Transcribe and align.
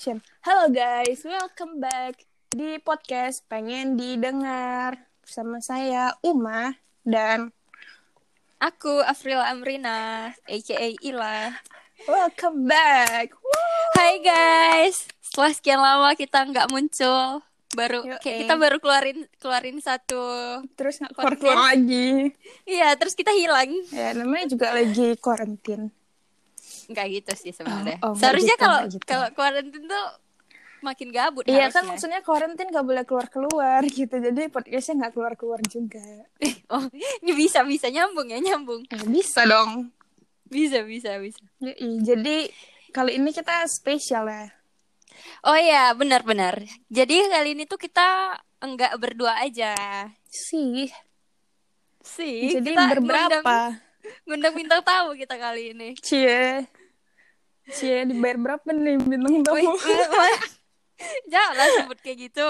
action. 0.00 0.24
Halo 0.48 0.72
guys, 0.72 1.20
welcome 1.28 1.76
back 1.76 2.24
di 2.48 2.80
podcast 2.80 3.44
Pengen 3.52 4.00
Didengar 4.00 4.96
bersama 5.20 5.60
saya 5.60 6.16
Uma 6.24 6.72
dan 7.04 7.52
Aku 8.64 9.04
Afril 9.04 9.44
Amrina, 9.44 10.32
aka 10.48 10.96
Ila. 11.04 11.52
welcome 12.08 12.64
back. 12.64 13.36
Woo! 13.44 13.92
Hai 13.92 14.24
guys, 14.24 15.04
setelah 15.20 15.52
sekian 15.52 15.84
lama 15.84 16.16
kita 16.16 16.48
nggak 16.48 16.72
muncul, 16.72 17.44
baru 17.76 18.00
Yoi. 18.00 18.24
kayak 18.24 18.38
kita 18.48 18.54
baru 18.56 18.80
keluarin 18.80 19.28
keluarin 19.36 19.84
satu. 19.84 20.24
Terus 20.80 20.96
nggak 21.04 21.12
keluar 21.12 21.36
keluar 21.36 21.76
lagi. 21.76 22.32
Iya, 22.64 22.96
terus 22.96 23.12
kita 23.12 23.36
hilang. 23.36 23.68
Ya 23.92 24.16
namanya 24.16 24.48
juga 24.48 24.72
lagi 24.72 25.12
karantin. 25.20 25.92
Nggak 26.90 27.06
gitu 27.14 27.32
sih 27.38 27.52
sebenarnya. 27.54 28.02
Oh, 28.02 28.12
oh, 28.12 28.14
Seharusnya 28.18 28.56
gitu, 28.58 28.64
kalau 28.66 28.80
gitu. 28.90 29.04
kalau 29.06 29.26
kuarantin 29.32 29.84
tuh 29.86 30.06
makin 30.80 31.12
gabut 31.12 31.44
Iya 31.44 31.68
kan 31.68 31.84
harusnya. 31.84 31.88
maksudnya 31.92 32.20
karantin 32.24 32.68
nggak 32.72 32.86
boleh 32.88 33.04
keluar 33.04 33.28
keluar 33.28 33.80
gitu. 34.00 34.16
Jadi 34.18 34.48
podcastnya 34.50 35.06
nggak 35.06 35.12
keluar 35.14 35.32
keluar 35.38 35.60
juga. 35.64 36.02
Oh, 36.72 36.84
ini 37.22 37.32
bisa 37.36 37.62
bisa 37.62 37.86
nyambung 37.88 38.26
ya 38.26 38.40
nyambung. 38.40 38.82
Eh, 38.90 39.04
bisa 39.06 39.46
dong. 39.46 39.92
Bisa 40.50 40.82
bisa 40.82 41.14
bisa. 41.22 41.38
Jadi 42.02 42.50
kali 42.90 43.22
ini 43.22 43.30
kita 43.30 43.62
spesial 43.70 44.26
ya. 44.26 44.50
Oh 45.44 45.54
iya, 45.54 45.92
benar-benar. 45.92 46.64
Jadi 46.88 47.28
kali 47.28 47.54
ini 47.54 47.64
tuh 47.68 47.78
kita 47.78 48.34
enggak 48.58 48.96
berdua 48.98 49.38
aja. 49.38 49.76
Sih. 50.26 50.88
Sih, 52.00 52.56
Jadi 52.56 52.72
kita 52.72 52.96
berberapa? 52.96 53.44
Ngundang, 53.44 53.72
ngundang 54.24 54.54
bintang 54.56 54.80
tamu 54.80 55.12
kita 55.12 55.36
kali 55.36 55.76
ini. 55.76 55.92
Cie. 56.00 56.64
Cie 57.70 58.06
dibayar 58.06 58.36
berapa 58.38 58.68
nih 58.70 58.98
bintang 58.98 59.46
tamu? 59.46 59.74
Janganlah 61.32 61.68
sebut 61.80 61.98
kayak 62.04 62.18
gitu. 62.28 62.48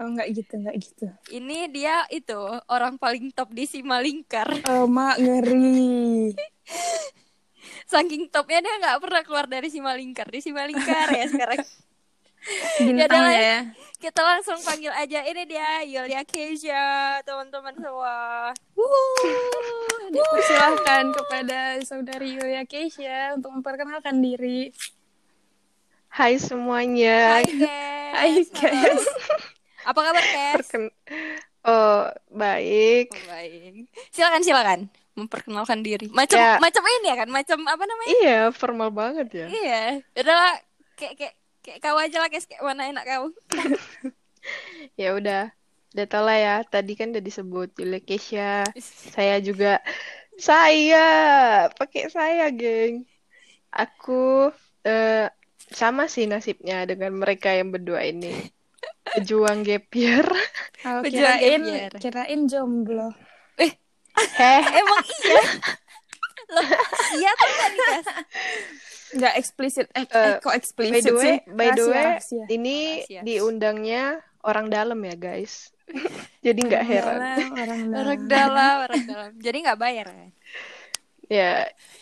Oh 0.00 0.06
enggak 0.08 0.28
gitu, 0.32 0.52
enggak 0.56 0.76
gitu. 0.80 1.06
Ini 1.28 1.68
dia 1.68 2.08
itu 2.08 2.40
orang 2.70 2.96
paling 2.96 3.28
top 3.36 3.52
di 3.52 3.68
Simalingkar. 3.68 4.64
Oh, 4.64 4.88
mak 4.88 5.20
ngeri. 5.20 6.32
Saking 7.88 8.32
topnya 8.32 8.64
dia 8.64 8.74
nggak 8.80 9.00
pernah 9.04 9.22
keluar 9.24 9.46
dari 9.48 9.68
Simalingkar. 9.68 10.32
Di 10.32 10.40
Simalingkar 10.40 11.12
ya 11.12 11.26
sekarang. 11.28 11.60
Bintang 12.78 12.98
Yaudah 12.98 13.20
lah. 13.20 13.32
ya. 13.34 13.58
Kita 13.98 14.20
langsung 14.22 14.58
panggil 14.62 14.88
aja. 14.88 15.20
Ini 15.22 15.42
dia 15.44 15.68
Yulia 15.82 16.22
Keisha, 16.22 16.86
teman-teman 17.22 17.74
semua. 17.74 18.16
Wuh, 18.72 20.06
dipersilahkan 20.08 21.10
kepada 21.12 21.58
saudari 21.82 22.32
Yulia 22.32 22.62
Keisha 22.62 23.34
untuk 23.34 23.50
memperkenalkan 23.52 24.18
diri. 24.18 24.70
Hai 26.08 26.38
semuanya. 26.38 27.42
Hai 27.42 27.50
guys. 27.50 27.66
Hai, 28.14 28.32
guys. 28.48 29.04
Apa 29.84 30.00
kabar 30.00 30.24
Kes? 30.24 30.54
Perken- 30.62 30.94
oh, 31.64 32.06
baik. 32.30 33.08
Oh, 33.10 33.26
baik. 33.28 33.90
Silakan 34.08 34.42
silakan 34.42 34.80
memperkenalkan 35.12 35.82
diri. 35.82 36.06
Macam 36.08 36.38
Ya. 36.38 36.56
macam 36.56 36.82
ini 36.86 37.10
ya 37.10 37.16
kan? 37.18 37.28
Macam 37.28 37.58
apa 37.66 37.82
namanya? 37.82 38.10
Iya, 38.14 38.40
formal 38.54 38.88
banget 38.88 39.26
ya. 39.34 39.46
Iya, 39.50 39.82
udah 40.14 40.34
lah 40.34 40.54
kayak 40.94 41.14
kayak 41.18 41.34
kayak 41.64 41.78
kau 41.84 41.96
aja 41.98 42.16
lah, 42.22 42.28
Kes. 42.32 42.46
kayak 42.48 42.64
mana 42.64 42.88
enak 42.90 43.04
kau. 43.06 43.24
Ya 44.96 45.12
udah. 45.12 45.52
Udah 45.92 46.06
tau 46.08 46.24
lah 46.24 46.38
ya, 46.38 46.56
tadi 46.64 46.92
kan 46.96 47.12
udah 47.12 47.24
disebut 47.24 47.68
Yulia 47.80 48.00
Keisha. 48.00 48.64
Saya 49.14 49.40
juga 49.42 49.82
saya 50.38 51.66
pakai 51.74 52.06
saya, 52.08 52.46
geng. 52.54 53.02
Aku 53.74 54.48
eh, 54.86 55.26
sama 55.74 56.06
sih 56.06 56.24
nasibnya 56.30 56.86
dengan 56.86 57.18
mereka 57.18 57.50
yang 57.52 57.74
berdua 57.74 58.06
ini. 58.06 58.30
Pejuang 59.08 59.66
gap 59.66 59.90
year. 59.92 60.24
Oh, 60.86 61.02
Pejuang 61.02 61.42
kirain, 61.42 61.62
gap 61.64 61.68
year. 61.74 61.92
kirain 61.98 62.40
jomblo. 62.46 63.10
Heh, 63.58 63.72
Emang 64.80 65.02
iya. 65.04 65.42
Loh, 66.48 66.64
iya 67.12 67.30
tuh 67.36 67.52
kan 67.60 67.72
nih, 67.76 68.00
Kes? 69.08 69.14
Enggak 69.14 69.34
eksplisit. 69.34 69.86
Eh, 69.90 70.00
Eh, 70.00 70.06
eh, 70.06 70.32
kok 70.38 70.46
by 70.46 70.54
eksplisit 70.54 71.02
the 71.02 71.14
way, 71.14 71.24
sih? 71.24 71.36
by 71.48 71.68
the 71.70 71.84
way, 71.86 72.06
rahasia. 72.06 72.44
ini 72.48 72.76
Rahasia. 73.00 73.20
diundangnya 73.22 74.02
orang 74.40 74.66
dalam 74.68 74.98
ya, 75.00 75.14
guys. 75.14 75.70
Jadi 76.44 76.58
nggak 76.62 76.82
Orang 76.82 76.90
heran. 76.90 77.16
dalam, 77.16 77.48
orang 77.54 77.80
dalam. 77.82 77.96
Orang 77.96 78.20
dalam, 78.26 78.74
orang 78.84 79.02
dalam. 79.04 79.30
Jadi 79.38 79.56
nggak 79.58 79.78
bayar 79.78 80.04
kan? 80.06 80.28
Ya, 81.26 81.50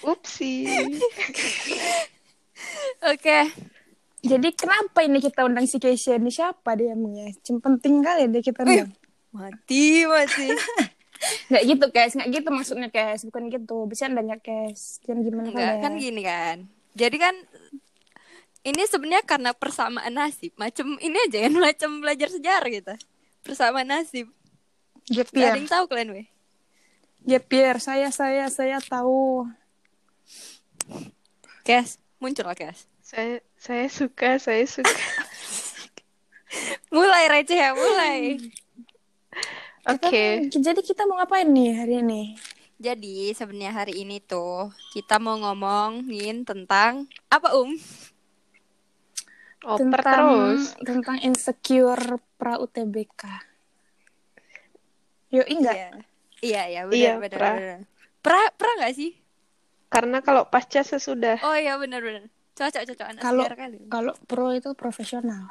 upsi. 0.03 0.67
Oke. 3.07 3.39
Jadi 4.21 4.49
kenapa 4.53 5.01
ini 5.01 5.19
kita 5.19 5.43
undang 5.43 5.65
si 5.65 5.77
Keisha 5.77 6.15
ini 6.15 6.29
siapa 6.29 6.75
dia 6.75 6.93
emangnya? 6.93 7.31
Cuma 7.41 7.59
penting 7.61 8.03
kali 8.03 8.29
dia 8.29 8.41
kita 8.41 8.61
undang. 8.61 8.91
Mati, 9.31 10.03
mati. 10.03 10.47
Nggak 11.47 11.63
gitu, 11.65 11.85
guys. 11.89 12.13
Nggak 12.13 12.29
gitu 12.33 12.49
maksudnya, 12.49 12.89
guys. 12.89 13.21
Bukan 13.23 13.49
gitu. 13.49 13.85
Bercandanya, 13.85 14.37
guys. 14.37 14.99
Jangan 15.03 15.21
gimana 15.23 15.47
Enggak, 15.49 15.69
ya. 15.69 15.81
kan 15.81 15.93
gini 15.95 16.21
kan. 16.23 16.57
Jadi 16.97 17.17
kan 17.21 17.37
ini 18.67 18.83
sebenarnya 18.89 19.23
karena 19.23 19.53
persamaan 19.53 20.11
nasib. 20.11 20.57
Macam 20.57 20.97
ini 20.99 21.15
aja 21.29 21.45
kan, 21.47 21.55
macam 21.71 21.91
belajar 22.01 22.33
sejarah 22.33 22.71
gitu. 22.73 22.95
Persamaan 23.45 23.87
nasib. 23.87 24.33
Gap 25.07 25.31
Gak 25.31 25.39
ada 25.39 25.39
year. 25.39 25.55
yang 25.61 25.71
tahu 25.71 25.85
kalian, 25.87 26.11
weh. 26.17 26.27
Gap 27.23 27.47
year. 27.47 27.79
Saya, 27.79 28.11
saya, 28.11 28.51
saya 28.51 28.83
tahu. 28.83 29.47
Kes, 31.63 32.03
muncul 32.19 32.43
lah, 32.43 32.59
Kes. 32.59 32.91
Saya 33.07 33.39
saya 33.55 33.87
suka, 33.87 34.43
saya 34.43 34.67
suka. 34.67 34.91
Mulai 36.95 37.29
receh 37.29 37.59
ya, 37.59 37.71
mulai. 37.77 38.41
Oke. 39.87 40.49
Kita- 40.51 40.73
jadi 40.73 40.81
kita 40.83 41.05
mau 41.05 41.21
ngapain 41.21 41.47
nih 41.47 41.71
hari 41.77 41.95
ini? 42.03 42.23
Jadi 42.77 43.33
sebenarnya 43.33 43.73
hari 43.73 44.05
ini 44.05 44.21
tuh 44.21 44.69
kita 44.93 45.17
mau 45.17 45.41
ngomongin 45.41 46.45
tentang 46.45 47.09
apa 47.33 47.57
Um? 47.57 47.73
Oper 49.67 49.99
tentang 49.99 50.23
terus. 50.23 50.63
tentang 50.85 51.17
insecure 51.25 52.21
pra 52.37 52.61
UTBK. 52.61 53.23
Yo 55.33 55.43
enggak. 55.43 56.05
Iya, 56.39 56.69
iya, 56.69 56.71
iya, 56.71 56.81
benar, 56.87 57.01
Iya, 57.01 57.13
benar, 57.19 57.39
pra. 57.41 57.51
benar. 57.57 57.81
Pra, 58.23 58.41
pra 58.55 58.71
nggak 58.79 58.95
sih? 58.95 59.17
Karena 59.89 60.21
kalau 60.21 60.47
pasca 60.47 60.85
sesudah. 60.85 61.41
Oh 61.43 61.57
iya, 61.57 61.81
benar, 61.81 62.05
benar. 62.05 62.29
Cocok, 62.55 62.83
cocok 62.93 63.07
anak 63.09 63.23
Kalau 63.25 63.45
kali. 63.49 63.79
kalau 63.89 64.15
pro 64.29 64.53
itu 64.53 64.71
profesional. 64.77 65.51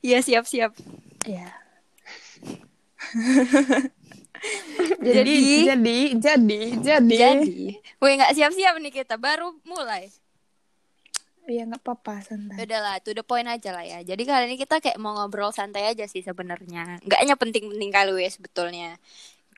Iya, 0.00 0.24
siap, 0.24 0.44
siap. 0.48 0.72
Ya. 1.28 1.52
Jadi, 5.00 5.64
jadi 5.68 5.96
jadi 6.16 6.60
jadi 6.80 7.00
jadi, 7.12 7.76
weh 8.00 8.12
nggak 8.16 8.32
siap-siap 8.36 8.76
nih 8.80 8.92
kita, 8.92 9.20
baru 9.20 9.52
mulai. 9.68 10.08
ya 11.50 11.66
nggak 11.66 11.82
apa-apa 11.82 12.22
santai. 12.22 12.62
Udah 12.62 12.80
lah, 12.80 12.96
to 13.02 13.10
the 13.10 13.24
point 13.26 13.48
aja 13.48 13.74
lah 13.74 13.82
ya. 13.82 14.00
Jadi 14.06 14.22
kali 14.22 14.44
ini 14.46 14.56
kita 14.60 14.78
kayak 14.78 15.00
mau 15.02 15.16
ngobrol 15.18 15.50
santai 15.50 15.90
aja 15.90 16.06
sih 16.06 16.22
sebenarnya. 16.22 17.02
Nggak 17.02 17.18
hanya 17.20 17.34
penting-penting 17.34 17.90
kali 17.90 18.12
ya 18.22 18.30
sebetulnya. 18.30 18.90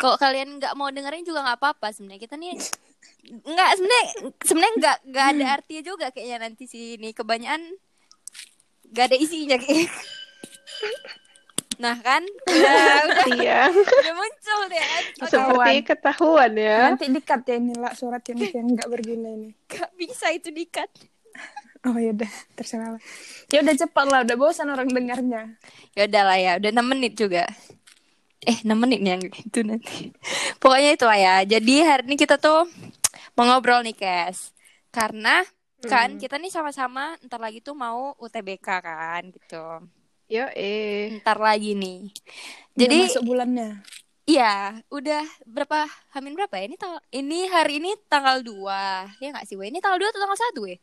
Kalau 0.00 0.16
kalian 0.16 0.56
nggak 0.56 0.72
mau 0.72 0.88
dengerin 0.88 1.26
juga 1.26 1.44
nggak 1.44 1.58
apa-apa 1.60 1.92
sebenarnya. 1.92 2.22
Kita 2.22 2.34
nih 2.40 2.56
nggak 3.28 3.70
sebenarnya 3.76 4.06
sebenarnya 4.42 4.74
nggak 4.78 4.96
nggak 5.10 5.26
ada 5.36 5.46
artinya 5.60 5.82
juga 5.84 6.06
kayaknya 6.10 6.38
nanti 6.48 6.64
sini 6.66 7.14
kebanyakan 7.14 7.62
nggak 8.88 9.04
ada 9.12 9.16
isinya 9.18 9.56
kayak. 9.60 9.90
Nah 11.82 11.98
kan, 11.98 12.22
udah 12.46 12.86
udah, 13.10 13.26
Iya. 13.34 13.60
udah 13.68 14.14
muncul 14.14 14.60
deh. 14.70 14.78
kan. 14.78 15.02
Oke, 15.18 15.26
Seperti 15.26 15.74
ketahuan 15.82 16.52
ya. 16.54 16.78
Nanti 16.86 17.10
dikat 17.10 17.42
ya 17.42 17.54
ini 17.58 17.74
lah 17.74 17.90
surat 17.92 18.22
yang 18.22 18.38
yang 18.38 18.66
nggak 18.70 18.86
berguna 18.86 19.28
ini. 19.28 19.50
nggak 19.66 19.90
bisa 19.98 20.30
itu 20.30 20.48
dikat. 20.48 20.86
Oh 21.82 21.98
ya 21.98 22.14
udah 22.14 22.30
terserah 22.54 22.94
lah. 22.94 23.02
Ya 23.50 23.58
udah 23.58 23.74
cepat 23.74 24.06
lah, 24.06 24.20
udah 24.22 24.36
bosan 24.38 24.70
orang 24.70 24.86
dengarnya. 24.86 25.58
Ya 25.92 26.06
udah 26.06 26.22
lah 26.22 26.38
ya, 26.38 26.52
udah 26.56 26.70
6 26.70 26.86
menit 26.86 27.18
juga. 27.18 27.42
Eh, 28.38 28.62
6 28.62 28.78
menit 28.78 29.02
nih 29.02 29.10
yang 29.12 29.22
itu 29.26 29.60
nanti. 29.62 30.14
Pokoknya 30.62 30.94
itu 30.94 31.02
lah 31.02 31.18
ya. 31.18 31.34
Jadi 31.42 31.82
hari 31.82 32.06
ini 32.06 32.14
kita 32.14 32.38
tuh 32.38 32.70
mau 33.34 33.44
ngobrol 33.44 33.82
nih, 33.82 33.98
Kes. 33.98 34.54
Karena 34.88 35.42
kan 35.82 36.14
kita 36.14 36.38
nih 36.38 36.46
sama-sama 36.46 37.18
ntar 37.26 37.42
lagi 37.42 37.58
tuh 37.58 37.74
mau 37.74 38.14
UTBK 38.14 38.68
kan 38.78 39.22
gitu. 39.26 39.82
Yo 40.32 40.48
eh. 40.56 41.20
Ntar 41.20 41.36
lagi 41.36 41.76
nih. 41.76 42.08
Udah 42.72 42.78
Jadi 42.78 42.98
masuk 43.04 43.24
bulannya. 43.26 43.84
iya, 44.24 44.80
udah 44.88 45.20
berapa 45.44 45.84
Hamin 46.10 46.32
berapa 46.32 46.56
ya? 46.56 46.64
Ini 46.64 46.76
tanggal 46.76 47.04
ini 47.12 47.44
hari 47.46 47.84
ini 47.84 47.92
tanggal 48.08 48.40
2. 48.40 49.20
Ya 49.20 49.28
nggak 49.28 49.44
sih, 49.44 49.60
we? 49.60 49.68
Ini 49.68 49.76
tanggal 49.78 50.00
2 50.00 50.08
atau 50.08 50.20
tanggal 50.20 50.40
1, 50.40 50.64
we? 50.64 50.74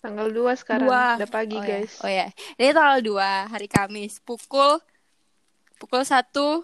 Tanggal 0.00 0.28
2 0.28 0.52
sekarang. 0.54 0.84
Dua. 0.84 1.16
Udah 1.16 1.30
pagi, 1.30 1.56
Oh 1.56 1.64
ya. 1.64 1.68
guys. 1.80 1.92
Oh 2.04 2.10
ya. 2.10 2.26
Ini 2.54 2.70
tanggal 2.70 3.00
2 3.00 3.16
hari 3.48 3.64
Kamis 3.64 4.20
pukul 4.20 4.76
pukul 5.78 6.04
1 6.04 6.60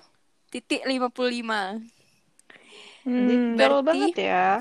titik 0.53 0.85
55. 0.85 1.81
Hmm. 3.07 3.57
Berarti- 3.57 3.87
banget 3.87 4.17
ya. 4.21 4.61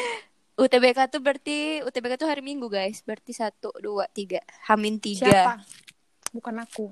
UTBK 0.56 0.98
tuh 1.10 1.20
berarti 1.20 1.82
UTBK 1.82 2.16
tuh 2.16 2.30
hari 2.30 2.40
Minggu 2.40 2.70
guys. 2.70 3.02
Berarti 3.02 3.34
satu, 3.34 3.74
dua, 3.76 4.06
tiga. 4.08 4.38
Hamin 4.64 4.96
tiga. 4.96 5.26
Siapa? 5.26 5.52
Bukan 6.32 6.54
aku. 6.62 6.90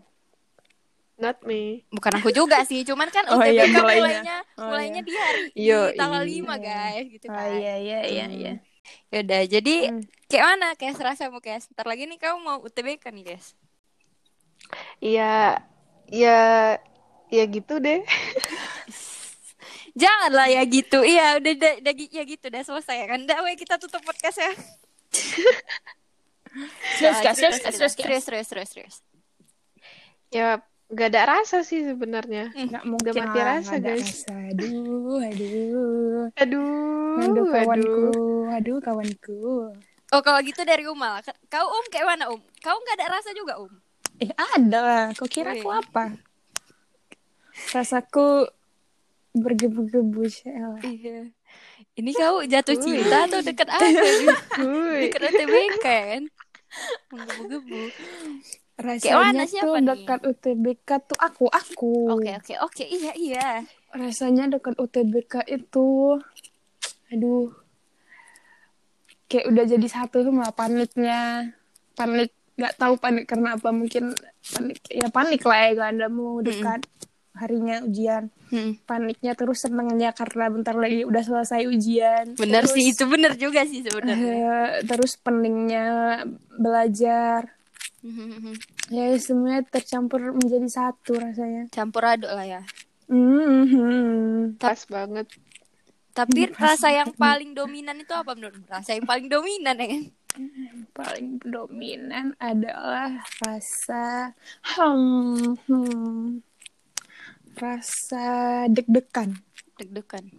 Not 1.14 1.46
me. 1.46 1.86
Bukan 1.94 2.18
aku 2.18 2.34
juga 2.34 2.66
sih. 2.66 2.82
Cuman 2.82 3.06
kan 3.10 3.22
Oh, 3.30 3.38
UTBK 3.38 3.54
iya, 3.54 3.64
mulainya 3.70 3.82
mulainya. 3.82 4.38
Oh, 4.58 4.66
mulainya 4.70 5.00
iya. 5.00 5.06
di 5.06 5.12
hari 5.14 5.42
di 5.54 5.68
Yo, 5.70 5.80
tanggal 5.94 6.22
iya. 6.26 6.42
5 6.42 6.66
guys 6.66 7.04
gitu 7.06 7.26
Oh 7.30 7.34
kan. 7.34 7.48
iya 7.54 7.74
iya 7.78 7.98
iya 8.02 8.26
iya. 8.30 8.52
Yaudah, 9.08 9.42
jadi 9.48 9.74
Hmm. 9.88 10.02
kayak 10.28 10.44
mana 10.44 10.68
kayak 10.76 10.94
serasa 11.00 11.32
mau 11.32 11.40
kayak 11.40 11.64
ntar 11.72 11.86
lagi 11.88 12.04
nih 12.04 12.18
kamu 12.20 12.36
mau 12.42 12.58
UTBK 12.60 13.08
nih 13.14 13.24
guys. 13.32 13.56
Iya, 15.00 15.64
ya, 16.10 16.40
ya 17.32 17.44
gitu 17.48 17.80
deh. 17.80 18.04
Janganlah 20.02 20.50
ya 20.50 20.62
gitu. 20.66 21.00
Iya, 21.06 21.38
udah, 21.38 21.52
udah, 21.54 21.72
udah 21.80 21.94
ya 22.10 22.22
gitu 22.26 22.44
udah 22.50 22.62
selesai 22.66 22.96
ya 22.98 23.06
kan. 23.06 23.22
Udah, 23.22 23.38
weh, 23.46 23.54
kita 23.54 23.78
tutup 23.78 24.02
podcast 24.02 24.42
ya. 24.42 24.50
Serius, 26.94 27.18
serius, 27.34 27.56
serius, 27.62 27.94
serius, 27.98 28.46
serius, 28.46 28.68
serius. 28.70 28.96
Ya, 30.34 30.58
gak 30.90 31.08
ada 31.14 31.22
rasa 31.38 31.62
sih 31.62 31.86
sebenarnya. 31.86 32.50
Nggak 32.50 32.84
mungkin 32.90 33.12
mati 33.14 33.38
lah, 33.38 33.46
rasa, 33.62 33.78
ada 33.78 33.94
guys. 33.94 34.02
rasa. 34.02 34.34
Aduh, 34.50 35.22
aduh. 35.22 36.22
Aduh, 36.34 37.14
Aduh 37.22 37.46
kawanku, 37.54 38.02
aduh. 38.10 38.54
aduh 38.58 38.78
kawanku. 38.82 39.38
Oh, 40.10 40.22
kalau 40.26 40.42
gitu 40.42 40.66
dari 40.66 40.82
Umal. 40.90 41.22
Kau 41.46 41.66
Um 41.70 41.86
kayak 41.86 42.06
mana 42.10 42.34
Um? 42.34 42.42
Kau 42.58 42.74
nggak 42.74 42.98
ada 42.98 43.14
rasa 43.14 43.30
juga 43.30 43.62
Um? 43.62 43.70
Eh 44.18 44.30
ada 44.34 44.78
lah, 44.82 45.04
kau 45.14 45.30
kira 45.30 45.54
aku 45.54 45.70
apa? 45.70 46.18
Rasaku 47.70 48.50
bergebu-gebu. 49.34 50.22
Iya. 50.82 51.30
Ini 51.94 52.10
kau 52.10 52.42
jatuh 52.42 52.74
cinta 52.78 53.30
atau 53.30 53.38
dekat 53.38 53.70
apa. 53.70 53.82
Dekat 55.06 55.22
UTBK 55.30 55.86
kan? 55.86 56.22
Menggebu-gebu. 57.14 57.82
Rasanya 58.74 59.46
tuh 59.46 59.52
siapa 59.54 59.76
nih? 59.76 59.86
dekat 59.86 60.20
UTBK 60.24 60.88
tuh 61.06 61.18
aku, 61.18 61.46
aku. 61.46 61.94
Oke, 62.18 62.30
oke, 62.34 62.54
oke. 62.60 62.84
Iya, 62.84 63.12
iya. 63.14 63.48
Rasanya 63.90 64.50
dekat 64.50 64.74
UTBK 64.76 65.46
itu, 65.46 66.18
aduh, 67.08 67.54
kayak 69.24 69.46
udah 69.46 69.64
jadi 69.64 69.86
satu 69.86 70.22
sama 70.22 70.50
paniknya, 70.50 71.54
panik 71.94 72.34
nggak 72.54 72.74
tahu 72.78 72.94
panik 72.94 73.26
karena 73.26 73.58
apa 73.58 73.74
mungkin 73.74 74.14
panik 74.46 74.78
ya 74.86 75.10
panik 75.10 75.42
lah 75.42 75.74
ya 75.74 75.90
udah 75.90 76.06
mau 76.06 76.38
dekat 76.38 76.86
harinya 77.34 77.82
ujian 77.82 78.30
Hmm. 78.54 78.78
paniknya 78.86 79.34
terus 79.34 79.66
senengnya 79.66 80.14
karena 80.14 80.46
bentar 80.46 80.78
lagi 80.78 81.02
udah 81.02 81.18
selesai 81.18 81.66
ujian 81.66 82.38
Bener 82.38 82.62
Terus, 82.62 82.78
sih, 82.78 82.94
itu 82.94 83.02
bener 83.10 83.34
juga 83.34 83.66
sih 83.66 83.82
sebenarnya. 83.82 84.14
eh, 84.14 84.70
terus 84.94 85.18
peningnya 85.18 86.22
belajar 86.54 87.50
ya 88.92 89.16
semuanya 89.16 89.64
tercampur 89.64 90.36
menjadi 90.36 90.68
satu 90.68 91.16
rasanya 91.16 91.72
Campur 91.72 92.04
aduk 92.04 92.28
lah 92.28 92.44
ya. 92.44 92.62
Mhm. 93.08 94.60
Pas 94.60 94.80
banget. 94.88 95.28
Tapi 96.14 96.52
rasa 96.54 96.94
yang 96.94 97.10
paling 97.16 97.56
dominan 97.56 97.98
itu 97.98 98.14
apa 98.14 98.36
menurut? 98.38 98.62
Rasa 98.70 98.94
yang 98.94 99.08
paling 99.08 99.26
dominan 99.26 99.76
ya 99.80 99.88
kan? 99.88 100.04
paling 100.90 101.38
dominan 101.46 102.34
adalah 102.42 103.22
rasa 103.38 104.34
hmm, 104.74 105.54
hmm, 105.62 106.42
rasa 107.54 108.26
deg-degan 108.66 109.38
Deg-degan. 109.74 110.30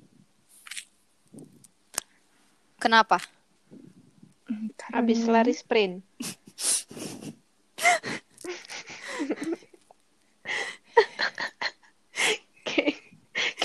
Kenapa? 2.79 3.19
Habis 4.95 5.27
lari 5.27 5.51
sprint. 5.51 6.07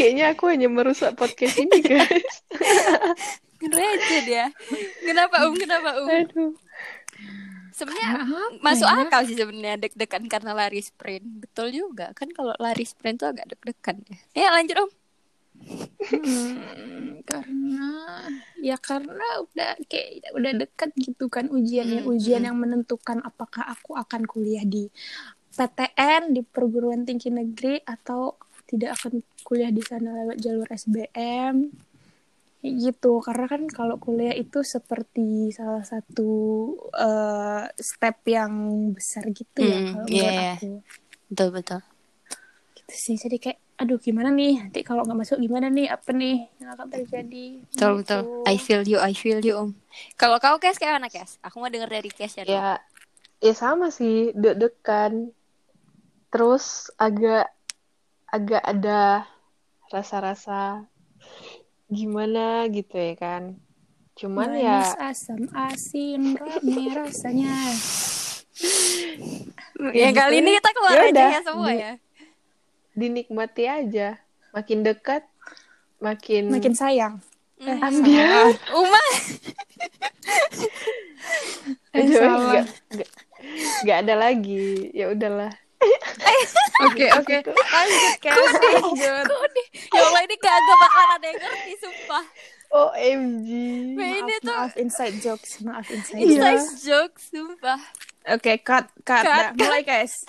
Kayaknya 0.01 0.33
aku 0.33 0.49
hanya 0.49 0.69
merusak 0.73 1.13
podcast 1.13 1.61
ini, 1.61 1.85
guys. 1.85 2.35
Ngereja 3.61 4.19
dia. 4.25 4.47
Kenapa 5.05 5.45
Um? 5.45 5.53
Kenapa 5.53 5.93
Um? 6.01 6.09
Aduh. 6.09 6.53
Sebenarnya 7.77 8.25
Apa 8.25 8.41
masuk 8.65 8.89
ya? 8.89 9.05
akal 9.05 9.21
sih 9.29 9.37
sebenarnya 9.37 9.77
deg-degan 9.77 10.25
karena 10.25 10.57
lari 10.57 10.81
sprint. 10.81 11.45
Betul 11.45 11.77
juga. 11.77 12.17
Kan 12.17 12.33
kalau 12.33 12.57
lari 12.57 12.89
sprint 12.89 13.21
tuh 13.21 13.29
agak 13.29 13.53
deg-degan 13.53 14.01
ya. 14.09 14.17
Ya 14.33 14.49
lanjut 14.57 14.77
Om. 14.81 14.91
Hmm, 16.01 17.21
karena 17.29 17.93
ya 18.65 18.81
karena 18.81 19.45
udah 19.45 19.77
kayak 19.85 20.33
udah 20.33 20.53
dekat 20.57 20.91
gitu 20.97 21.29
kan 21.29 21.53
ujiannya 21.53 22.01
Hmm, 22.01 22.13
ujian 22.17 22.41
hmm. 22.41 22.49
yang 22.49 22.57
menentukan 22.57 23.21
apakah 23.21 23.69
aku 23.69 24.01
akan 24.01 24.25
kuliah 24.25 24.65
di 24.65 24.89
PTN 25.53 26.33
di 26.33 26.41
perguruan 26.41 27.05
tinggi 27.05 27.29
negeri 27.29 27.85
atau 27.85 28.41
tidak 28.71 28.95
akan 28.97 29.27
kuliah 29.43 29.75
di 29.75 29.83
sana 29.83 30.15
lewat 30.23 30.39
jalur 30.39 30.69
SBM 30.71 31.75
Kayak 32.61 32.75
gitu 32.77 33.25
karena 33.25 33.49
kan 33.49 33.63
kalau 33.73 33.97
kuliah 33.97 34.37
itu 34.37 34.61
seperti 34.61 35.49
salah 35.49 35.81
satu 35.81 36.33
eh, 36.93 37.65
step 37.81 38.21
yang 38.29 38.53
besar 38.93 39.25
gitu 39.33 39.65
ya 39.65 39.81
Hmm, 39.81 39.91
kalau 39.97 40.07
menurut 40.07 40.29
iya. 40.37 40.55
aku 40.61 40.71
Betul 41.33 41.49
betul. 41.57 41.81
gitu 42.77 42.95
sih 42.95 43.17
jadi 43.17 43.37
kayak 43.41 43.59
aduh 43.81 43.97
gimana 43.97 44.29
nih 44.29 44.61
nanti 44.61 44.85
kalau 44.85 45.09
nggak 45.09 45.19
masuk 45.25 45.41
gimana 45.41 45.73
nih 45.73 45.89
apa 45.89 46.13
nih 46.13 46.53
yang 46.61 46.77
akan 46.77 46.87
terjadi 46.93 47.65
Betul 47.65 47.91
Gitu. 47.97 47.97
betul. 48.05 48.23
I 48.45 48.57
feel 48.61 48.83
you, 48.85 48.99
I 49.01 49.13
feel 49.17 49.41
you 49.41 49.55
Om. 49.57 49.71
Kalau 50.21 50.37
kau 50.37 50.61
Kes 50.61 50.77
kayak 50.77 51.01
mana 51.01 51.09
Kes? 51.09 51.41
Aku 51.41 51.65
mau 51.65 51.73
denger 51.73 51.89
dari 51.89 52.13
Kes 52.13 52.37
ya. 52.37 52.45
Ya, 52.45 52.69
ya 53.41 53.55
sama 53.57 53.89
sih, 53.89 54.37
deg-degan. 54.37 55.33
Terus 56.29 56.93
agak 57.01 57.49
agak 58.31 58.63
ada 58.63 59.27
rasa-rasa 59.91 60.87
gimana 61.87 62.71
gitu 62.71 62.95
ya 62.95 63.15
kan. 63.15 63.59
Cuman 64.15 64.53
Manis, 64.53 64.63
ya 64.63 64.81
asam 65.01 65.49
asin 65.51 66.37
rame 66.37 66.93
rasanya 66.93 67.51
Yang 69.97 70.13
kali 70.15 70.35
ini 70.45 70.51
kita 70.61 70.71
keluar 70.77 70.93
Ya 70.95 71.05
aja 71.09 71.25
ya 71.25 71.41
semua 71.41 71.71
Di- 71.73 71.81
ya. 71.81 71.93
dinikmati 72.93 73.65
aja. 73.65 74.09
Makin 74.53 74.83
dekat, 74.83 75.25
makin 75.99 76.51
makin 76.53 76.75
sayang 76.75 77.15
Hmm. 77.57 77.77
ambiar. 77.77 78.57
Uma. 78.73 79.05
Eh, 81.93 82.01
Aduh, 82.01 82.17
salah. 82.17 82.41
nggak- 82.41 82.73
nggak- 82.89 83.13
nggak 83.85 83.99
ada 84.01 84.15
lagi. 84.17 84.89
Ya 84.93 85.13
udahlah. 85.13 85.53
oke 86.87 87.07
oke 87.21 87.37
lanjut 87.49 88.15
kan 88.21 88.35
lanjut 88.37 89.25
Kode. 89.27 89.63
Ya 89.91 90.01
Allah 90.05 90.23
ini 90.25 90.37
kagak 90.37 90.77
bakal 90.77 91.07
ada 91.17 91.27
yang 91.27 91.41
ngerti 91.41 91.73
sumpah. 91.81 92.25
OMG. 92.71 93.49
Weh, 93.99 94.11
ini 94.23 94.31
maaf, 94.31 94.45
tuh 94.45 94.55
maaf 94.55 94.73
inside 94.79 95.17
jokes 95.19 95.59
maaf 95.61 95.87
inside 95.91 96.23
inside 96.23 96.63
jokes 96.63 96.73
joke 96.87 97.15
sumpah. 97.19 97.81
oke 98.31 98.53
cut 98.63 98.87
cut, 99.03 99.25
Cut, 99.25 99.27
dah. 99.27 99.51
cut. 99.51 99.59
mulai 99.59 99.83
guys 99.83 100.23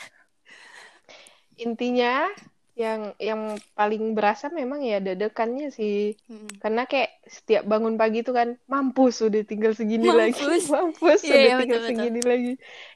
Intinya 1.61 2.25
yang 2.73 3.13
yang 3.21 3.59
paling 3.77 4.17
berasa 4.17 4.49
memang 4.49 4.81
ya 4.81 4.97
deg-degannya 4.97 5.69
sih. 5.69 6.17
Hmm. 6.25 6.49
Karena 6.57 6.89
kayak 6.89 7.21
setiap 7.29 7.63
bangun 7.69 7.93
pagi 7.93 8.25
itu 8.25 8.33
kan 8.33 8.57
mampus 8.65 9.21
udah 9.21 9.45
tinggal 9.45 9.77
segini 9.77 10.09
lagi. 10.09 10.41
Mampus. 10.41 10.65
Mampus 10.73 11.19
Iya, 11.21 11.29
udah 11.29 11.37
iya, 11.37 11.55
tinggal 11.61 11.61
betul, 11.61 11.69
betul. 11.69 11.89
segini 11.93 12.21
lagi. 12.25 12.53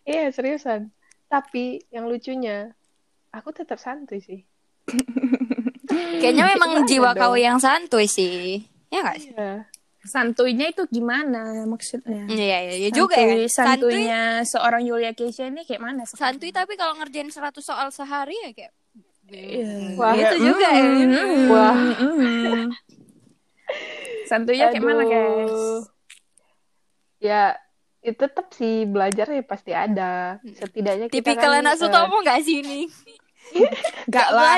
Iya, 0.07 0.23
seriusan. 0.33 0.81
Tapi 1.27 1.63
yang 1.89 2.05
lucunya 2.05 2.71
aku 3.29 3.49
tetap 3.51 3.77
santuy 3.77 4.19
sih. 4.19 4.41
Kayaknya 6.15 6.45
memang 6.49 6.69
Gimana 6.75 6.87
jiwa 6.87 7.09
dong? 7.11 7.21
kau 7.21 7.35
yang 7.35 7.57
santuy 7.57 8.05
sih. 8.05 8.63
Ya 8.87 9.01
nggak 9.01 9.17
sih? 9.19 9.31
Iya. 9.31 9.65
santuinya 10.05 10.69
itu 10.69 10.85
gimana 10.85 11.65
maksudnya 11.65 12.29
Iya, 12.29 12.57
iya, 12.61 12.73
iya 12.77 12.89
juga 12.91 13.17
ya. 13.17 13.25
Santuy- 13.25 13.49
Santuy, 13.49 13.89
santuinya 13.89 14.21
seorang 14.45 14.85
Yulia 14.85 15.11
Keisha 15.11 15.49
ini 15.49 15.65
kayak 15.65 15.81
mana 15.81 16.05
santuy 16.05 16.53
tapi 16.53 16.77
kalau 16.77 16.93
ngerjain 16.95 17.25
100 17.25 17.57
soal 17.57 17.89
sehari 17.89 18.37
ya 18.39 18.53
kayak 18.53 18.73
Iya. 19.25 19.97
Wah. 19.97 20.13
itu 20.13 20.37
juga 20.39 20.67
ya. 20.69 20.85
Mm, 20.85 21.49
Wah. 21.49 21.73
mm. 21.97 22.65
santuinya 24.25 24.69
kayak 24.69 24.85
mana 24.85 25.03
guys 25.03 25.89
Ya, 27.17 27.57
itu 28.05 28.21
tetap 28.21 28.53
sih 28.53 28.85
belajar 28.85 29.25
ya 29.33 29.41
pasti 29.41 29.73
ada. 29.73 30.37
Setidaknya 30.45 31.09
kita 31.09 31.25
Tipikal 31.25 31.57
kan, 31.57 31.61
anak 31.65 31.73
eh, 31.73 31.79
Sutomo 31.81 32.21
nggak 32.21 32.39
sih 32.45 32.61
ini? 32.61 32.85
Enggak 34.09 34.29
lah, 34.33 34.57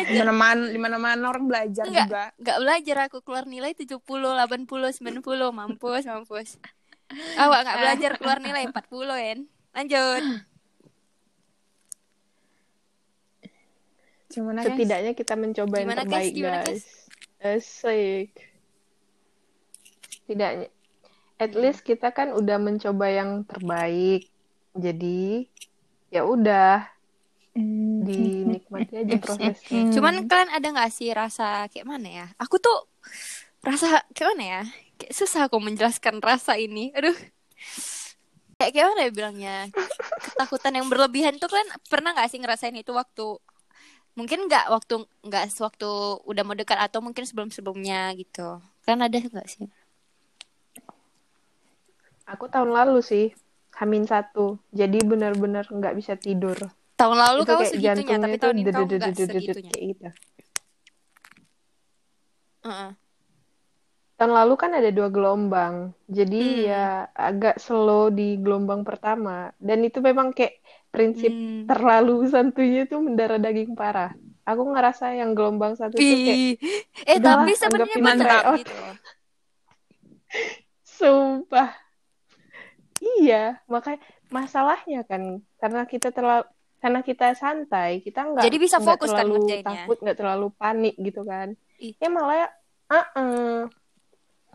mana-mana 0.80 1.27
orang 1.32 1.48
belajar 1.48 1.84
Enggak, 1.88 2.08
juga. 2.08 2.32
enggak 2.39 2.58
belajar 2.63 2.98
aku 3.12 3.20
keluar 3.20 3.44
nilai 3.44 3.75
70, 3.75 4.00
80, 4.00 4.63
90, 4.68 5.51
mampus, 5.51 6.08
mampus. 6.08 6.56
Awak 7.42 7.60
enggak 7.63 7.77
belajar 7.84 8.12
keluar 8.20 8.39
nilai 8.39 8.63
40, 8.68 9.27
En. 9.32 9.39
Lanjut. 9.75 10.24
Gimana 14.32 14.60
guys? 14.63 14.75
setidaknya 14.75 15.12
kita 15.16 15.36
mencoba 15.39 15.75
yang 15.80 15.88
Gimana, 15.88 16.04
guys? 16.04 16.12
terbaik 16.12 16.34
Gimana, 16.36 16.63
guys. 16.63 16.84
Asik. 17.39 18.32
Setidaknya 20.12 20.68
at 21.38 21.53
least 21.53 21.86
kita 21.86 22.10
kan 22.10 22.34
udah 22.34 22.58
mencoba 22.58 23.06
yang 23.10 23.46
terbaik. 23.46 24.29
Jadi 24.77 25.50
ya 26.10 26.25
udah 26.25 26.98
Hmm. 27.58 28.06
dinikmati 28.06 29.01
aja 29.01 29.17
prosesnya. 29.17 29.89
Hmm. 29.89 29.89
Cuman 29.89 30.29
kalian 30.29 30.53
ada 30.53 30.67
nggak 30.77 30.94
sih 30.94 31.10
rasa 31.10 31.65
kayak 31.74 31.89
mana 31.89 32.06
ya? 32.06 32.27
Aku 32.38 32.62
tuh 32.62 32.86
rasa 33.65 34.06
kayak 34.13 34.38
mana 34.38 34.44
ya? 34.46 34.62
Kayak 35.01 35.13
susah 35.17 35.50
aku 35.50 35.58
menjelaskan 35.58 36.22
rasa 36.22 36.53
ini. 36.62 36.94
Aduh. 36.94 37.17
Kayak 38.62 38.72
kayak 38.77 38.88
mana 38.94 39.01
ya 39.01 39.12
bilangnya? 39.13 39.58
Ketakutan 40.22 40.77
yang 40.77 40.86
berlebihan 40.86 41.41
tuh 41.41 41.50
kalian 41.50 41.70
pernah 41.89 42.13
nggak 42.13 42.29
sih 42.29 42.38
ngerasain 42.38 42.77
itu 42.77 42.94
waktu 42.94 43.41
mungkin 44.13 44.46
nggak 44.46 44.65
waktu 44.74 45.06
nggak 45.25 45.46
sewaktu 45.50 45.89
udah 46.29 46.44
mau 46.46 46.53
dekat 46.53 46.77
atau 46.77 47.01
mungkin 47.01 47.25
sebelum 47.25 47.50
sebelumnya 47.50 48.13
gitu. 48.13 48.62
Kan 48.86 49.01
ada 49.01 49.17
nggak 49.17 49.50
sih? 49.50 49.65
Aku 52.28 52.52
tahun 52.52 52.70
lalu 52.70 53.00
sih, 53.00 53.26
Hamin 53.80 54.04
satu. 54.04 54.60
Jadi 54.70 55.00
benar-benar 55.02 55.66
nggak 55.66 55.96
bisa 55.96 56.14
tidur. 56.20 56.60
Tahun 56.98 57.16
lalu 57.16 57.46
itu 57.46 57.48
kamu 57.48 57.64
segitunya, 57.70 58.18
tapi 58.18 58.36
tahun 58.36 58.56
ini 58.58 58.64
kamu 58.68 58.88
nggak 58.90 59.16
segitunya. 59.16 59.72
kayak 59.72 59.86
gitu. 59.88 60.08
Heeh. 62.68 62.92
Tahun 64.18 64.34
lalu 64.34 64.54
kan 64.58 64.74
ada 64.74 64.90
dua 64.90 65.14
gelombang, 65.14 65.94
jadi 66.10 66.42
Hmm. 66.42 66.66
ya 66.66 66.86
agak 67.14 67.62
slow 67.62 68.10
di 68.10 68.42
gelombang 68.42 68.82
pertama. 68.82 69.54
Dan 69.62 69.86
itu 69.86 70.02
memang 70.02 70.34
kayak 70.34 70.58
prinsip 70.90 71.30
Hmm. 71.30 71.70
terlalu 71.70 72.26
santuйnya 72.26 72.90
itu 72.90 72.98
mendarah 72.98 73.38
daging 73.38 73.78
parah. 73.78 74.18
Aku 74.42 74.74
ngerasa 74.74 75.14
yang 75.14 75.38
gelombang 75.38 75.78
satu 75.78 76.02
itu 76.02 76.16
kayak. 76.26 76.58
Eh 77.06 77.22
tapi 77.22 77.54
sebenarnya 77.54 78.18
tryout. 78.18 78.58
gitu. 78.58 78.74
Sumpah. 80.98 81.87
Iya, 83.18 83.62
makanya 83.66 84.00
masalahnya 84.28 85.02
kan 85.04 85.22
karena 85.58 85.82
kita 85.84 86.12
terlalu 86.12 86.44
karena 86.78 87.00
kita 87.02 87.34
santai, 87.34 88.00
kita 88.00 88.22
nggak 88.24 88.44
Jadi 88.44 88.58
bisa 88.58 88.78
fokus 88.78 89.10
kan 89.10 89.26
terlalu 89.26 89.34
ngerjainnya. 89.42 89.66
takut, 89.66 89.98
nggak 89.98 90.18
terlalu 90.18 90.48
panik 90.54 90.96
gitu 90.96 91.22
kan. 91.24 91.58
Ih. 91.78 91.94
Ya 91.98 92.08
malah 92.08 92.50
uh 92.88 93.66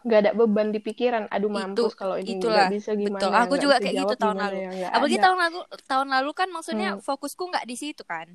nggak 0.02 0.18
ada 0.18 0.30
beban 0.32 0.68
di 0.68 0.78
pikiran. 0.78 1.30
Aduh 1.30 1.46
mampus 1.46 1.94
kalau 1.94 2.18
ini 2.18 2.36
itulah, 2.36 2.66
nggak 2.66 2.74
bisa 2.74 2.90
gimana 2.92 3.18
Betul. 3.18 3.30
Aku 3.38 3.54
juga 3.56 3.76
kayak 3.78 3.94
gitu 3.96 4.14
tahun 4.16 4.36
lalu. 4.36 4.58
ya, 4.74 4.88
Apalagi 4.90 5.16
ada. 5.16 5.24
tahun 5.24 5.38
lalu 5.38 5.58
tahun 5.86 6.08
lalu 6.10 6.30
kan 6.32 6.48
maksudnya 6.50 6.90
Hmm. 6.92 7.00
fokusku 7.00 7.42
nggak 7.44 7.64
di 7.64 7.76
situ 7.78 8.02
kan. 8.02 8.26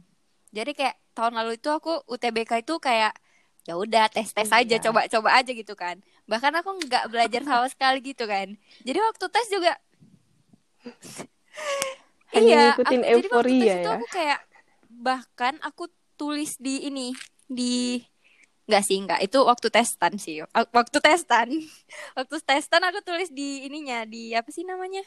Jadi 0.49 0.71
kayak 0.73 0.95
tahun 1.11 1.35
lalu 1.35 1.51
itu 1.55 1.67
aku 1.67 2.07
UTBK 2.07 2.63
itu 2.63 2.73
kayak 2.79 3.11
ya 3.63 3.75
udah 3.75 4.07
tes 4.07 4.31
tes 4.31 4.47
aja 4.47 4.63
Iya. 4.69 4.79
coba 4.79 5.11
coba 5.11 5.29
aja 5.35 5.51
gitu 5.51 5.75
kan. 5.75 5.99
Bahkan 6.23 6.53
aku 6.55 6.69
nggak 6.81 7.03
belajar 7.07 7.41
sama 7.43 7.67
sekali 7.67 7.99
gitu 7.99 8.23
kan. 8.23 8.55
Jadi 8.83 8.99
waktu 9.01 9.25
tes 9.27 9.47
juga 9.47 9.75
Hanya 12.35 12.43
iya, 12.43 12.61
ngikutin 12.71 12.99
aku, 13.01 13.07
jadi 13.07 13.27
waktu 13.27 13.27
euforia 13.31 13.55
tes 13.57 13.71
itu 13.71 13.89
ya. 13.89 13.95
aku 13.95 14.07
kayak 14.11 14.39
bahkan 14.87 15.53
aku 15.63 15.83
tulis 16.19 16.59
di 16.59 16.89
ini 16.89 17.15
di 17.47 18.03
Enggak 18.67 18.83
sih, 18.83 18.99
enggak. 18.99 19.23
Itu 19.23 19.47
waktu 19.47 19.71
testan 19.71 20.19
sih. 20.19 20.43
Waktu 20.51 20.97
testan. 20.99 21.47
Waktu 22.19 22.35
testan 22.43 22.83
aku 22.83 22.99
tulis 22.99 23.31
di 23.31 23.63
ininya, 23.63 24.03
di 24.03 24.35
apa 24.35 24.51
sih 24.51 24.67
namanya? 24.67 24.99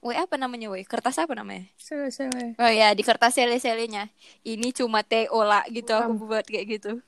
Woi, 0.00 0.16
apa 0.16 0.40
namanya, 0.40 0.72
woi? 0.72 0.80
Kertas 0.88 1.20
apa 1.20 1.36
namanya? 1.36 1.68
Sewe-sewe. 1.76 2.56
Oh 2.56 2.72
ya, 2.72 2.96
di 2.96 3.04
kertas 3.04 3.36
sele-selenya. 3.36 4.08
Ini 4.40 4.72
cuma 4.72 5.04
TO 5.04 5.36
lah 5.44 5.68
gitu 5.68 5.92
aku 5.92 6.16
Buram. 6.16 6.40
buat 6.40 6.44
kayak 6.48 6.80
gitu. 6.80 7.04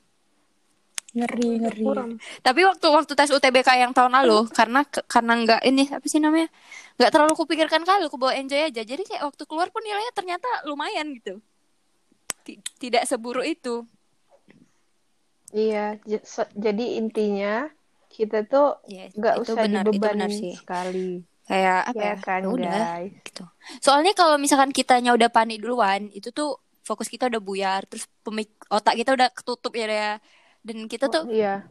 Ngeri, 1.15 1.63
ngeri. 1.63 1.83
Kurang. 1.87 2.11
Tapi 2.43 2.61
waktu 2.67 2.87
waktu 2.91 3.13
tes 3.15 3.31
UTBK 3.31 3.69
yang 3.79 3.95
tahun 3.95 4.11
lalu 4.19 4.51
karena 4.51 4.83
karena 5.07 5.33
enggak 5.39 5.61
ini 5.63 5.87
apa 5.87 6.03
sih 6.11 6.19
namanya? 6.19 6.51
Enggak 6.99 7.11
terlalu 7.15 7.33
kupikirkan 7.39 7.87
kali, 7.87 8.03
aku 8.11 8.19
bawa 8.19 8.35
enjoy 8.35 8.59
aja. 8.59 8.83
Jadi 8.83 9.03
kayak 9.07 9.23
waktu 9.23 9.43
keluar 9.47 9.71
pun 9.71 9.79
nilainya 9.79 10.11
ternyata 10.11 10.47
lumayan 10.67 11.15
gitu. 11.15 11.39
Ti- 12.43 12.59
Tidak 12.59 13.07
seburuk 13.07 13.47
itu. 13.47 13.87
Iya, 15.55 16.03
jadi 16.51 16.85
intinya 16.99 17.71
kita 18.11 18.43
tuh 18.43 18.75
Ya, 18.91 19.07
nggak 19.15 19.35
itu 19.39 19.43
usah 19.55 19.63
benar, 19.63 19.83
dibebanin 19.87 20.31
sih. 20.35 20.53
sekali. 20.59 21.23
Kayak 21.47 21.79
apa 21.95 22.01
Ya 22.01 22.11
ya? 22.11 22.15
kan, 22.19 22.41
Ya 22.43 22.49
udah 22.51 22.75
guys. 22.91 23.13
gitu. 23.23 23.43
Soalnya 23.79 24.11
kalau 24.11 24.35
misalkan 24.35 24.75
kitanya 24.75 25.15
udah 25.15 25.31
panik 25.31 25.63
duluan, 25.63 26.11
itu 26.11 26.35
tuh 26.35 26.59
fokus 26.83 27.07
kita 27.07 27.31
udah 27.31 27.39
buyar, 27.39 27.81
terus 27.87 28.05
pemik 28.25 28.51
otak 28.67 28.99
kita 28.99 29.15
udah 29.15 29.31
ketutup 29.31 29.71
ya 29.79 29.87
ya. 29.87 30.13
Dan 30.65 30.89
kita 30.89 31.05
tuh 31.07 31.23
Oh, 31.23 31.29
iya. 31.29 31.69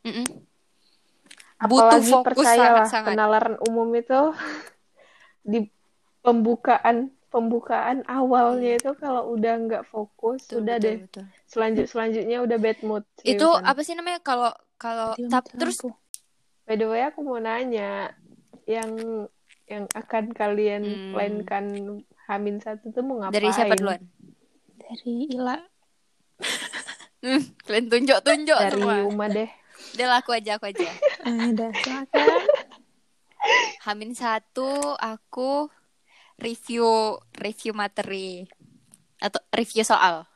mm-mm, 0.00 0.24
butuh 1.60 2.00
Apalagi 2.00 2.10
fokus 2.10 2.24
percayalah 2.40 2.88
sangat-sangat. 2.88 3.08
penalaran 3.12 3.56
umum 3.62 3.88
itu 3.92 4.20
di 5.52 5.68
pembukaan 6.20 7.12
pembukaan 7.28 8.00
awalnya 8.06 8.78
itu 8.78 8.94
kalau 8.96 9.34
udah 9.34 9.54
nggak 9.60 9.84
fokus, 9.90 10.46
Betul, 10.46 10.64
udah 10.64 10.76
betul, 10.78 10.86
deh. 10.88 10.96
betul. 11.02 11.24
Selanjut 11.44 11.86
selanjutnya 11.90 12.38
udah 12.40 12.56
bad 12.56 12.78
mood. 12.80 13.04
Itu 13.20 13.44
seriusan. 13.52 13.64
apa 13.66 13.80
sih 13.82 13.94
namanya 13.94 14.20
kalau 14.20 14.50
kalau 14.78 15.12
tap- 15.28 15.50
terus 15.52 15.82
By 16.64 16.80
the 16.80 16.88
way, 16.88 17.04
aku 17.04 17.20
mau 17.20 17.36
nanya 17.36 18.16
yang 18.64 18.88
yang 19.68 19.84
akan 19.92 20.32
kalian 20.32 20.80
Hmm. 20.80 21.12
plankan 21.12 21.64
Hamin 22.24 22.56
satu 22.56 22.88
tuh 22.88 23.04
mau 23.04 23.20
ngapain? 23.20 23.36
dari 23.36 23.48
siapa 23.52 23.76
duluan? 23.76 24.00
Dari 24.80 25.28
Ila. 25.28 25.60
Hmm, 27.24 27.40
kalian 27.64 27.88
tunjuk-tunjuk 27.88 28.58
Dari 28.60 28.72
semua. 28.76 29.00
Uma 29.08 29.26
deh. 29.32 29.48
Udah 29.96 30.06
lah, 30.12 30.18
aku 30.20 30.36
aja, 30.36 30.60
aku 30.60 30.68
aja. 30.68 30.92
Udah, 31.24 31.72
silakan. 31.80 32.28
Hamin 33.88 34.12
satu, 34.12 34.96
aku 35.00 35.72
review 36.36 37.16
review 37.40 37.72
materi 37.72 38.44
atau 39.20 39.40
review 39.56 39.84
soal. 39.86 40.28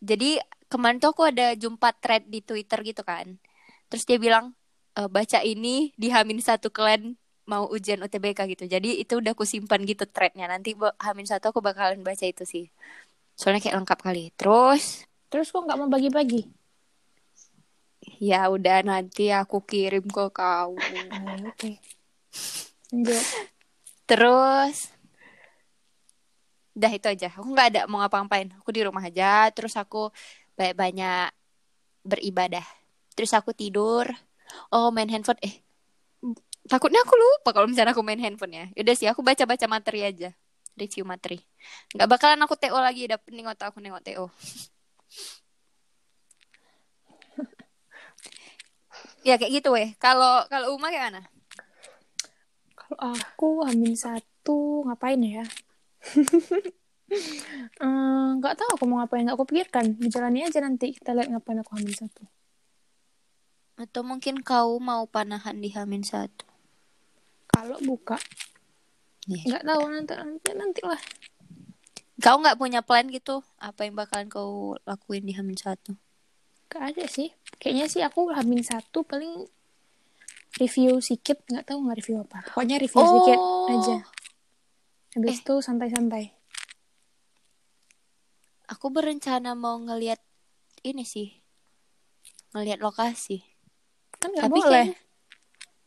Jadi 0.00 0.40
kemarin 0.72 0.96
tuh 0.96 1.12
aku 1.12 1.28
ada 1.28 1.52
jumpa 1.52 1.92
thread 2.00 2.24
di 2.28 2.40
Twitter 2.40 2.80
gitu 2.80 3.02
kan. 3.04 3.36
Terus 3.92 4.08
dia 4.08 4.16
bilang 4.16 4.56
e, 4.96 5.04
baca 5.10 5.44
ini 5.44 5.92
di 5.98 6.08
Hamin 6.08 6.40
satu 6.40 6.72
kalian 6.72 7.18
mau 7.44 7.68
ujian 7.68 8.00
UTBK 8.00 8.48
gitu. 8.56 8.64
Jadi 8.64 9.02
itu 9.02 9.18
udah 9.18 9.36
aku 9.36 9.44
simpan 9.44 9.82
gitu 9.84 10.08
threadnya. 10.08 10.48
Nanti 10.48 10.72
Hamin 11.02 11.28
satu 11.28 11.52
aku 11.52 11.60
bakalan 11.60 12.00
baca 12.00 12.24
itu 12.24 12.46
sih. 12.48 12.64
Soalnya 13.36 13.60
kayak 13.60 13.76
lengkap 13.82 13.98
kali. 14.00 14.32
Terus 14.38 15.09
Terus 15.30 15.48
kok 15.48 15.62
nggak 15.64 15.78
mau 15.78 15.88
bagi-bagi? 15.88 16.60
ya 18.20 18.52
udah 18.52 18.84
nanti 18.84 19.32
aku 19.32 19.64
kirim 19.64 20.04
ke 20.04 20.28
kau. 20.28 20.76
Ah, 20.76 21.40
Oke. 21.48 21.80
Terus 24.04 24.92
Udah 26.70 26.90
itu 26.96 27.06
aja. 27.10 27.28
Aku 27.34 27.50
nggak 27.50 27.68
ada 27.74 27.80
mau 27.90 28.00
ngapa-ngapain. 28.00 28.48
Aku 28.62 28.70
di 28.70 28.80
rumah 28.80 29.02
aja. 29.04 29.50
Terus 29.52 29.74
aku 29.76 30.08
banyak-banyak 30.54 31.28
beribadah. 32.06 32.64
Terus 33.12 33.32
aku 33.36 33.52
tidur. 33.52 34.06
Oh 34.72 34.88
main 34.94 35.10
handphone. 35.10 35.40
Eh 35.44 35.60
takutnya 36.70 37.02
aku 37.02 37.16
lupa 37.16 37.50
kalau 37.52 37.66
misalnya 37.66 37.92
aku 37.92 38.04
main 38.06 38.20
handphone 38.22 38.54
ya. 38.54 38.64
Udah 38.76 38.94
sih 38.96 39.08
aku 39.10 39.20
baca-baca 39.20 39.66
materi 39.66 40.08
aja. 40.08 40.30
Review 40.78 41.04
materi. 41.04 41.42
Nggak 41.92 42.08
bakalan 42.08 42.40
aku 42.46 42.54
TO 42.56 42.78
lagi. 42.80 43.04
Udah 43.10 43.18
pening 43.20 43.48
otak 43.50 43.74
aku 43.74 43.82
nengok 43.82 44.00
TO. 44.06 44.30
ya 49.28 49.36
kayak 49.36 49.52
gitu 49.60 49.68
weh. 49.74 49.92
Kalau 50.00 50.46
kalau 50.48 50.74
Uma 50.76 50.88
kayak 50.90 51.12
mana? 51.12 51.22
Kalau 52.76 52.98
aku 53.14 53.48
Hamin 53.68 53.94
satu 53.94 54.84
ngapain 54.86 55.22
ya? 55.22 55.44
Eh, 57.10 58.28
Nggak 58.38 58.54
tahu 58.54 58.70
aku 58.78 58.86
mau 58.86 59.02
ngapain, 59.02 59.26
nggak 59.26 59.34
aku 59.34 59.50
pikirkan. 59.50 59.98
Dijalani 59.98 60.46
aja 60.46 60.62
nanti 60.62 60.94
kita 60.94 61.10
lihat 61.10 61.34
ngapain 61.34 61.58
aku 61.58 61.74
Hamin 61.74 61.90
satu. 61.90 62.22
Atau 63.74 64.06
mungkin 64.06 64.46
kau 64.46 64.78
mau 64.78 65.10
panahan 65.10 65.58
di 65.58 65.74
Hamin 65.74 66.06
satu? 66.06 66.46
Kalau 67.50 67.82
buka, 67.82 68.14
Yes. 69.26 69.42
nggak 69.42 69.66
tahu 69.66 69.82
nanti 69.90 70.14
nanti 70.14 70.50
nanti 70.54 70.80
lah. 70.86 71.02
Kau 72.20 72.36
nggak 72.38 72.56
punya 72.56 72.80
plan 72.84 73.08
gitu? 73.08 73.40
Apa 73.56 73.88
yang 73.88 73.96
bakalan 73.96 74.28
kau 74.28 74.76
lakuin 74.84 75.24
di 75.24 75.32
Hamin 75.32 75.56
satu? 75.56 75.96
Gak 76.68 76.94
ada 76.94 77.04
sih. 77.08 77.32
Kayaknya 77.56 77.86
sih 77.88 78.02
aku 78.04 78.30
Hamin 78.30 78.62
satu 78.62 79.02
paling 79.02 79.48
review 80.56 81.00
sedikit, 81.00 81.40
nggak 81.48 81.66
tahu 81.66 81.78
nggak 81.82 81.98
review 81.98 82.16
apa. 82.20 82.38
Pokoknya 82.52 82.76
review 82.78 83.00
sedikit 83.00 83.38
Oh. 83.38 83.66
aja. 83.70 83.96
Habis 85.16 85.38
Eh. 85.38 85.42
itu 85.42 85.54
santai-santai. 85.58 86.24
Aku 88.68 88.86
berencana 88.90 89.58
mau 89.58 89.74
ngelihat 89.78 90.22
ini 90.82 91.02
sih, 91.02 91.34
ngelihat 92.52 92.78
lokasi. 92.78 93.42
Kan 94.14 94.30
nggak 94.30 94.46
Tapi 94.46 94.54
boleh. 94.54 94.70
kayaknya 94.86 94.98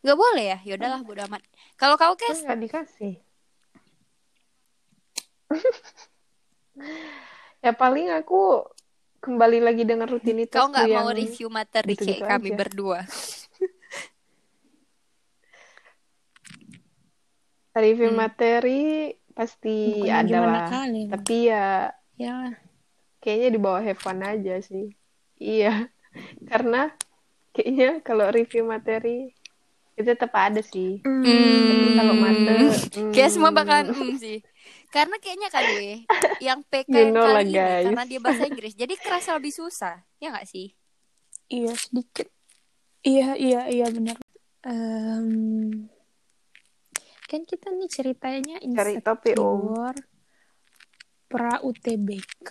nggak 0.03 0.19
boleh 0.19 0.43
ya. 0.43 0.57
Yaudahlah, 0.67 0.99
bodo 0.99 1.21
amat. 1.23 1.41
Kalau 1.77 1.95
kau 1.95 2.11
Kan 2.13 2.19
kes, 2.19 2.43
nggak 2.43 2.59
dikasih. 2.59 3.13
ya 7.63 7.71
paling 7.71 8.09
aku 8.11 8.65
kembali 9.23 9.63
lagi 9.63 9.83
dengan 9.87 10.07
rutinitas 10.11 10.59
kau 10.59 10.67
nggak 10.67 10.89
mau 10.91 11.07
review 11.15 11.47
materi 11.47 11.95
gitu-gitu 11.95 12.23
kayak 12.23 12.39
kami 12.39 12.49
aja. 12.51 12.59
berdua. 12.59 12.99
review 17.73 18.09
Hmm. 18.13 18.19
materi 18.19 19.13
pasti 19.33 20.05
Bukannya 20.05 20.29
ada 20.29 20.39
lah. 20.45 20.67
kali. 20.69 21.01
Tapi 21.09 21.35
ya 21.49 21.89
Ya, 22.13 22.53
kayaknya 23.25 23.49
di 23.57 23.59
bawah 23.59 23.81
have 23.81 23.97
fun 23.97 24.21
aja 24.21 24.61
sih. 24.61 24.93
Iya. 25.41 25.89
Karena 26.49 26.93
kayaknya 27.57 27.89
kalau 28.05 28.29
review 28.29 28.69
materi 28.69 29.33
itu 29.97 30.05
tetap 30.05 30.29
ada 30.37 30.61
sih. 30.61 31.01
Tapi 31.01 31.87
kalau 31.97 32.13
mate, 32.21 32.53
Hmm. 32.93 33.11
Kayak 33.13 33.31
semua 33.33 33.49
hmm, 33.49 33.57
bakalan 33.57 33.85
mm 33.89 34.13
sih. 34.21 34.37
Karena 34.93 35.17
kayaknya 35.17 35.49
kan 35.49 35.65
gue 35.65 36.05
yang 36.47 36.61
PK 36.69 36.93
You 36.93 37.09
know 37.09 37.25
lah, 37.25 37.41
kali 37.41 37.49
ini 37.49 37.57
guys. 37.57 37.85
karena 37.89 38.03
dia 38.05 38.19
bahasa 38.21 38.43
Inggris. 38.53 38.73
Jadi 38.77 38.93
kerasa 39.01 39.33
lebih 39.33 39.49
susah. 39.49 40.05
Ya 40.21 40.29
nggak 40.29 40.45
sih? 40.45 40.69
iya 41.49 41.73
sedikit. 41.75 42.29
Iya, 43.03 43.35
iya, 43.35 43.61
iya 43.67 43.87
benar. 43.91 44.15
Em, 44.63 45.91
kan 47.27 47.41
kita 47.43 47.67
nih 47.75 47.89
ceritanya 47.91 48.57
insecure 48.63 49.97
pra 51.27 51.59
UTBK. 51.61 52.49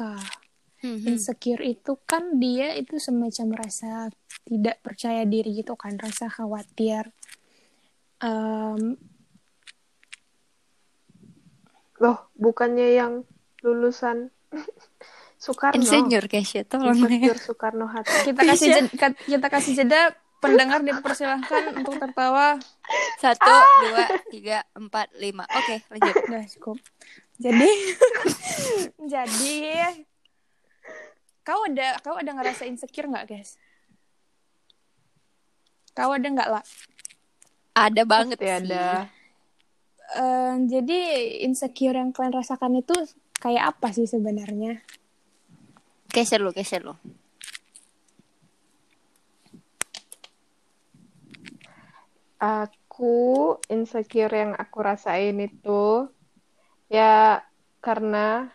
Hmm, 0.83 0.99
hmm. 0.99 1.09
Insecure 1.09 1.63
itu 1.65 1.95
kan 2.05 2.37
dia 2.37 2.75
itu 2.77 3.01
semacam 3.01 3.65
rasa 3.65 4.13
tidak 4.45 4.77
percaya 4.85 5.25
diri 5.25 5.57
gitu 5.57 5.73
kan, 5.79 5.97
rasa 5.97 6.29
khawatir. 6.29 7.11
Em, 8.21 9.01
Loh, 12.03 12.19
bukannya 12.35 12.89
yang 12.93 13.13
lulusan 13.63 14.35
Soekarno? 15.43 15.79
Insinyur 15.79 16.27
Kesha, 16.27 16.67
tolong 16.67 16.99
ya. 16.99 17.07
Insecure 17.07 17.39
Soekarno 17.41 17.87
Hatta. 17.87 18.27
kita 18.27 18.43
kasih 18.43 18.69
jeda, 18.73 19.07
kita 19.17 19.47
kasih 19.49 19.73
jeda 19.77 20.01
pendengar 20.39 20.83
dipersilahkan 20.83 21.79
untuk 21.79 21.95
tertawa 21.97 22.59
Satu, 23.17 23.55
dua, 23.87 24.05
tiga, 24.29 24.67
empat, 24.75 25.15
lima. 25.15 25.47
Oke, 25.49 25.87
lanjut. 25.87 26.15
udah 26.27 26.45
cukup 26.51 26.79
jadi 27.39 27.71
jadi 29.13 29.59
kau 31.43 31.59
ada 31.65 31.99
kau 31.99 32.15
ada 32.15 32.31
ngerasa 32.31 32.67
insecure 32.67 33.07
nggak 33.07 33.27
guys 33.27 33.59
kau 35.93 36.11
ada 36.11 36.23
nggak 36.23 36.51
lah 36.51 36.65
Ada 37.73 38.03
banget 38.05 38.37
Pasti 38.37 38.47
sih. 38.47 38.59
ada. 38.69 39.09
Eh, 40.13 40.55
jadi 40.69 41.01
insecure 41.49 41.97
yang 41.97 42.13
kalian 42.13 42.37
rasakan 42.37 42.85
itu 42.85 42.93
kayak 43.41 43.73
apa 43.77 43.97
sih 43.97 44.05
sebenarnya 44.05 44.85
Kesha 46.13 46.37
lu, 46.37 46.53
Kesha 46.53 46.77
lu. 46.85 46.93
Aku 52.37 53.57
insecure 53.73 54.37
yang 54.37 54.53
aku 54.53 54.85
rasain 54.85 55.41
itu 55.41 56.13
ya 56.93 57.41
karena 57.81 58.53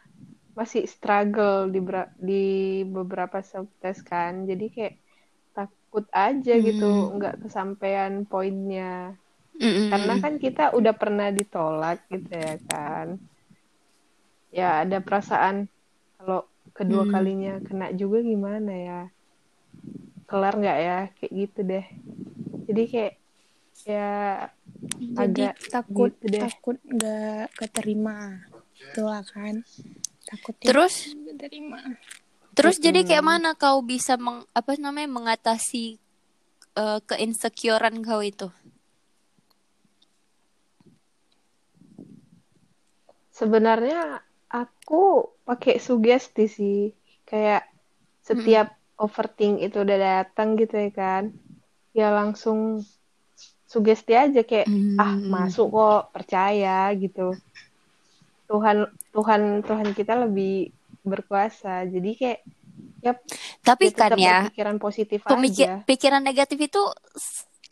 masih 0.53 0.85
struggle 0.85 1.73
di 1.73 1.81
di 2.21 2.45
beberapa 2.85 3.41
subtes 3.41 4.05
kan. 4.05 4.45
Jadi 4.45 4.65
kayak 4.69 4.95
takut 5.57 6.05
aja 6.13 6.53
gitu 6.61 6.85
Hmm. 6.85 7.17
nggak 7.17 7.49
kesampaian 7.49 8.29
poinnya. 8.29 9.17
Mm-mm. 9.57 9.89
Karena 9.89 10.13
kan 10.21 10.33
kita 10.37 10.63
udah 10.77 10.93
pernah 10.93 11.27
ditolak 11.33 12.05
gitu 12.13 12.31
ya 12.33 12.55
kan. 12.69 13.17
Ya 14.53 14.81
ada 14.85 14.97
perasaan 15.03 15.67
kalau 16.17 16.45
kedua 16.73 17.03
Hmm. 17.05 17.13
kalinya 17.13 17.53
kena 17.65 17.87
juga 17.93 18.21
gimana 18.21 18.71
ya. 18.73 19.01
Kelar 20.27 20.53
nggak 20.59 20.77
ya 20.81 20.99
kayak 21.17 21.33
gitu 21.33 21.59
deh. 21.65 21.85
Jadi 22.67 22.83
kayak 22.91 23.13
ya 23.87 24.09
jadi 25.17 25.23
Agak 25.49 25.53
takut 25.71 26.11
gitu 26.13 26.25
deh. 26.29 26.41
takut 26.45 26.77
nggak 26.83 27.45
keterima 27.57 28.17
itulah 28.77 29.23
kan 29.25 29.61
takut 30.27 30.53
Terus, 30.61 31.13
keterima 31.13 31.79
terus 32.57 32.77
jadi 32.81 33.05
kayak 33.05 33.25
mana 33.25 33.53
kau 33.53 33.81
bisa 33.85 34.17
meng, 34.17 34.43
apa 34.51 34.73
namanya 34.81 35.09
mengatasi 35.09 35.97
eh, 36.77 36.99
keinsecurean 37.07 38.01
kau 38.03 38.21
itu? 38.25 38.49
Sebenarnya 43.37 44.17
aku 44.49 45.03
pakai 45.45 45.77
sugesti 45.77 46.45
sih. 46.49 46.79
Kayak 47.29 47.69
setiap 48.25 48.67
overthink 48.97 49.61
itu 49.61 49.77
udah 49.85 49.97
datang 50.01 50.57
gitu 50.57 50.73
ya 50.73 50.89
kan. 50.89 51.23
Ya 51.93 52.07
langsung 52.09 52.81
sugesti 53.69 54.13
aja 54.17 54.41
kayak 54.41 54.67
ah 54.97 55.13
Hmm. 55.13 55.29
masuk 55.29 55.67
kok, 55.69 56.01
percaya 56.15 56.89
gitu. 56.97 57.37
Tuhan 58.49 58.77
Tuhan 59.13 59.41
Tuhan 59.61 59.87
kita 59.93 60.13
lebih 60.25 60.73
berkuasa. 61.05 61.85
Jadi 61.85 62.09
kayak 62.17 62.39
ya 63.05 63.13
Tapi 63.61 63.85
ya 63.85 63.91
kan 63.93 64.11
ya, 64.17 64.37
berpikiran 64.41 64.77
positif 64.81 65.21
pemikir 65.21 65.67
aja. 65.69 65.85
pikiran 65.85 66.21
negatif 66.25 66.57
itu 66.57 66.81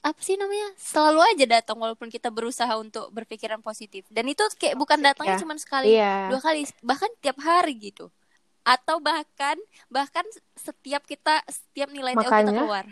apa 0.05 0.21
sih 0.21 0.37
namanya 0.37 0.69
selalu 0.77 1.17
aja 1.33 1.45
datang 1.49 1.81
walaupun 1.81 2.13
kita 2.13 2.29
berusaha 2.29 2.69
untuk 2.77 3.09
berpikiran 3.09 3.57
positif 3.59 4.05
dan 4.13 4.29
itu 4.29 4.45
kayak 4.53 4.77
bukan 4.77 5.01
datangnya 5.01 5.33
Ya. 5.33 5.41
cuma 5.41 5.57
sekali 5.57 5.97
Iya. 5.97 6.29
dua 6.29 6.39
kali 6.39 6.61
bahkan 6.85 7.09
tiap 7.17 7.41
hari 7.41 7.73
gitu 7.81 8.13
atau 8.61 9.01
bahkan 9.01 9.57
bahkan 9.89 10.21
setiap 10.53 11.05
kita 11.05 11.41
setiap 11.49 11.89
nilai 11.89 12.13
TO 12.13 12.21
kita 12.21 12.29
Makanya- 12.29 12.53
keluar 12.61 12.85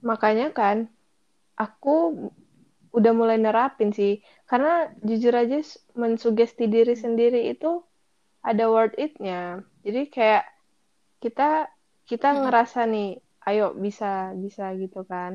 Makanya 0.00 0.54
kan 0.54 0.86
aku 1.58 2.30
udah 2.94 3.12
mulai 3.12 3.36
nerapin 3.36 3.90
sih. 3.90 4.22
Karena 4.46 4.86
jujur 5.02 5.34
aja 5.34 5.58
mensugesti 5.92 6.70
diri 6.70 6.94
sendiri 6.94 7.50
itu 7.50 7.82
ada 8.40 8.70
word 8.70 8.94
it-nya. 8.96 9.58
Jadi 9.82 10.06
kayak 10.06 10.46
kita 11.18 11.66
kita 12.10 12.28
Mm-mm. 12.32 12.40
ngerasa 12.40 12.80
nih, 12.92 13.08
ayo 13.48 13.64
bisa 13.84 14.06
bisa 14.44 14.64
gitu 14.82 14.98
kan. 15.12 15.32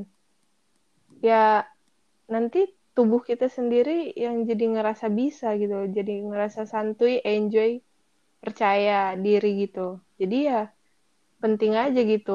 Ya 1.30 1.44
nanti 2.34 2.60
tubuh 2.96 3.22
kita 3.30 3.48
sendiri 3.58 3.92
yang 4.24 4.36
jadi 4.50 4.66
ngerasa 4.74 5.08
bisa 5.22 5.48
gitu. 5.62 5.76
Jadi 5.98 6.12
ngerasa 6.30 6.62
santuy, 6.74 7.14
enjoy, 7.36 7.72
percaya 8.44 8.94
diri 9.26 9.50
gitu. 9.64 9.82
Jadi 10.22 10.38
ya 10.50 10.60
penting 11.44 11.74
aja 11.86 12.02
gitu 12.14 12.32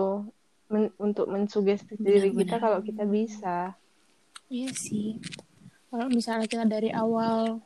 men- 0.72 0.94
untuk 1.06 1.26
mensugesti 1.34 1.94
diri 2.08 2.30
kita 2.40 2.54
kalau 2.64 2.80
kita 2.88 3.04
bisa. 3.16 3.48
Iya 4.56 4.70
sih. 4.84 5.06
Kalau 5.90 6.06
misalnya 6.18 6.46
kita 6.52 6.64
dari 6.74 6.90
awal 7.04 7.62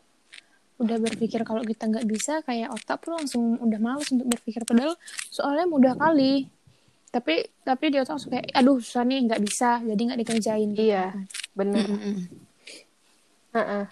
udah 0.83 0.96
berpikir 1.06 1.40
kalau 1.48 1.62
kita 1.70 1.85
nggak 1.92 2.06
bisa, 2.09 2.33
kayak 2.48 2.72
otak 2.72 2.98
tuh 3.04 3.12
langsung 3.18 3.42
udah 3.61 3.80
males 3.87 4.09
untuk 4.14 4.28
berpikir. 4.33 4.62
Padahal 4.64 4.94
soalnya 5.28 5.66
mudah 5.68 5.94
kali. 5.96 6.48
Tapi 7.11 7.35
tapi 7.61 7.85
di 7.90 7.99
otak 7.99 8.14
langsung 8.14 8.31
kayak, 8.31 8.55
aduh 8.55 8.79
susah 8.79 9.03
nih 9.03 9.18
nggak 9.27 9.42
bisa, 9.42 9.83
jadi 9.83 10.01
nggak 10.01 10.20
dikerjain. 10.23 10.68
gitu 10.73 10.87
Iya. 10.88 11.11
kan. 11.11 11.27
Bener. 11.59 11.83
Mm-mm. 11.85 12.16
Heeh. 13.51 13.85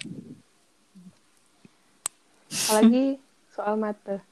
Apalagi 2.49 3.05
soal 3.51 3.75
mate. 3.75 4.23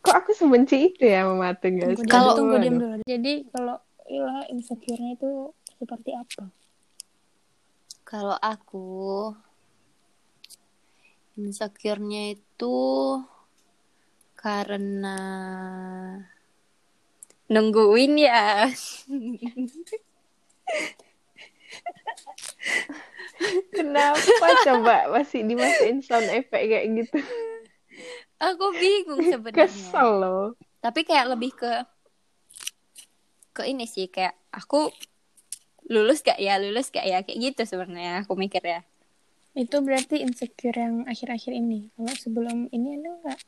Kok 0.00 0.14
aku 0.16 0.30
sebenci 0.32 0.94
itu 0.94 1.02
ya 1.04 1.26
sama 1.26 1.50
mate 1.50 1.66
guys? 1.68 1.98
Kalau- 2.06 2.38
tunggu 2.38 2.56
diam 2.56 2.78
dulu. 2.78 3.02
Jadi 3.04 3.32
kalau 3.50 3.76
ilah 4.06 4.46
insecure-nya 4.48 5.14
itu 5.14 5.30
seperti 5.76 6.10
apa? 6.14 6.46
kalau 8.02 8.34
aku 8.34 9.30
insecure-nya 11.36 12.34
itu 12.34 12.76
karena 14.34 15.18
nungguin 17.50 18.14
ya 18.16 18.70
Kenapa 23.72 24.20
coba 24.66 25.08
masih 25.10 25.42
dimasukin 25.42 26.04
sound 26.04 26.28
effect 26.28 26.64
kayak 26.64 26.86
gitu? 26.94 27.18
aku 28.40 28.64
bingung 28.72 29.20
sebenarnya 29.20 29.68
Kesel 29.68 30.08
loh. 30.16 30.46
tapi 30.80 31.04
kayak 31.04 31.28
lebih 31.28 31.52
ke 31.52 31.72
ke 33.52 33.68
ini 33.68 33.84
sih 33.84 34.08
kayak 34.08 34.32
aku 34.48 34.88
lulus 35.84 36.24
gak 36.24 36.40
ya 36.40 36.56
lulus 36.56 36.88
gak 36.88 37.04
ya 37.04 37.20
kayak 37.20 37.36
gitu 37.36 37.62
sebenarnya 37.66 38.24
aku 38.24 38.36
mikir 38.36 38.62
ya 38.62 38.80
Itu 39.50 39.82
berarti 39.82 40.22
insecure 40.22 40.78
yang 40.78 41.02
akhir-akhir 41.04 41.50
ini. 41.50 41.90
Kalau 41.98 42.14
sebelum 42.14 42.70
ini 42.70 43.02
ada 43.02 43.10
nggak? 43.18 43.38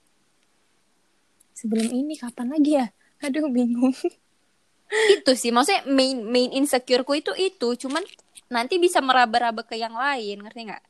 Sebelum 1.54 1.88
ini 1.94 2.18
kapan 2.18 2.50
lagi 2.50 2.74
ya? 2.74 2.90
Aduh 3.24 3.46
bingung. 3.52 3.94
itu 5.08 5.32
sih 5.34 5.50
maksudnya 5.54 5.82
main 5.88 6.20
main 6.20 6.50
insecureku 6.52 7.12
itu 7.16 7.32
itu 7.34 7.68
cuman 7.82 8.04
nanti 8.52 8.76
bisa 8.76 9.00
meraba-raba 9.00 9.64
ke 9.64 9.74
yang 9.80 9.96
lain 9.96 10.36
ngerti 10.44 10.60
nggak 10.68 10.84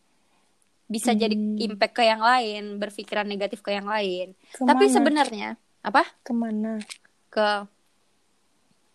bisa 0.91 1.15
jadi 1.15 1.33
Hmm. 1.33 1.57
impact 1.57 1.95
ke 1.97 2.03
yang 2.05 2.21
lain 2.21 2.77
berpikiran 2.83 3.25
negatif 3.25 3.63
ke 3.65 3.71
yang 3.73 3.87
lain 3.89 4.35
Ke 4.53 4.61
mana? 4.67 4.69
tapi 4.69 4.85
sebenarnya 4.93 5.49
apa 5.81 6.03
ke 6.27 6.33
mana? 6.35 6.73
ke 7.31 7.47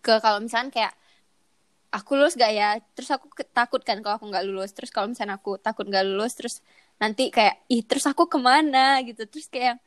ke 0.04 0.14
kalau 0.22 0.38
misalnya 0.44 0.70
kayak 0.70 0.92
aku 1.90 2.10
lulus 2.20 2.36
gak 2.36 2.52
ya 2.52 2.76
terus 2.94 3.10
aku 3.10 3.26
takut 3.50 3.80
kan 3.82 3.98
kalau 4.04 4.20
aku 4.20 4.26
nggak 4.28 4.44
lulus 4.46 4.70
terus 4.76 4.92
kalau 4.92 5.08
misalnya 5.08 5.40
aku 5.40 5.56
takut 5.58 5.88
nggak 5.88 6.04
lulus 6.04 6.32
terus 6.38 6.54
nanti 7.00 7.32
kayak 7.32 7.64
ih 7.72 7.82
terus 7.88 8.04
aku 8.06 8.28
ke 8.28 8.38
mana 8.38 9.00
gitu 9.08 9.24
terus 9.24 9.48
kayak 9.48 9.80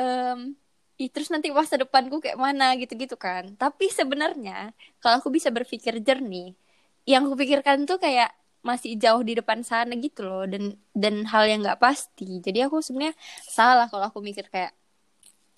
em 0.00 0.56
ih 0.96 1.08
terus 1.12 1.28
nanti 1.28 1.52
masa 1.52 1.76
depanku 1.76 2.20
kayak 2.24 2.38
mana 2.40 2.72
gitu-gitu 2.80 3.16
kan. 3.20 3.52
Tapi 3.60 3.92
sebenarnya 3.92 4.72
kalau 5.00 5.20
aku 5.20 5.28
bisa 5.28 5.52
berpikir 5.52 6.00
jernih 6.00 6.56
yang 7.04 7.28
aku 7.28 7.36
pikirkan 7.38 7.84
tuh 7.84 8.00
kayak 8.00 8.32
masih 8.66 8.98
jauh 8.98 9.22
di 9.22 9.38
depan 9.38 9.62
sana 9.62 9.94
gitu 9.94 10.26
loh 10.26 10.42
dan 10.42 10.74
dan 10.90 11.22
hal 11.28 11.44
yang 11.46 11.62
nggak 11.62 11.78
pasti. 11.78 12.42
Jadi 12.42 12.66
aku 12.66 12.82
sebenarnya 12.82 13.14
salah 13.46 13.86
kalau 13.86 14.10
aku 14.10 14.18
mikir 14.24 14.48
kayak 14.50 14.74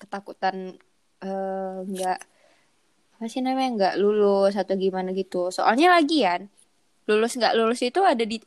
ketakutan 0.03 0.77
eh, 1.25 1.77
nggak 1.89 2.19
apa 3.19 3.25
sih 3.27 3.43
namanya 3.43 3.71
nggak 3.79 3.95
lulus 4.03 4.55
atau 4.59 4.75
gimana 4.77 5.11
gitu. 5.17 5.49
Soalnya 5.55 5.97
lagian 5.97 6.51
lulus 7.09 7.39
nggak 7.39 7.55
lulus 7.57 7.81
itu 7.81 8.01
ada 8.05 8.23
di 8.27 8.39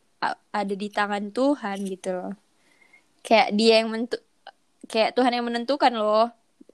ada 0.54 0.74
di 0.78 0.88
tangan 0.94 1.34
Tuhan 1.34 1.78
gitu 1.88 2.10
loh. 2.14 2.32
Kayak 3.26 3.50
dia 3.58 3.74
yang 3.82 3.90
mentu 3.90 4.18
kayak 4.92 5.18
Tuhan 5.18 5.34
yang 5.34 5.46
menentukan 5.48 5.94
loh 5.96 6.30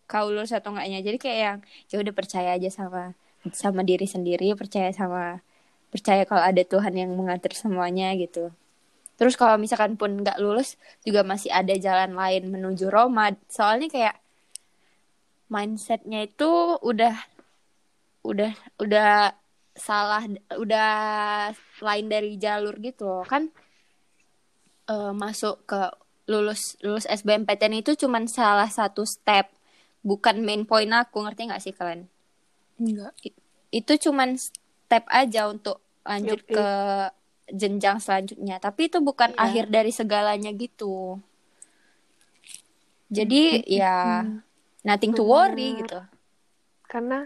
kau 0.07 0.31
lulus 0.31 0.55
atau 0.55 0.73
enggaknya. 0.73 0.99
Jadi 1.03 1.17
kayak 1.19 1.39
yang 1.39 1.57
ya 1.91 1.95
udah 2.01 2.13
percaya 2.15 2.49
aja 2.55 2.69
sama 2.71 3.13
sama 3.53 3.85
diri 3.85 4.03
sendiri 4.09 4.51
percaya 4.59 4.91
sama 4.91 5.39
percaya 5.87 6.27
kalau 6.27 6.43
ada 6.43 6.63
Tuhan 6.63 6.93
yang 6.95 7.11
mengatur 7.15 7.53
semuanya 7.55 8.11
gitu. 8.19 8.51
Terus 9.17 9.33
kalau 9.39 9.57
misalkan 9.57 9.97
pun 9.97 10.21
nggak 10.21 10.37
lulus 10.37 10.77
juga 11.01 11.25
masih 11.25 11.49
ada 11.49 11.73
jalan 11.73 12.13
lain 12.13 12.53
menuju 12.53 12.91
Roma. 12.91 13.33
Soalnya 13.49 13.89
kayak 13.89 14.15
mindsetnya 15.49 16.27
itu 16.27 16.77
udah 16.83 17.15
udah 18.27 18.53
udah 18.83 19.31
salah 19.73 20.27
udah 20.53 20.91
lain 21.81 22.05
dari 22.11 22.37
jalur 22.37 22.77
gitu 22.83 23.09
loh. 23.09 23.25
Kan 23.25 23.49
eh, 24.91 25.13
masuk 25.17 25.65
ke 25.65 25.89
lulus 26.27 26.75
lulus 26.83 27.07
SBMPTN 27.07 27.81
itu 27.81 27.95
cuman 27.95 28.27
salah 28.27 28.67
satu 28.67 29.07
step 29.07 29.56
bukan 30.07 30.39
main 30.39 30.63
point 30.63 30.87
aku 30.87 31.19
ngerti 31.19 31.51
nggak 31.51 31.59
sih 31.59 31.75
kalian 31.75 32.07
Enggak. 32.79 33.11
itu 33.69 33.93
cuman 34.07 34.39
step 34.39 35.03
aja 35.11 35.51
untuk 35.51 35.83
lanjut 36.07 36.39
Yupi. 36.39 36.55
ke 36.55 36.67
jenjang 37.51 37.99
selanjutnya 37.99 38.55
tapi 38.57 38.87
itu 38.87 39.03
bukan 39.03 39.35
Iya. 39.35 39.43
akhir 39.43 39.65
dari 39.67 39.91
segalanya 39.91 40.55
gitu 40.55 41.19
jadi 43.07 43.63
ya 43.63 44.23
nothing 44.83 45.11
to 45.11 45.23
worry 45.23 45.75
Benar. 45.75 45.79
gitu 45.83 45.99
Karena 46.87 47.19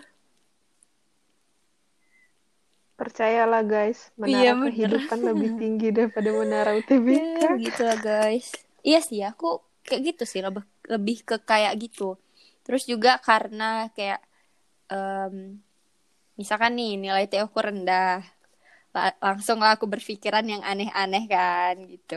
percayalah 2.98 3.62
guys, 3.62 4.14
menara 4.14 4.42
Iya, 4.42 4.52
bener. 4.54 4.66
kehidupan 4.70 5.20
lebih 5.26 5.50
tinggi 5.62 5.90
daripada 5.90 6.30
menara 6.30 6.78
UTBK. 6.78 7.38
Ya, 7.42 7.50
gitu 7.58 7.82
lah 7.82 7.98
guys. 7.98 8.54
Iya 8.82 9.02
sih, 9.02 9.22
aku 9.22 9.58
kayak 9.82 10.14
gitu 10.14 10.24
sih 10.26 10.42
lebih 10.42 10.62
lebih 10.86 11.26
ke 11.26 11.42
kayak 11.42 11.74
gitu. 11.82 12.18
Terus 12.72 12.84
juga 12.88 13.20
karena 13.20 13.92
kayak 13.92 14.24
em, 14.94 15.60
misalkan 16.40 16.72
nih 16.80 16.96
nilai 17.04 17.26
TO 17.32 17.46
ku 17.52 17.60
rendah, 17.60 18.24
La- 18.96 19.18
langsung 19.28 19.60
lah 19.64 19.76
aku 19.76 19.86
berpikiran 19.92 20.46
yang 20.54 20.64
aneh-aneh 20.72 21.24
kan 21.28 21.76
gitu. 21.92 22.16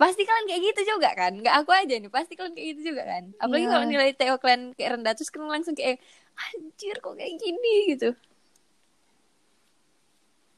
Pasti 0.00 0.22
kalian 0.26 0.46
kayak 0.50 0.62
gitu 0.74 0.80
juga 0.96 1.08
kan? 1.20 1.32
Nggak 1.38 1.54
aku 1.62 1.70
aja 1.70 1.94
nih, 2.02 2.10
pasti 2.16 2.32
kalian 2.38 2.54
kayak 2.56 2.68
gitu 2.74 2.80
juga 2.90 3.02
kan? 3.12 3.24
Apalagi 3.42 3.66
Iya. 3.66 3.72
kalau 3.72 3.84
nilai 3.86 4.10
TO 4.18 4.34
kalian 4.42 4.62
kayak 4.76 4.90
rendah, 4.98 5.12
terus 5.16 5.30
kalian 5.34 5.50
langsung 5.54 5.74
kayak 5.78 5.98
anjir 6.34 6.96
kok 7.04 7.14
kayak 7.18 7.34
gini 7.42 7.74
gitu. 7.94 8.08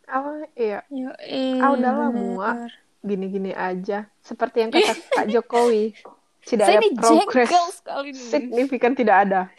Ah, 0.09 0.39
iya, 0.63 0.77
Yo, 0.91 1.11
eh, 1.19 1.59
Ah, 1.63 1.71
udahlah, 1.77 2.09
bener. 2.15 2.39
muak. 2.39 2.57
gini-gini 3.09 3.51
aja. 3.69 3.95
Seperti 4.29 4.57
yang 4.63 4.73
kata 4.77 4.93
Pak 5.15 5.27
Jokowi, 5.33 5.95
tidak 6.47 6.65
Saya 6.65 6.79
ada 6.79 6.87
ini 6.87 6.95
progres 6.95 7.49
jengkel 7.49 7.67
sekali 7.71 8.09
nih. 8.09 8.29
signifikan 8.29 8.93
tidak 8.95 9.17
ada. 9.21 9.41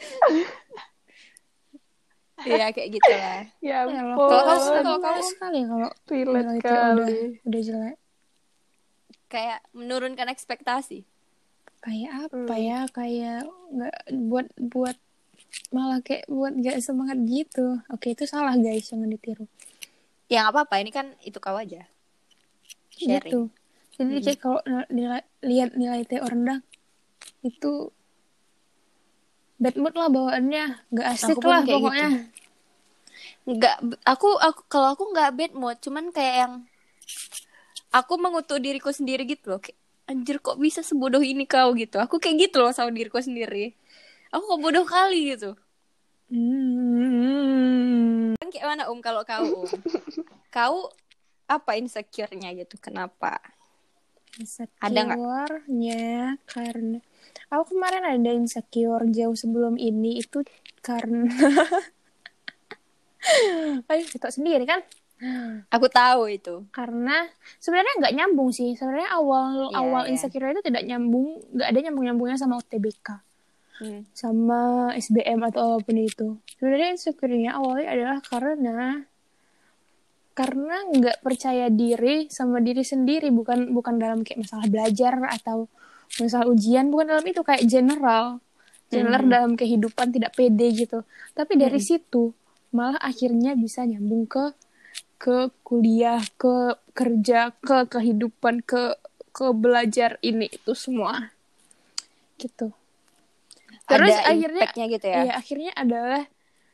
Iya 2.39 2.69
kayak 2.69 2.89
gitu 2.93 3.11
lah. 3.11 3.41
Ya 3.59 3.81
Ya 3.83 4.01
ampun, 4.05 4.29
Kalau 4.29 4.55
kalau 4.61 4.97
kalau 5.01 5.21
sekali 5.25 5.59
kalau 5.65 5.89
relate 6.05 6.37
nilai 6.37 6.55
itu 6.55 6.69
udah 6.69 6.93
kali. 6.93 7.17
udah 7.41 7.61
jelek. 7.61 7.95
Kayak 9.27 9.59
menurunkan 9.73 10.27
ekspektasi. 10.29 11.01
Kayak 11.79 12.11
apa 12.29 12.37
Hmm. 12.37 12.61
ya? 12.61 12.79
Kayak 12.87 13.41
nggak 13.73 13.95
buat 14.23 14.47
buat 14.55 14.97
malah 15.69 15.99
kayak 15.99 16.29
buat 16.29 16.53
gak 16.55 16.77
semangat 16.79 17.17
gitu. 17.25 17.81
Oke 17.89 18.13
itu 18.13 18.23
salah 18.23 18.53
guys, 18.53 18.85
jangan 18.85 19.09
ditiru. 19.09 19.49
Ya 20.27 20.45
nggak 20.45 20.53
apa-apa, 20.53 20.75
ini 20.77 20.91
kan 20.91 21.17
itu 21.23 21.37
kau 21.37 21.57
aja. 21.57 21.89
Sharing. 22.93 23.17
Gitu. 23.25 23.41
Jadi 23.97 24.21
kayak 24.21 24.39
kalau 24.39 24.61
nilai, 24.87 25.25
lihat 25.41 25.73
nilai 25.73 26.05
TO 26.05 26.21
rendah 26.21 26.61
itu 27.47 27.91
bad 29.57 29.75
mood 29.79 29.95
lah 29.97 30.09
bawaannya, 30.11 30.65
nggak 30.93 31.07
asik 31.17 31.41
Aku 31.41 31.49
lah 31.49 31.61
kayak 31.65 31.81
pokoknya. 31.81 32.09
Nggak, 33.47 33.75
aku 34.05 34.29
aku 34.37 34.61
kalau 34.69 34.87
aku 34.93 35.03
nggak 35.15 35.31
bad 35.33 35.53
mood, 35.57 35.77
cuman 35.81 36.13
kayak 36.13 36.35
yang 36.45 36.53
aku 37.89 38.13
mengutuk 38.19 38.61
diriku 38.61 38.93
sendiri 38.93 39.25
gitu 39.25 39.55
loh. 39.55 39.59
Kayak, 39.63 39.79
anjir 40.07 40.37
kok 40.39 40.61
bisa 40.61 40.85
sebodoh 40.85 41.23
ini 41.23 41.49
kau 41.49 41.73
gitu. 41.73 41.97
Aku 41.97 42.21
kayak 42.21 42.51
gitu 42.51 42.61
loh 42.61 42.71
sama 42.75 42.93
diriku 42.93 43.19
sendiri. 43.19 43.73
Aku 44.29 44.45
kok 44.45 44.61
bodoh 44.61 44.85
kali 44.85 45.33
gitu. 45.33 45.57
Hmm. 46.27 48.35
Kan 48.35 48.51
kayak 48.51 48.67
mana 48.67 48.83
Om 48.91 48.99
kalau 48.99 49.23
kau 49.23 49.63
Om? 49.63 49.67
kau 50.51 50.91
apa 51.47 51.79
insecure-nya 51.79 52.51
gitu? 52.53 52.75
Kenapa? 52.83 53.39
Insecure-nya 54.35 56.35
karena 56.45 56.97
aku 57.47 57.71
kemarin 57.71 58.03
ada 58.03 58.29
insecure 58.31 59.03
jauh 59.07 59.33
sebelum 59.33 59.75
ini 59.75 60.17
itu 60.17 60.41
karena 60.79 61.27
Ayo 63.87 64.03
kita 64.05 64.29
sendiri 64.29 64.63
kan 64.63 64.79
Aku 65.73 65.89
tahu 65.89 66.29
itu. 66.29 66.61
karena 66.69 67.25
sebenarnya 67.57 67.89
nggak 67.97 68.13
nyambung 68.13 68.49
sih 68.51 68.71
sebenarnya 68.71 69.09
awal 69.11 69.67
Iya, 69.73 69.75
awal 69.75 70.01
iya. 70.05 70.09
insecure 70.13 70.47
itu 70.47 70.61
tidak 70.61 70.85
nyambung 70.85 71.41
nggak 71.51 71.67
ada 71.67 71.79
nyambung 71.81 72.03
nyambungnya 72.05 72.37
sama 72.37 72.55
UTBK 72.55 73.25
Hmm. 73.77 74.01
sama 74.09 74.89
SBM 74.97 75.37
atau 75.45 75.77
apa 75.77 75.85
pun 75.85 75.97
itu 76.01 76.33
sebenarnya 76.57 76.93
insecure-nya 76.93 77.53
awalnya 77.53 77.85
adalah 77.93 78.17
karena 78.25 79.05
karena 80.37 80.85
nggak 80.85 81.25
percaya 81.25 81.65
diri 81.73 82.29
sama 82.29 82.61
diri 82.61 82.85
sendiri 82.85 83.33
bukan 83.33 83.73
bukan 83.73 83.97
dalam 83.97 84.21
kayak 84.21 84.45
masalah 84.45 84.69
belajar 84.69 85.17
atau 85.33 85.65
masalah 86.21 86.45
ujian 86.45 86.93
bukan 86.93 87.09
dalam 87.09 87.25
itu 87.25 87.41
kayak 87.41 87.65
general 87.65 88.37
general 88.93 89.25
Mhm. 89.25 89.33
dalam 89.33 89.51
kehidupan 89.57 90.13
tidak 90.13 90.37
pede 90.37 90.67
gitu 90.77 91.01
tapi 91.33 91.57
dari 91.57 91.81
Mhm. 91.81 91.87
situ 91.89 92.37
malah 92.69 93.01
akhirnya 93.01 93.57
bisa 93.57 93.81
nyambung 93.81 94.29
ke 94.29 94.53
ke 95.17 95.49
kuliah 95.65 96.21
ke 96.37 96.77
kerja 96.93 97.49
ke 97.57 97.89
kehidupan 97.89 98.61
ke 98.61 98.93
ke 99.33 99.49
belajar 99.49 100.21
ini 100.21 100.45
itu 100.53 100.77
semua 100.77 101.33
gitu 102.37 102.69
terus 103.89 104.13
Ada 104.13 104.29
akhirnya 104.35 104.65
gitu 104.69 105.07
ya. 105.07 105.17
Iya, 105.23 105.33
akhirnya 105.39 105.71
adalah 105.73 106.23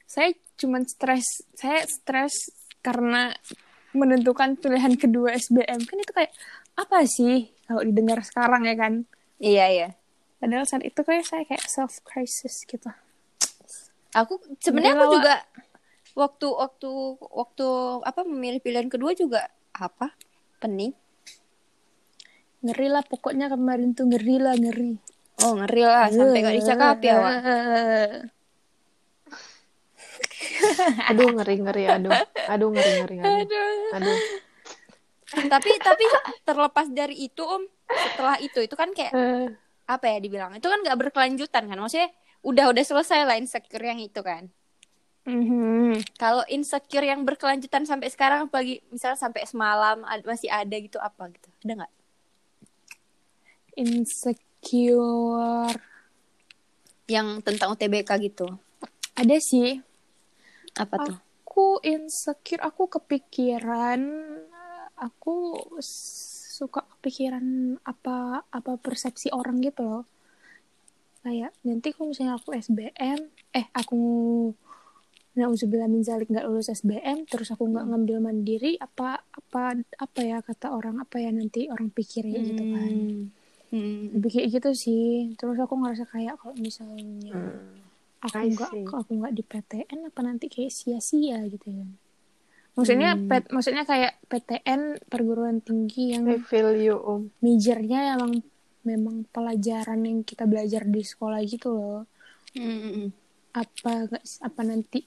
saya 0.03 0.33
cuman 0.57 0.83
stres. 0.85 1.45
Saya 1.53 1.85
stres 1.85 2.49
karena 2.83 3.31
menentukan 3.95 4.59
pilihan 4.59 4.93
kedua 4.99 5.33
SBM. 5.33 5.79
Kan 5.87 5.97
itu 5.97 6.11
kayak 6.11 6.33
apa 6.75 7.07
sih 7.07 7.49
kalau 7.65 7.81
didengar 7.81 8.19
sekarang 8.21 8.67
ya 8.67 8.75
kan? 8.75 8.93
Iya, 9.39 9.65
iya. 9.71 9.89
Padahal 10.43 10.67
saat 10.67 10.83
itu 10.83 10.99
kayak 11.01 11.23
saya 11.23 11.47
kayak 11.47 11.63
self 11.63 12.03
crisis 12.03 12.67
gitu. 12.67 12.91
Aku 14.13 14.37
sebenarnya 14.59 14.99
aku 14.99 15.15
juga 15.17 15.35
waktu 16.13 16.47
waktu 16.51 16.91
waktu 17.31 17.67
apa 18.03 18.21
memilih 18.27 18.59
pilihan 18.59 18.91
kedua 18.91 19.15
juga 19.15 19.47
apa? 19.71 20.11
Pening. 20.59 20.91
Ngeri 22.63 22.87
lah 22.91 23.03
pokoknya 23.07 23.47
kemarin 23.49 23.95
tuh 23.95 24.11
ngeri 24.11 24.35
lah 24.37 24.55
ngeri. 24.59 24.99
Oh, 25.41 25.57
ngeri 25.57 25.83
lah 25.83 26.07
sampai 26.13 26.39
gak 26.45 26.55
dicakapi 26.61 27.07
awak. 27.09 27.35
Aduh 31.09 31.27
ngeri 31.35 31.55
ngeri 31.61 31.83
aduh. 31.89 32.13
Aduh 32.49 32.69
ngeri 32.73 32.91
ngeri 32.99 33.15
aduh. 33.19 33.95
Aduh. 33.99 34.17
tapi 35.49 35.71
tapi 35.81 36.03
terlepas 36.45 36.87
dari 36.93 37.25
itu 37.25 37.41
Om, 37.41 37.65
setelah 37.89 38.37
itu 38.37 38.61
itu 38.61 38.75
kan 38.77 38.93
kayak 38.93 39.13
Eh, 39.17 39.47
apa 39.89 40.05
ya 40.07 40.17
dibilang? 40.21 40.53
Itu 40.55 40.69
kan 40.69 40.79
gak 40.85 40.99
berkelanjutan 40.99 41.67
kan. 41.67 41.77
Maksudnya 41.77 42.13
udah 42.43 42.69
udah 42.69 42.83
selesai 42.83 43.25
lah 43.25 43.35
insecure 43.39 43.81
yang 43.81 43.97
itu 43.97 44.21
kan. 44.21 44.51
Mhm. 45.23 46.03
Kalau 46.19 46.43
insecure 46.51 47.07
yang 47.07 47.23
berkelanjutan 47.23 47.87
sampai 47.87 48.11
sekarang 48.11 48.51
apalagi 48.51 48.83
misalnya 48.91 49.15
sampai 49.15 49.47
semalam 49.47 50.03
ad- 50.03 50.27
masih 50.27 50.51
ada 50.51 50.75
gitu 50.75 50.99
apa 50.99 51.31
gitu. 51.31 51.47
Ada 51.63 51.73
nggak? 51.79 51.93
Insecure. 53.79 55.79
Yang 57.07 57.27
tentang 57.47 57.71
UTBK 57.71 58.11
gitu. 58.19 58.51
Ada 59.15 59.39
sih. 59.39 59.79
Apa 60.73 60.95
tuh? 61.05 61.17
aku 61.43 61.77
insecure 61.85 62.57
aku 62.65 62.89
kepikiran 62.89 64.01
aku 64.97 65.53
suka 66.49 66.81
kepikiran 66.97 67.77
apa 67.85 68.41
apa 68.49 68.71
persepsi 68.81 69.29
orang 69.29 69.61
gitu 69.61 69.85
loh 69.85 70.03
kayak 71.21 71.53
nanti 71.61 71.93
kalau 71.93 72.09
misalnya 72.09 72.41
aku 72.41 72.57
SBM 72.57 73.19
eh 73.53 73.69
aku 73.69 74.01
Nauzubillah 75.33 75.89
min 75.89 76.05
zalik 76.05 76.29
nggak 76.29 76.45
lulus 76.45 76.69
SBM 76.69 77.25
terus 77.25 77.49
aku 77.49 77.65
nggak 77.65 77.89
ngambil 77.89 78.17
mandiri 78.21 78.77
apa 78.77 79.21
apa 79.21 79.77
apa 79.77 80.19
ya 80.21 80.41
kata 80.41 80.69
orang 80.69 81.01
apa 81.01 81.17
ya 81.17 81.29
nanti 81.29 81.69
orang 81.69 81.89
pikirnya 81.89 82.41
gitu 82.41 82.63
kan 82.65 82.93
Hmm. 83.73 84.13
lebih 84.13 84.29
kayak 84.37 84.61
gitu 84.61 84.69
sih 84.77 85.33
terus 85.33 85.57
aku 85.57 85.73
ngerasa 85.73 86.05
kayak 86.05 86.37
kalau 86.37 86.53
misalnya 86.53 87.33
Hmm. 87.33 87.82
Aku 88.23 88.39
nggak 88.49 88.71
aku 88.95 89.11
nggak 89.13 89.33
di 89.33 89.43
PTN 89.43 89.99
apa 90.07 90.19
nanti 90.21 90.45
kayak 90.47 90.71
sia-sia 90.71 91.43
gitu 91.45 91.67
kan 91.67 91.89
maksudnya 92.73 93.13
Hmm. 93.13 93.27
pet- 93.27 93.51
maksudnya 93.51 93.83
kayak 93.83 94.17
PTN 94.25 94.81
perguruan 95.05 95.59
tinggi 95.59 96.15
yang 96.15 96.25
you 96.73 96.97
um 96.97 97.29
majornya 97.37 98.17
emang 98.17 98.41
memang 98.81 99.15
pelajaran 99.29 100.01
yang 100.01 100.19
kita 100.21 100.43
belajar 100.43 100.83
di 100.83 101.01
sekolah 101.01 101.39
gitu 101.43 101.69
loh 101.69 102.01
Hmm. 102.53 103.09
apa 103.51 104.07
apa 104.39 104.61
nanti 104.61 105.05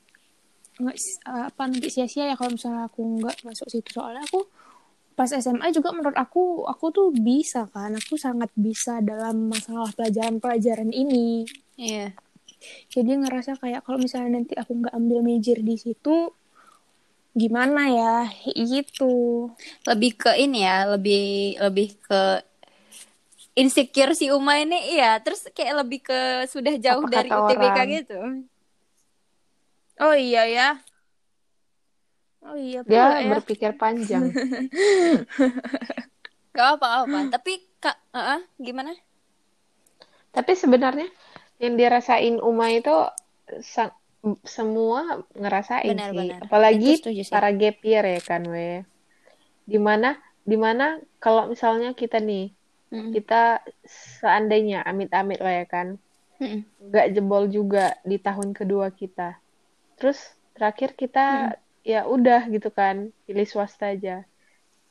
nggak 0.77 0.97
apa 1.25 1.63
nanti 1.65 1.89
sia-sia 1.89 2.27
ya 2.27 2.35
kalau 2.35 2.53
misalnya 2.53 2.85
aku 2.85 3.01
nggak 3.19 3.37
masuk 3.43 3.67
situ 3.67 3.91
soalnya 3.91 4.23
aku 4.23 4.45
pas 5.13 5.33
SMA 5.33 5.73
juga 5.73 5.91
menurut 5.91 6.13
aku 6.15 6.63
aku 6.63 6.85
tuh 6.91 7.09
bisa 7.11 7.65
kan 7.67 7.89
aku 7.91 8.15
sangat 8.15 8.53
bisa 8.53 9.01
dalam 9.01 9.49
masalah 9.49 9.89
pelajaran-pelajaran 9.91 10.93
ini 10.93 11.49
Iya. 11.77 12.13
Jadi 12.91 13.11
ngerasa 13.23 13.59
kayak 13.63 13.83
kalau 13.85 13.99
misalnya 14.01 14.39
nanti 14.41 14.55
aku 14.57 14.73
nggak 14.81 14.95
ambil 14.95 15.19
major 15.23 15.59
di 15.61 15.77
situ 15.79 16.31
gimana 17.37 17.83
ya 17.93 18.15
gitu 18.57 19.13
Lebih 19.85 20.13
ke 20.17 20.31
ini 20.41 20.65
ya, 20.65 20.89
lebih 20.97 21.61
lebih 21.61 21.89
ke 22.01 22.21
insecure 23.57 24.13
si 24.13 24.29
Uma 24.33 24.61
ini 24.61 24.77
iya, 24.93 25.17
terus 25.25 25.49
kayak 25.57 25.75
lebih 25.85 26.01
ke 26.05 26.21
sudah 26.53 26.75
jauh 26.77 27.05
Apa 27.05 27.13
dari 27.15 27.29
UTBK 27.33 27.73
orang? 27.73 27.89
gitu. 27.97 28.19
oh 29.97 30.15
iya 30.17 30.43
ya 30.45 30.69
oh 32.45 32.57
iya 32.57 32.81
dia 32.85 33.05
pula 33.09 33.17
ya 33.21 33.31
berpikir 33.37 33.71
panjang 33.81 34.25
Gak 36.57 36.81
apa-apa, 36.81 37.29
tapi 37.37 37.53
Kak, 37.85 37.97
Heeh, 38.17 38.41
gimana? 38.57 38.97
tapi 40.33 40.53
sebenarnya 40.53 41.09
yang 41.63 41.75
dirasain 41.81 42.37
Uma 42.43 42.69
itu 42.73 42.93
semua 44.43 45.23
ngerasain 45.39 45.95
Benar, 45.95 46.11
sih. 46.11 46.19
benar. 46.19 46.41
apalagi 46.51 46.93
sih. 46.99 47.31
para 47.31 47.51
gap 47.55 47.79
year 47.87 48.05
ya 48.05 48.21
kan 48.21 48.43
we. 48.47 48.83
Di 49.67 49.79
mana 49.79 50.19
di 50.47 50.55
mana 50.59 50.99
kalau 51.23 51.47
misalnya 51.51 51.95
kita 51.95 52.19
nih 52.23 52.51
kita 53.13 53.61
seandainya 53.87 54.83
amit-amit 54.87 55.39
lah 55.43 55.63
ya 55.63 55.67
kan. 55.67 55.89
Mm-mm. 56.37 56.69
nggak 56.93 57.17
jebol 57.17 57.49
juga 57.49 57.97
di 58.05 58.21
tahun 58.21 58.53
kedua 58.53 58.93
kita. 58.93 59.41
Terus 59.97 60.21
terakhir 60.53 60.93
kita 60.93 61.57
ya 61.81 62.05
udah 62.05 62.45
gitu 62.53 62.69
kan 62.69 63.09
pilih 63.25 63.49
swasta 63.49 63.97
aja. 63.97 64.27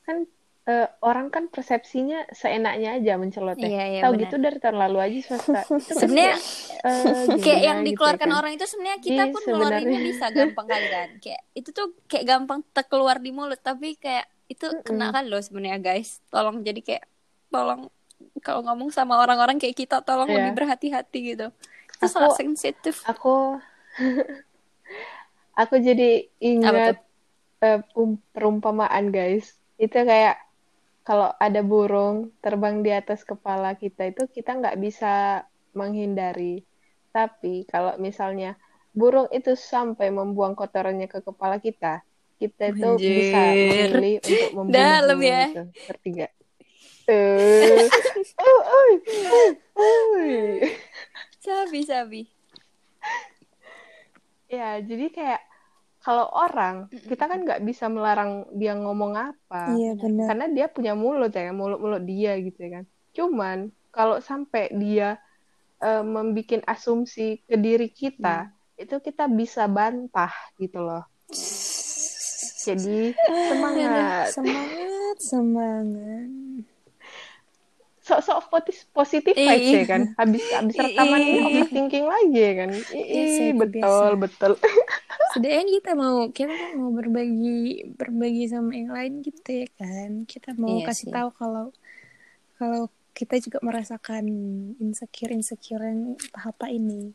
Kan 0.10 0.26
eh, 0.66 0.88
orang 1.00 1.30
kan 1.30 1.46
persepsinya 1.46 2.26
seenaknya 2.32 2.98
aja 2.98 3.16
menceloteh 3.16 3.62
Iya, 3.64 3.86
iya, 3.88 4.02
tahu 4.02 4.18
gitu 4.18 4.36
dari 4.36 4.58
tahun 4.58 4.82
lalu 4.82 4.98
aja 5.00 5.18
swasta 5.24 5.62
kan 5.70 5.78
Sebenarnya 5.78 6.38
eh, 6.82 7.38
kayak 7.38 7.62
yang 7.62 7.78
gitu 7.80 7.88
dikeluarkan 7.94 8.30
kan. 8.30 8.38
orang 8.38 8.52
itu 8.54 8.66
sebenarnya 8.66 9.00
kita 9.00 9.24
Iya, 9.24 9.32
pun 9.32 9.42
ngeluarinnya 9.44 10.00
bisa 10.02 10.26
gampang 10.30 10.66
kali 10.66 10.88
kan. 10.88 11.10
Kayak 11.22 11.42
itu 11.54 11.70
tuh 11.70 11.88
kayak 12.06 12.26
gampang 12.26 12.60
terkeluar 12.72 13.18
di 13.18 13.30
mulut, 13.30 13.60
tapi 13.60 13.94
kayak 13.96 14.26
itu 14.46 14.66
kena 14.82 15.10
kan 15.10 15.26
loh 15.26 15.38
sebenarnya 15.38 15.78
guys. 15.80 16.18
Tolong 16.28 16.62
jadi 16.62 16.82
kayak 16.82 17.04
tolong 17.48 17.88
kalau 18.42 18.62
ngomong 18.64 18.90
sama 18.90 19.18
orang-orang 19.18 19.58
kayak 19.58 19.74
kita 19.76 20.02
tolong 20.02 20.28
Iya. 20.28 20.50
lebih 20.50 20.52
berhati-hati 20.56 21.20
gitu. 21.28 21.48
Itu 21.92 22.02
Aku- 22.02 22.10
sangat 22.10 22.32
sensitif. 22.38 23.02
aku 23.04 23.62
aku 25.56 25.76
jadi 25.78 26.26
ingat 26.38 27.00
um- 27.94 28.20
perumpamaan 28.32 29.08
guys 29.08 29.46
itu 29.76 29.96
kayak 29.96 30.40
kalau 31.06 31.30
ada 31.38 31.62
burung 31.62 32.34
terbang 32.42 32.82
di 32.82 32.90
atas 32.90 33.22
kepala 33.22 33.78
kita 33.78 34.10
itu 34.10 34.26
kita 34.26 34.58
nggak 34.58 34.78
bisa 34.82 35.46
menghindari 35.78 36.66
tapi 37.14 37.64
kalau 37.70 37.96
misalnya 38.02 38.58
burung 38.92 39.30
itu 39.30 39.54
sampai 39.54 40.10
membuang 40.10 40.58
kotorannya 40.58 41.06
ke 41.06 41.22
kepala 41.22 41.62
kita 41.62 42.02
kita 42.42 42.74
itu 42.74 42.90
bisa 43.00 43.54
memilih 43.54 44.20
untuk 44.26 44.50
membunuh 44.58 44.76
Dalam 44.76 45.18
ya. 45.22 45.42
itu 45.48 45.62
ngerti 45.88 46.10
nggak 46.20 46.34
Eh, 47.06 47.86
oh, 48.42 48.62
oi, 48.66 48.94
oi. 49.78 50.34
Sabi 51.38 51.86
sabi. 51.86 52.22
Ya, 54.50 54.82
jadi 54.82 55.14
kayak 55.14 55.42
kalau 56.06 56.30
orang, 56.30 56.86
kita 56.94 57.26
kan 57.26 57.42
nggak 57.42 57.66
bisa 57.66 57.90
melarang 57.90 58.46
dia 58.54 58.78
ngomong 58.78 59.18
apa. 59.18 59.74
iya 59.74 59.98
benar 59.98 60.30
Karena 60.30 60.46
dia 60.54 60.70
punya 60.70 60.94
mulut 60.94 61.34
ya, 61.34 61.50
mulut-mulut 61.50 62.06
dia 62.06 62.38
gitu 62.38 62.62
ya 62.62 62.70
kan. 62.78 62.84
Cuman 63.18 63.58
kalau 63.90 64.22
sampai 64.22 64.70
dia 64.78 65.18
eh, 65.82 66.06
membuat 66.06 66.62
asumsi 66.70 67.42
ke 67.50 67.58
diri 67.58 67.90
kita, 67.90 68.54
itu 68.78 69.02
kita 69.02 69.26
bisa 69.26 69.66
bantah 69.66 70.30
gitu 70.62 70.86
loh. 70.86 71.10
Jadi 72.70 73.18
semangat. 73.50 74.30
semangat 74.30 75.18
semangat 75.18 76.75
Sok-sok 78.06 78.54
positif 78.94 79.34
vibes 79.34 79.66
Ih. 79.66 79.82
ya 79.82 79.86
kan. 79.90 80.02
Habis 80.14 80.46
habis 80.54 80.76
rekaman 80.78 81.22
ini 81.26 81.34
Ih. 81.34 81.46
overthinking 81.50 82.06
lagi 82.06 82.38
ya 82.38 82.54
kan. 82.54 82.70
Itu 82.70 83.44
betul, 83.58 83.70
biasa. 83.74 84.06
betul. 84.22 84.52
Sedangkan 85.34 85.68
kita 85.82 85.92
mau 85.98 86.18
kita 86.30 86.54
kan 86.54 86.72
mau 86.78 86.94
berbagi 86.94 87.90
berbagi 87.98 88.46
sama 88.46 88.78
yang 88.78 88.94
lain 88.94 89.26
gitu 89.26 89.66
ya 89.66 89.68
kan. 89.74 90.30
Kita 90.30 90.54
mau 90.54 90.78
Iya 90.78 90.86
kasih 90.94 91.10
sih. 91.10 91.14
tahu 91.18 91.30
kalau 91.34 91.66
kalau 92.62 92.82
kita 93.18 93.42
juga 93.42 93.58
merasakan 93.66 94.24
insecure 94.78 95.34
insecure 95.34 95.82
yang 95.82 96.14
tahap 96.30 96.62
ini. 96.70 97.10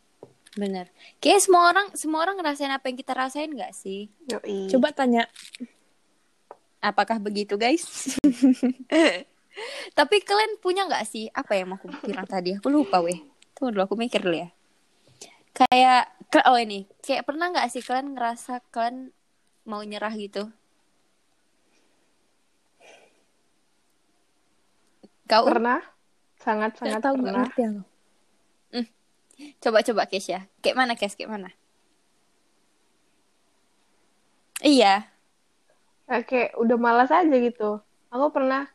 Bener. 0.58 0.90
Kayak 1.22 1.46
semua 1.46 1.70
orang 1.70 1.86
semua 1.94 2.26
orang 2.26 2.42
ngerasain 2.42 2.74
apa 2.74 2.90
yang 2.90 2.98
kita 2.98 3.14
rasain 3.14 3.54
gak 3.54 3.70
sih? 3.78 4.10
Yoi. 4.26 4.66
Coba 4.66 4.90
tanya 4.90 5.30
Apakah 6.80 7.20
begitu 7.20 7.60
guys? 7.60 8.16
Tapi 9.92 10.22
kalian 10.22 10.60
punya 10.62 10.86
nggak 10.86 11.04
sih 11.08 11.28
apa 11.32 11.56
yang 11.56 11.74
mau 11.74 11.78
aku 11.80 11.90
bilang 12.06 12.28
tadi? 12.28 12.56
Aku 12.56 12.68
lupa 12.72 13.00
weh. 13.04 13.20
Tunggu 13.56 13.76
dulu 13.76 13.82
aku 13.84 13.96
mikir 13.98 14.24
dulu 14.24 14.36
ya. 14.40 14.48
Kayak 15.50 16.14
oh 16.46 16.58
ini, 16.58 16.86
kayak 17.02 17.26
pernah 17.26 17.50
nggak 17.50 17.68
sih 17.68 17.82
kalian 17.82 18.14
ngerasa 18.14 18.62
kalian 18.70 19.10
mau 19.66 19.82
nyerah 19.82 20.14
gitu? 20.14 20.48
Kau 25.30 25.46
pernah? 25.46 25.78
nggak 25.78 26.42
Sangat-sangat 26.42 27.00
tahu 27.04 27.14
pernah. 27.20 27.44
ngerti 27.46 27.62
aku. 27.68 27.82
coba-coba 29.60 30.04
Kes 30.08 30.26
ya. 30.28 30.44
Kayak 30.60 30.76
mana 30.76 30.92
Kes? 30.96 31.16
Kayak 31.16 31.32
mana? 31.32 31.50
Iya. 34.60 35.08
Nah, 36.10 36.20
kayak 36.26 36.58
udah 36.58 36.76
malas 36.76 37.08
aja 37.14 37.30
gitu. 37.30 37.80
Aku 38.10 38.26
pernah 38.34 38.68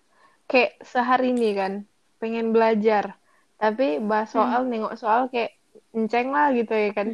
kayak 0.45 0.77
sehari 0.85 1.33
ini 1.33 1.51
kan 1.57 1.73
pengen 2.21 2.53
belajar, 2.55 3.17
tapi 3.57 3.97
bahas 4.01 4.31
soal 4.31 4.65
nengok 4.65 4.95
soal 4.97 5.27
kayak 5.29 5.53
enceng 5.91 6.31
lah 6.31 6.53
gitu 6.53 6.71
ya 6.73 6.91
kan. 6.93 7.07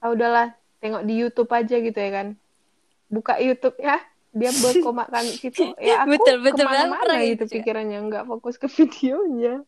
Ah 0.00 0.10
udahlah, 0.12 0.56
tengok 0.80 1.04
di 1.04 1.14
YouTube 1.20 1.50
aja 1.52 1.76
gitu 1.76 1.98
ya 1.98 2.10
kan. 2.10 2.28
Buka 3.10 3.36
YouTube 3.42 3.76
ya, 3.78 4.00
dia 4.32 4.50
berkomakkan 4.54 5.24
situ. 5.40 5.76
Ya 5.76 6.06
aku 6.06 6.16
Betul, 6.18 6.36
betul. 6.40 6.66
Ke 6.66 6.70
mana-mana 6.72 7.14
gitu 7.20 7.44
gitu. 7.44 7.54
pikirannya, 7.60 7.98
nggak 8.08 8.24
fokus 8.26 8.56
ke 8.56 8.66
videonya. 8.80 9.62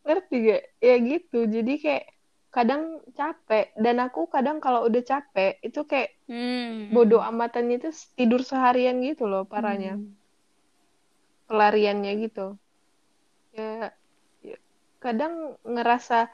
Ngerti 0.00 0.36
gak? 0.48 0.62
Ya 0.80 0.96
gitu. 0.96 1.38
Jadi 1.44 1.72
kayak 1.76 2.04
kadang 2.50 2.98
capek 3.14 3.70
dan 3.78 4.02
aku 4.02 4.26
kadang 4.26 4.58
kalau 4.58 4.82
udah 4.90 5.02
capek 5.06 5.62
itu 5.62 5.86
kayak 5.86 6.18
Hmm. 6.26 6.94
bodoh 6.94 7.18
amatan 7.22 7.70
itu 7.74 7.90
tidur 8.14 8.42
seharian 8.42 9.02
gitu 9.02 9.26
loh 9.26 9.46
parahnya 9.46 9.98
Hmm. 9.98 10.14
Pelariannya 11.50 12.12
gitu. 12.22 12.54
Ya, 13.50 13.90
ya, 14.40 14.56
kadang 14.98 15.58
ngerasa 15.66 16.30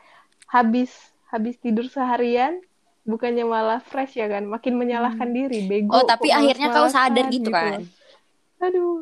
habis 0.47 0.93
habis 1.27 1.57
tidur 1.57 1.89
seharian 1.89 2.61
bukannya 3.03 3.43
malah 3.43 3.81
fresh 3.81 4.15
ya 4.15 4.29
kan? 4.29 4.45
Makin 4.45 4.77
menyalahkan 4.77 5.27
diri 5.27 5.65
bego 5.65 5.91
Oh, 5.91 6.05
tapi 6.05 6.29
kok 6.29 6.37
akhirnya 6.37 6.69
kau 6.69 6.87
sadar 6.87 7.25
malas-malasan 7.27 7.33
gitu 7.33 7.49
kan? 7.49 7.81
aduh. 8.59 9.01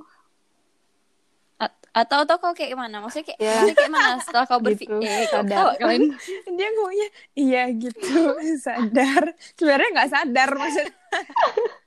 Atau 1.94 2.26
atau 2.26 2.36
kau 2.38 2.50
kayak 2.50 2.74
gimana? 2.74 2.98
Maksudnya 2.98 3.22
kayak, 3.24 3.38
Ya. 3.38 3.50
maksudnya 3.54 3.74
kayak 3.78 3.92
mana 3.94 4.12
setelah 4.18 4.46
kau 4.46 4.58
Gitu, 4.58 4.66
berpikir? 4.66 4.98
Eh, 4.98 5.24
kau 5.24 5.42
sadar. 5.42 5.54
tahu 5.54 5.68
kalian 5.78 6.02
dia 6.58 6.68
ngomongnya 6.74 7.08
iya 7.34 7.62
gitu. 7.70 8.18
Sadar. 8.66 9.22
Sebenarnya 9.54 9.88
nggak 9.94 10.10
sadar 10.10 10.48
maksudnya 10.54 10.90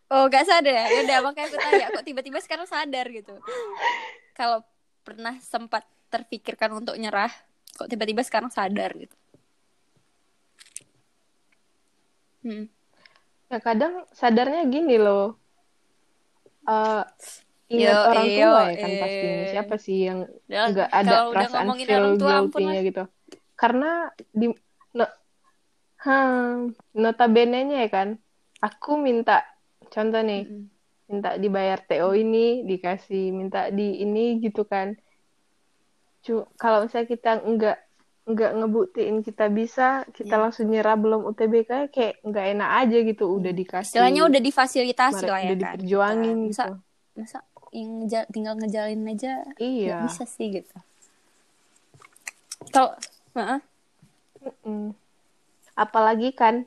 Oh 0.07 0.31
gak 0.31 0.47
sadar 0.47 0.71
ya? 0.71 0.85
Ya 0.87 0.99
udah 1.03 1.17
makanya 1.19 1.47
aku 1.51 1.57
tanya 1.59 1.87
kok 1.91 2.05
tiba-tiba 2.07 2.39
sekarang 2.39 2.67
sadar 2.67 3.05
gitu. 3.11 3.35
Kalau 4.31 4.63
pernah 5.03 5.35
sempat 5.43 5.83
terpikirkan 6.07 6.71
untuk 6.71 6.95
nyerah, 6.95 7.31
kok 7.75 7.91
tiba-tiba 7.91 8.23
sekarang 8.23 8.47
sadar 8.47 8.95
gitu. 8.95 9.15
Hmm. 12.47 12.71
Ya 13.51 13.59
kadang 13.59 14.07
sadarnya 14.15 14.63
gini 14.71 14.95
loh. 14.95 15.35
Eh 16.67 17.03
ingat 17.67 17.91
Yo, 17.91 17.99
orang 18.07 18.27
tua 18.31 18.61
ya 18.71 18.75
kan 18.79 18.91
eh. 18.91 18.99
pastinya. 19.03 19.43
Siapa 19.51 19.75
sih 19.75 19.97
yang 20.07 20.19
Udah, 20.47 20.63
nggak 20.71 20.89
ada 20.91 21.11
kalau 21.11 21.31
perasaan 21.35 21.67
feel 21.83 21.99
orang 21.99 22.15
tua 22.15 22.31
guilty-nya 22.47 22.81
gitu. 22.87 23.03
Karena 23.59 23.91
di 24.31 24.47
no, 24.95 25.05
hmm, 26.07 26.55
notabene-nya 26.95 27.83
ya 27.83 27.89
kan, 27.91 28.09
aku 28.63 28.95
minta 28.95 29.43
contoh 29.87 30.21
nih, 30.21 30.43
Mm-mm. 30.43 30.63
minta 31.07 31.35
dibayar 31.35 31.79
TO 31.79 32.11
ini, 32.11 32.63
dikasih, 32.63 33.31
minta 33.31 33.67
di 33.69 34.01
ini 34.01 34.37
gitu 34.39 34.63
kan. 34.63 34.95
Kalau 36.55 36.83
misalnya 36.83 37.07
kita 37.07 37.31
nggak 37.39 37.77
nggak 38.27 38.51
ngebuktiin 38.59 39.23
kita 39.23 39.47
bisa, 39.47 40.03
kita 40.11 40.35
Iya. 40.35 40.41
langsung 40.43 40.67
nyerah 40.67 40.99
belum 40.99 41.23
UTBK 41.25 41.87
kayak 41.87 42.19
nggak 42.27 42.45
enak 42.59 42.69
aja 42.83 42.97
gitu, 43.07 43.25
udah 43.39 43.53
dikasih. 43.55 43.87
Istilahnya 43.95 44.27
udah 44.27 44.41
difasilitasi 44.43 45.23
lah 45.23 45.39
ya 45.39 45.47
udah 45.47 45.47
kan. 45.47 45.55
diperjuangin 45.79 46.37
Kita. 46.43 46.51
Masa, 46.51 46.63
gitu. 46.67 46.75
masa 47.15 47.39
yang 47.71 47.89
ngeja- 48.03 48.27
tinggal 48.27 48.53
ngejalin 48.59 49.01
aja 49.07 49.31
Iya. 49.55 49.87
nggak 49.87 49.99
bisa 50.11 50.23
sih 50.27 50.47
gitu. 50.59 50.75
Kalau 52.67 52.91
Heeh. 53.31 53.59
Mm. 54.67 54.91
Apalagi 55.77 56.33
kan 56.33 56.65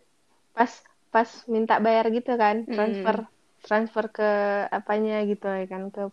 pas 0.54 0.70
pas 1.10 1.26
minta 1.46 1.78
bayar 1.78 2.06
gitu 2.08 2.32
kan, 2.34 2.62
Mm. 2.62 2.70
transfer 2.70 3.16
transfer 3.60 4.04
ke 4.08 4.30
apanya 4.70 5.20
gitu 5.22 5.44
ya 5.44 5.66
kan 5.66 5.90
ke 5.90 6.08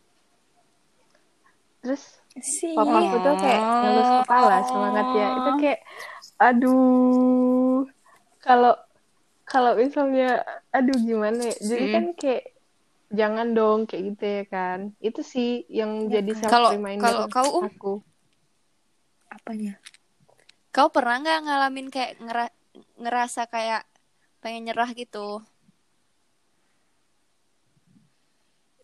terus 1.80 2.04
sih 2.36 2.76
papaku 2.76 3.16
tuh 3.18 3.36
kayak 3.38 3.62
ngelus 3.64 4.10
kepala 4.20 4.58
semangat 4.62 5.08
ya 5.16 5.28
itu 5.32 5.52
kayak 5.58 5.80
aduh 6.38 7.88
kalau 8.38 8.76
kalau 9.44 9.72
misalnya 9.74 10.44
aduh 10.70 10.98
gimana 11.00 11.40
ya 11.40 11.56
jadi 11.56 11.86
Mm. 11.86 11.94
kan 11.94 12.06
kayak 12.20 12.44
jangan 13.08 13.48
dong 13.56 13.80
kayak 13.88 14.04
gitu 14.12 14.26
ya 14.28 14.44
kan 14.46 14.80
itu 15.00 15.22
sih 15.24 15.64
yang 15.72 16.12
Ya 16.12 16.20
jadi 16.20 16.32
kan. 16.34 16.42
self 16.44 16.52
Kalau- 16.52 16.72
reminder 16.76 17.08
kalau 17.08 17.24
kau, 17.32 17.48
Um? 17.56 17.66
aku 17.66 17.94
apanya 19.30 19.80
Kau 20.70 20.92
pernah 20.92 21.18
nggak 21.18 21.40
ngalamin 21.42 21.88
kayak 21.88 22.20
ngera- 22.20 22.56
ngerasa 23.00 23.48
kayak 23.48 23.88
pengen 24.40 24.66
nyerah 24.66 24.90
gitu? 24.92 25.42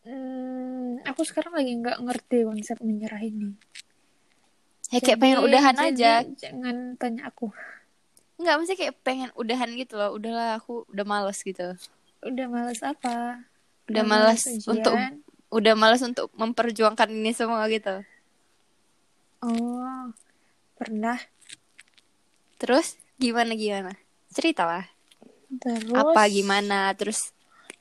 Hmm, 0.03 0.99
aku 1.07 1.23
sekarang 1.23 1.55
lagi 1.55 1.79
nggak 1.79 2.03
ngerti 2.03 2.43
konsep 2.43 2.77
menyerah 2.83 3.23
ini 3.23 3.55
Ya 4.91 4.99
kayak 4.99 5.15
pengen 5.17 5.39
Jadi- 5.39 5.47
udahan 5.47 5.75
jadi 5.75 5.89
aja. 5.89 6.13
jangan 6.37 6.77
tanya 6.99 7.31
aku 7.31 7.47
Enggak, 8.35 8.55
mesti 8.59 8.73
kayak 8.75 8.95
pengen 8.99 9.29
udahan 9.33 9.69
gitu 9.73 9.93
loh. 9.93 10.09
Udahlah, 10.11 10.57
aku 10.57 10.83
udah 10.89 11.05
males 11.05 11.39
gitu. 11.39 11.77
udah 12.19 12.47
males 12.47 12.81
apa 12.81 13.45
Udah 13.85 13.99
Udah 13.99 14.03
males 14.03 14.41
males 14.43 14.65
untuk 14.65 14.93
udah 15.49 15.73
males 15.77 16.01
untuk 16.01 16.27
memperjuangkan 16.33 17.07
ini 17.07 17.31
semua 17.31 17.63
gitu. 17.67 18.03
oh 19.39 20.11
pernah 20.75 21.19
Terus 22.57 22.95
gimana 23.15 23.53
gimana? 23.53 23.91
Ceritalah. 24.29 24.87
Terus 25.57 25.93
Apa 25.93 26.21
gimana? 26.27 26.93
Terus 26.93 27.19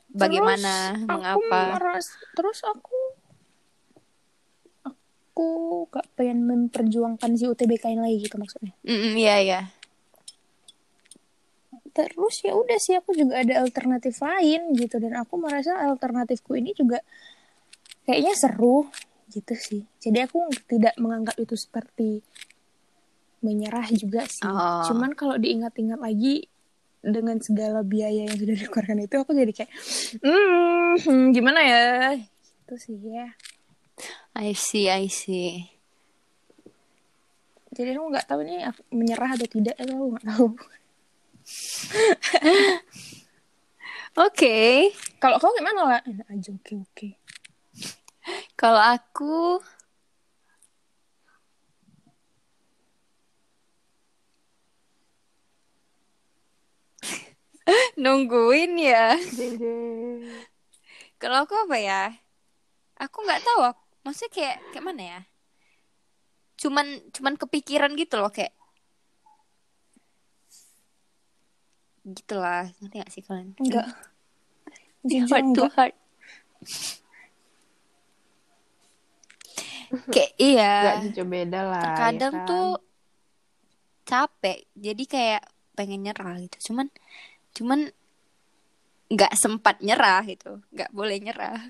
bagaimana? 0.08 0.92
Terus 0.92 1.06
mengapa? 1.06 1.38
aku 1.38 1.70
meras- 1.70 2.18
terus 2.32 2.58
aku 2.62 2.98
aku 4.82 5.48
gak 5.88 6.06
pengen 6.12 6.44
memperjuangkan 6.44 7.32
si 7.34 7.44
UTBK 7.44 7.88
ini 7.88 8.00
lagi 8.00 8.18
gitu 8.20 8.36
maksudnya 8.36 8.72
Mm 8.82 9.16
iya 9.16 9.36
iya. 9.38 9.60
terus 11.92 12.40
ya 12.40 12.52
udah 12.52 12.76
sih 12.76 12.96
aku 12.96 13.12
juga 13.12 13.40
ada 13.40 13.60
alternatif 13.60 14.16
lain 14.18 14.72
gitu 14.72 14.96
dan 14.96 15.12
aku 15.14 15.36
merasa 15.36 15.76
alternatifku 15.78 16.56
ini 16.56 16.72
juga 16.72 17.00
kayaknya 18.04 18.32
seru 18.32 18.88
gitu 19.28 19.52
sih 19.52 19.82
jadi 19.98 20.24
aku 20.24 20.40
tidak 20.64 20.96
menganggap 20.96 21.36
itu 21.36 21.52
seperti 21.52 22.24
menyerah 23.40 23.88
juga 23.92 24.24
sih 24.24 24.44
Oh. 24.44 24.88
cuman 24.88 25.12
kalau 25.12 25.36
diingat-ingat 25.36 26.00
lagi 26.00 26.48
dengan 27.02 27.36
segala 27.42 27.82
biaya 27.82 28.30
yang 28.30 28.38
sudah 28.38 28.54
dikeluarkan 28.62 29.04
itu 29.04 29.14
aku 29.18 29.34
jadi 29.34 29.52
kayak 29.52 29.70
hmm 30.22 30.92
hmm, 31.02 31.24
gimana 31.34 31.60
ya? 31.60 31.82
itu 32.62 32.74
sih 32.78 32.96
ya. 33.02 33.28
I 34.32 34.56
see, 34.56 34.88
I 34.88 35.10
see. 35.10 35.68
jadi 37.72 37.96
aku 37.96 38.12
nggak 38.12 38.28
tahu 38.28 38.40
aku 38.44 38.80
menyerah 38.92 39.36
atau 39.36 39.48
tidak 39.48 39.76
itu 39.76 39.92
aku 39.92 40.06
nggak 40.16 40.26
tahu. 40.30 40.46
Oke. 44.12 44.92
kalau 45.16 45.40
kau 45.40 45.56
gimana 45.56 45.80
lah 45.88 46.00
enak 46.04 46.28
aja 46.28 46.52
oke 46.52 46.84
oke. 46.84 47.08
Kalau 48.54 48.78
aku 48.78 49.56
nungguin 57.94 58.72
ya. 58.76 59.14
Kalau 61.20 61.46
aku 61.46 61.54
apa 61.54 61.76
ya? 61.78 62.02
Aku 62.98 63.22
nggak 63.22 63.42
tahu. 63.42 63.60
aku- 63.62 63.86
Maksudnya 64.02 64.32
kayak 64.34 64.56
kayak 64.74 64.84
mana 64.84 65.02
ya? 65.02 65.20
Cuman 66.58 66.86
cuman 67.10 67.34
kepikiran 67.38 67.94
gitu 67.94 68.18
loh 68.18 68.30
kayak 68.30 68.50
gitulah 72.02 72.66
ngerti 72.82 72.96
gak 72.98 73.10
sih 73.14 73.22
kalian? 73.22 73.54
enggak 73.62 73.86
jujur 75.08 75.30
Heart 75.30 75.46
to 75.54 75.64
heart. 75.70 75.94
kayak 80.10 80.32
iya. 80.34 80.98
Jujur 80.98 81.26
beda 81.26 81.60
lah 81.62 81.78
ya 81.78 81.86
terkadang 81.86 82.34
kan? 82.34 82.46
tuh 82.48 82.66
capek 84.02 84.66
jadi 84.74 85.04
kayak 85.06 85.42
pengen 85.72 86.02
nyerah 86.02 86.36
gitu 86.42 86.72
cuman 86.72 86.90
cuman 87.52 87.92
nggak 89.12 89.32
sempat 89.36 89.76
nyerah 89.84 90.24
gitu 90.24 90.64
nggak 90.72 90.90
boleh 90.90 91.20
nyerah. 91.20 91.60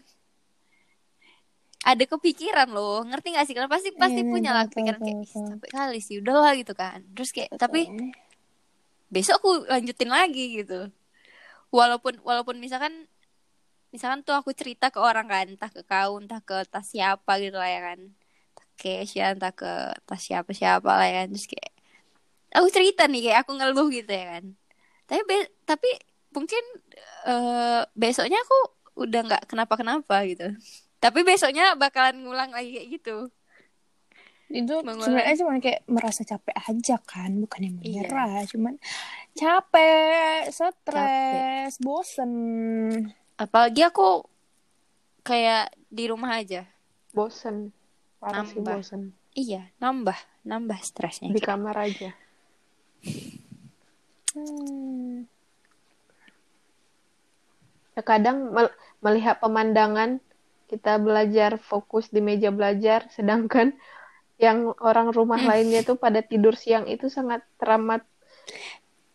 Ada 1.82 2.06
kepikiran 2.06 2.70
loh 2.70 3.02
ngerti 3.02 3.34
gak 3.34 3.42
sih? 3.50 3.54
Kalian 3.58 3.66
pasti 3.66 3.90
pasti 3.98 4.22
Iya, 4.22 4.30
punya 4.30 4.50
tahu, 4.54 4.58
lah 4.58 4.64
kepikiran 4.70 5.00
kayak 5.02 5.18
"Ih, 5.18 5.30
tahu. 5.34 5.46
capek 5.50 5.70
kali 5.74 5.98
sih 5.98 6.16
udahlah 6.22 6.52
gitu 6.54 6.72
kan. 6.78 7.02
Terus 7.10 7.30
kayak 7.34 7.50
tapi 7.58 7.90
besok 9.10 9.42
aku 9.42 9.50
lanjutin 9.66 10.06
lagi 10.06 10.62
gitu. 10.62 10.94
Walaupun 11.74 12.22
walaupun 12.22 12.62
misalkan 12.62 13.10
misalkan 13.90 14.22
tuh 14.22 14.38
aku 14.38 14.54
cerita 14.54 14.94
ke 14.94 15.02
orang 15.02 15.26
kan 15.26 15.46
entah 15.50 15.68
ke 15.74 15.82
kau 15.82 16.22
entah 16.22 16.38
ke 16.38 16.62
tas 16.70 16.86
siapa 16.86 17.32
gitu 17.42 17.58
lah 17.58 17.66
ya 17.66 17.82
kan. 17.82 17.98
Entah 18.54 18.66
ke 18.78 19.02
Keisha 19.02 19.34
entah 19.34 19.50
ke 19.50 19.72
tas 20.06 20.22
siapa 20.22 20.54
siapa 20.54 20.86
lah 20.86 21.06
ya 21.10 21.26
kan. 21.26 21.34
Terus 21.34 21.50
kayak 21.50 21.70
aku 22.62 22.68
cerita 22.70 23.10
nih 23.10 23.20
kayak 23.26 23.38
aku 23.42 23.52
ngeluh 23.58 23.90
gitu 23.90 24.12
ya 24.14 24.38
kan 24.38 24.44
tapi 25.12 25.29
be- 25.29 25.53
tapi 25.68 25.90
mungkin 26.33 26.64
eh, 27.29 27.85
besoknya 27.92 28.40
aku 28.40 28.59
udah 28.96 29.20
nggak 29.22 29.42
kenapa 29.44 29.77
kenapa 29.77 30.25
gitu. 30.25 30.57
Tapi 30.96 31.20
besoknya 31.20 31.77
bakalan 31.77 32.25
ngulang 32.25 32.48
lagi 32.48 32.72
kayak 32.72 32.88
gitu. 32.90 33.16
Itu 34.48 34.81
sebenarnya 34.81 35.37
cuma 35.37 35.57
kayak 35.59 35.85
merasa 35.85 36.23
capek 36.23 36.56
aja 36.63 36.96
kan 37.02 37.37
bukan 37.37 37.60
yang 37.63 37.77
Iya. 37.77 38.04
menyerah 38.04 38.44
cuman 38.48 38.75
capek 39.33 40.48
stres 40.48 41.77
bosen. 41.77 42.33
Apalagi 43.37 43.81
aku 43.83 44.25
kayak 45.23 45.73
di 45.88 46.08
rumah 46.08 46.37
aja. 46.37 46.65
Bosen. 47.13 47.73
Parah 48.17 48.44
sih 48.44 48.56
Nambah. 48.56 48.77
bosen. 48.81 49.02
Iya 49.33 49.69
nambah. 49.77 50.17
Nambah 50.44 50.79
stresnya 50.81 51.29
di 51.29 51.40
kamar 51.40 51.77
aja 51.77 52.13
Hmm. 54.33 55.28
kadang 58.02 58.50
mel- 58.50 58.74
melihat 59.04 59.38
pemandangan 59.38 60.18
kita 60.66 60.96
belajar 60.98 61.60
fokus 61.60 62.08
di 62.08 62.18
meja 62.24 62.48
belajar 62.48 63.06
sedangkan 63.16 63.76
yang 64.40 64.74
orang 64.83 65.12
rumah 65.14 65.38
Hmm. 65.38 65.48
lainnya 65.52 65.85
tuh 65.87 65.94
pada 66.00 66.18
tidur 66.24 66.56
siang 66.58 66.88
itu 66.90 67.06
sangat 67.06 67.44
teramat 67.60 68.02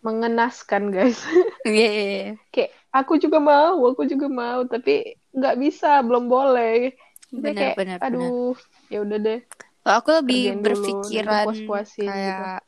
mengenaskan 0.06 0.94
guys 0.94 1.20
iya 1.68 1.88
iya, 1.90 2.04
iya. 2.08 2.32
kayak 2.54 2.72
aku 2.94 3.18
juga 3.20 3.42
mau 3.42 3.76
aku 3.92 4.08
juga 4.08 4.30
mau 4.32 4.64
tapi 4.64 5.18
nggak 5.36 5.56
bisa 5.60 6.00
belum 6.06 6.32
boleh 6.32 6.96
benar 7.34 7.54
kayak 7.60 7.76
benar 7.76 7.98
aduh 8.08 8.56
ya 8.88 9.04
udah 9.04 9.18
deh 9.20 9.40
Kalau 9.84 9.96
aku 10.04 10.10
lebih 10.20 10.42
Kerjain 10.44 10.60
dulu, 10.64 10.64
berpikiran 10.64 11.28
nanti 11.28 11.48
puas-puasin 11.48 12.04
gitu. 12.08 12.12
kayak 12.12 12.60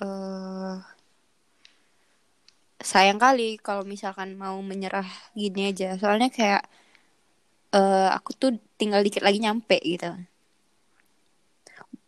eh 0.00 0.74
sayang 2.80 3.20
kali 3.20 3.60
kalau 3.60 3.84
misalkan 3.84 4.34
mau 4.34 4.56
menyerah 4.64 5.06
gini 5.36 5.70
aja. 5.70 5.94
Soalnya 6.00 6.32
kayak 6.32 6.64
eh 7.70 8.08
aku 8.10 8.34
tuh 8.34 8.50
tinggal 8.80 9.04
dikit 9.04 9.22
lagi 9.22 9.38
nyampe 9.38 9.78
gitu. 9.84 10.10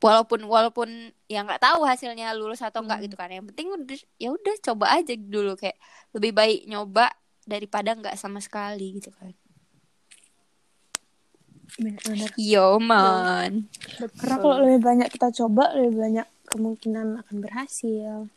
Walaupun 0.02 0.42
walaupun 0.50 0.88
ya 1.30 1.46
nggak 1.46 1.62
tahu 1.62 1.86
hasilnya 1.86 2.34
lulus 2.34 2.58
atau 2.58 2.82
enggak 2.82 2.98
Hmm. 2.98 3.06
gitu 3.06 3.16
kan. 3.20 3.30
Yang 3.30 3.54
penting 3.54 3.68
udah 3.70 4.00
ya 4.18 4.28
udah 4.34 4.54
coba 4.58 4.86
aja 4.98 5.14
dulu 5.14 5.54
kayak 5.54 5.78
lebih 6.16 6.32
baik 6.34 6.60
nyoba 6.66 7.14
daripada 7.46 7.94
nggak 7.94 8.18
sama 8.18 8.42
sekali 8.42 8.98
gitu 8.98 9.14
kan. 9.14 9.30
Yo 12.36 12.76
man. 12.82 13.70
Karena 14.20 14.36
kalau 14.42 14.56
lebih 14.60 14.80
banyak 14.82 15.08
kita 15.08 15.32
coba, 15.32 15.72
lebih 15.72 16.04
banyak 16.04 16.26
kemungkinan 16.52 17.24
akan 17.24 17.36
berhasil. 17.40 18.28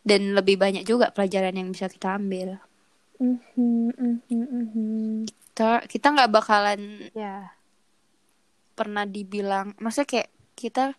Dan 0.00 0.32
lebih 0.32 0.56
banyak 0.56 0.88
juga 0.88 1.12
pelajaran 1.12 1.52
yang 1.56 1.68
bisa 1.70 1.86
kita 1.92 2.16
ambil. 2.16 2.56
Mhm, 3.20 3.92
mhm, 4.00 4.20
mhm. 4.32 5.28
Kita 5.28 5.84
kita 5.84 6.06
nggak 6.16 6.32
bakalan 6.32 7.12
Ya. 7.12 7.52
pernah 8.72 9.04
dibilang 9.04 9.76
maksudnya 9.76 10.08
kayak 10.08 10.30
kita 10.56 10.96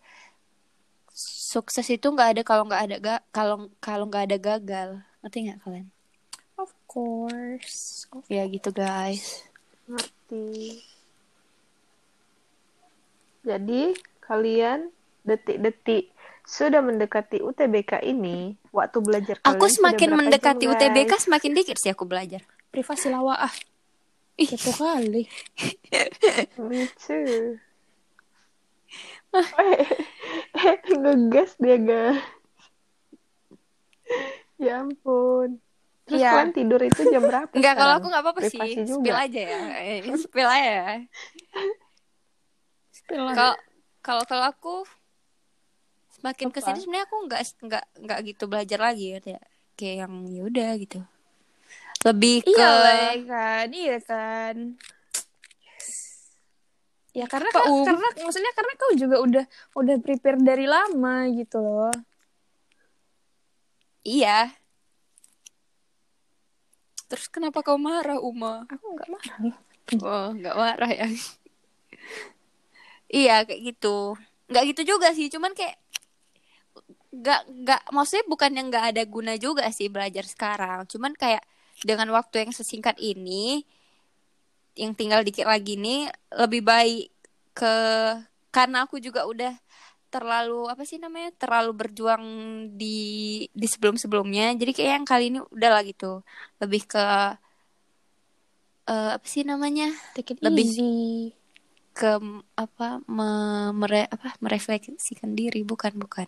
sukses 1.18 1.90
itu 1.90 2.06
nggak 2.06 2.38
ada 2.38 2.42
kalau 2.46 2.70
nggak 2.70 2.84
ada 2.86 2.98
ga, 3.02 3.16
kalau 3.34 3.74
kalau 3.82 4.06
nggak 4.06 4.30
ada 4.30 4.38
gagal 4.38 4.90
ngerti 5.26 5.38
nggak 5.50 5.60
kalian 5.66 5.88
Of 6.62 6.78
course. 6.86 8.06
Of 8.14 8.30
ya 8.30 8.46
gitu 8.46 8.70
guys 8.70 9.50
Ngerti. 9.90 10.78
Jadi, 13.42 13.98
kalian 14.22 14.94
detik-detik 15.26 16.14
sudah 16.46 16.80
mendekati 16.86 17.42
UTBK 17.42 18.06
ini, 18.06 18.54
waktu 18.72 18.98
belajar 19.00 19.36
aku 19.42 19.68
semakin 19.68 20.16
mendekati 20.16 20.64
jam, 20.64 20.72
UTBK 20.72 21.08
guys? 21.10 21.22
semakin 21.22 21.52
dikit 21.54 21.78
sih 21.78 21.92
aku 21.92 22.04
belajar 22.04 22.42
privasi 22.68 23.08
lawa 23.08 23.36
ah. 23.42 23.54
Ih. 24.36 24.48
Satu 24.48 24.72
kali. 24.74 25.28
Me 26.66 26.88
too. 26.98 27.60
Eh, 30.54 30.76
ngegas 30.90 31.56
dia 31.56 31.78
guys. 31.78 32.20
Ya 34.58 34.80
ampun. 34.80 35.60
Terus 36.04 36.20
Iya. 36.20 36.30
kalian 36.34 36.52
tidur 36.52 36.82
itu 36.82 37.02
jam 37.08 37.24
berapa? 37.30 37.52
nggak 37.52 37.74
kalau 37.74 37.94
aku 37.96 38.06
nggak 38.08 38.24
apa-apa 38.24 38.40
sih 38.46 38.60
juga. 38.82 39.00
spill 39.00 39.18
aja 39.18 39.42
ya 39.42 39.60
Eh, 39.78 40.00
spill 40.18 40.50
aja 40.50 40.70
ya 40.70 40.86
kalau 43.08 43.52
kalau 44.02 44.24
kalau 44.26 44.46
aku 44.46 44.76
semakin 46.22 46.48
Apa? 46.54 46.56
ke 46.56 46.60
sini 46.62 46.80
sebenarnya 46.86 47.06
aku 47.10 47.18
nggak 47.26 47.42
nggak 47.66 47.86
nggak 48.06 48.20
gitu 48.30 48.44
belajar 48.46 48.80
lagi 48.80 49.18
ya 49.18 49.20
kayak 49.74 49.96
yang 50.06 50.14
ya 50.30 50.42
udah 50.46 50.72
gitu 50.78 51.00
lebih 52.02 52.46
ke 52.46 52.54
Iya 52.54 53.14
kan, 53.30 53.68
iya 53.70 53.98
kan. 54.02 54.56
Ya 57.12 57.26
karena 57.28 57.52
Pak 57.52 57.66
Um. 57.68 57.84
karena 57.86 58.08
maksudnya 58.24 58.54
karena 58.56 58.74
kau 58.80 58.94
juga 58.96 59.18
udah 59.20 59.46
udah 59.76 59.96
prepare 60.00 60.40
dari 60.42 60.66
lama 60.66 61.28
gitu 61.34 61.60
loh. 61.60 61.94
iya 64.02 64.50
terus 67.06 67.28
kenapa 67.28 67.60
kau 67.62 67.76
marah 67.78 68.18
Uma 68.18 68.64
Aku 68.72 68.86
nggak 68.96 69.10
marah. 69.12 69.38
Oh, 70.00 70.32
nggak 70.32 70.56
marah 70.56 70.92
ya. 70.96 71.04
iya, 73.12 73.44
kayak 73.44 73.60
gitu. 73.76 74.16
Nggak 74.48 74.64
gitu 74.72 74.96
juga 74.96 75.12
sih, 75.12 75.28
cuman 75.28 75.52
kayak 75.52 75.76
nggak 77.12 77.42
nggak 77.44 77.82
maksudnya 77.92 78.26
bukan 78.28 78.52
yang 78.56 78.68
nggak 78.72 78.86
ada 78.96 79.04
guna 79.04 79.34
juga 79.36 79.68
sih 79.70 79.92
belajar 79.92 80.24
sekarang. 80.24 80.88
Cuman 80.88 81.12
kayak 81.16 81.44
dengan 81.84 82.08
waktu 82.16 82.48
yang 82.48 82.52
sesingkat 82.56 82.96
ini 83.00 83.64
yang 84.80 84.96
tinggal 84.96 85.20
dikit 85.22 85.44
lagi 85.44 85.76
nih 85.76 86.08
lebih 86.32 86.64
baik 86.64 87.12
ke 87.52 87.74
karena 88.56 88.88
aku 88.88 89.04
juga 89.04 89.28
udah 89.28 89.52
terlalu 90.12 90.68
apa 90.68 90.84
sih 90.88 91.00
namanya 91.00 91.32
terlalu 91.36 91.72
berjuang 91.76 92.24
di 92.76 93.00
di 93.52 93.68
sebelum 93.68 93.96
sebelumnya 93.96 94.52
jadi 94.56 94.72
kayak 94.72 94.92
yang 95.00 95.08
kali 95.08 95.32
ini 95.32 95.40
udah 95.44 95.70
lah 95.72 95.84
gitu 95.84 96.24
lebih 96.60 96.84
ke 96.88 97.04
eh, 98.92 99.10
apa 99.16 99.28
sih 99.28 99.44
namanya 99.44 99.92
Take 100.16 100.36
it 100.36 100.40
Lebih- 100.44 100.68
easy. 100.68 100.92
Ke 102.02 102.18
apa 102.58 103.06
me- 103.06 103.70
mere- 103.78 104.10
apa 104.10 104.34
merefleksikan 104.42 105.38
diri 105.38 105.62
bukan 105.62 105.94
bukan. 106.02 106.26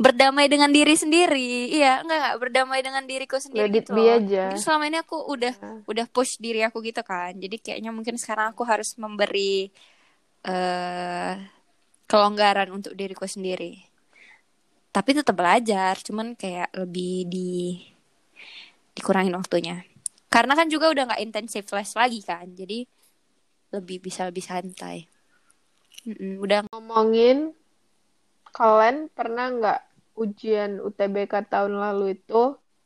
Berdamai 0.00 0.48
dengan 0.48 0.72
diri 0.72 0.96
sendiri. 0.96 1.68
Iya 1.70 2.00
enggak 2.00 2.18
enggak 2.18 2.36
berdamai 2.40 2.80
dengan 2.80 3.04
diriku 3.04 3.36
sendiri 3.36 3.68
Let 3.68 3.76
it 3.76 3.84
gitu 3.84 3.92
aja. 4.00 4.44
Selama 4.56 4.88
ini 4.88 4.98
aku 5.04 5.16
udah 5.28 5.54
Ya. 5.60 5.72
udah 5.84 6.06
push 6.08 6.40
diri 6.40 6.64
aku 6.64 6.80
gitu 6.80 7.04
kan. 7.04 7.36
Jadi 7.36 7.60
kayaknya 7.60 7.92
mungkin 7.92 8.16
sekarang 8.16 8.56
aku 8.56 8.64
harus 8.64 8.96
memberi 8.96 9.68
eh 10.40 11.34
kelonggaran 12.08 12.72
untuk 12.72 12.96
diriku 12.96 13.28
sendiri. 13.28 13.76
Tapi 14.90 15.10
tetap 15.14 15.36
belajar 15.36 16.00
cuman 16.02 16.34
kayak 16.34 16.72
lebih 16.74 17.28
di 17.30 17.78
dikurangin 18.96 19.36
waktunya. 19.38 19.86
Karena 20.26 20.58
kan 20.58 20.66
juga 20.66 20.90
udah 20.90 21.14
nggak 21.14 21.22
intensif 21.22 21.68
les 21.70 21.92
lagi 21.94 22.20
kan. 22.26 22.48
Jadi 22.56 22.88
lebih 23.74 23.98
bisa 24.06 24.22
lebih 24.28 24.44
santai 24.44 25.06
Mm-mm, 26.08 26.40
udah 26.44 26.64
Ngomongin, 26.72 27.52
kalian 28.56 28.96
pernah 29.16 29.46
nggak 29.56 29.80
ujian 30.22 30.70
UTBK 30.86 31.32
tahun 31.52 31.74
lalu 31.84 32.04
itu 32.18 32.42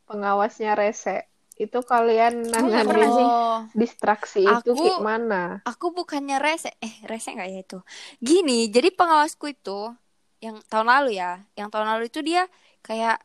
pengawasnya 0.08 0.72
rese? 0.80 1.16
Itu 1.64 1.78
kalian 1.86 2.34
nanganin 2.52 3.08
sih. 3.18 3.28
Oh, 3.30 3.58
distraksi 3.80 4.40
itu 4.54 4.70
Aku- 4.74 4.78
kayak 4.78 5.00
mana? 5.10 5.42
aku 5.64 5.86
bukannya 5.96 6.36
rese 6.44 6.70
eh 6.86 6.94
rese 7.08 7.32
nggak 7.32 7.48
ya 7.48 7.58
itu 7.64 7.78
gini 8.20 8.68
jadi 8.68 8.88
pengawasku 8.92 9.48
itu 9.48 9.96
yang 10.44 10.60
tahun 10.68 10.88
lalu 10.92 11.16
ya 11.16 11.40
yang 11.56 11.72
tahun 11.72 11.88
lalu 11.88 12.12
itu 12.12 12.20
dia 12.20 12.44
kayak 12.84 13.16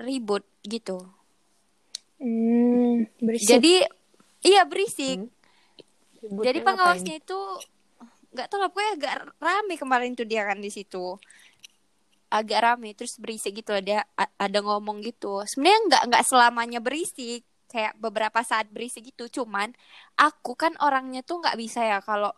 ribut 0.00 0.44
gitu 0.64 1.04
Hmm, 2.16 3.04
berisik. 3.20 3.60
jadi 3.60 3.74
iya 4.40 4.62
berisik 4.64 5.20
Hmm. 5.20 5.28
Ributnya 6.22 6.44
jadi 6.46 6.58
pengawasnya 6.62 7.14
itu 7.20 7.38
nggak 8.36 8.46
tahu 8.52 8.58
lah 8.60 8.68
pokoknya 8.68 8.92
agak 9.00 9.14
rame 9.40 9.74
kemarin 9.80 10.12
tuh 10.12 10.28
dia 10.28 10.44
kan 10.44 10.60
di 10.60 10.68
situ. 10.68 11.16
Agak 12.26 12.58
rame 12.60 12.92
terus 12.92 13.16
berisik 13.16 13.62
gitu 13.62 13.72
dia 13.80 14.04
a- 14.18 14.34
ada 14.36 14.58
ngomong 14.60 15.00
gitu. 15.00 15.40
Sebenarnya 15.46 15.80
nggak 15.88 16.02
nggak 16.12 16.24
selamanya 16.26 16.80
berisik 16.82 17.46
kayak 17.66 17.96
beberapa 17.96 18.42
saat 18.42 18.68
berisik 18.68 19.08
gitu. 19.08 19.42
Cuman 19.42 19.72
aku 20.14 20.52
kan 20.52 20.74
orangnya 20.82 21.22
tuh 21.22 21.40
nggak 21.40 21.56
bisa 21.56 21.80
ya 21.80 21.98
kalau 22.02 22.34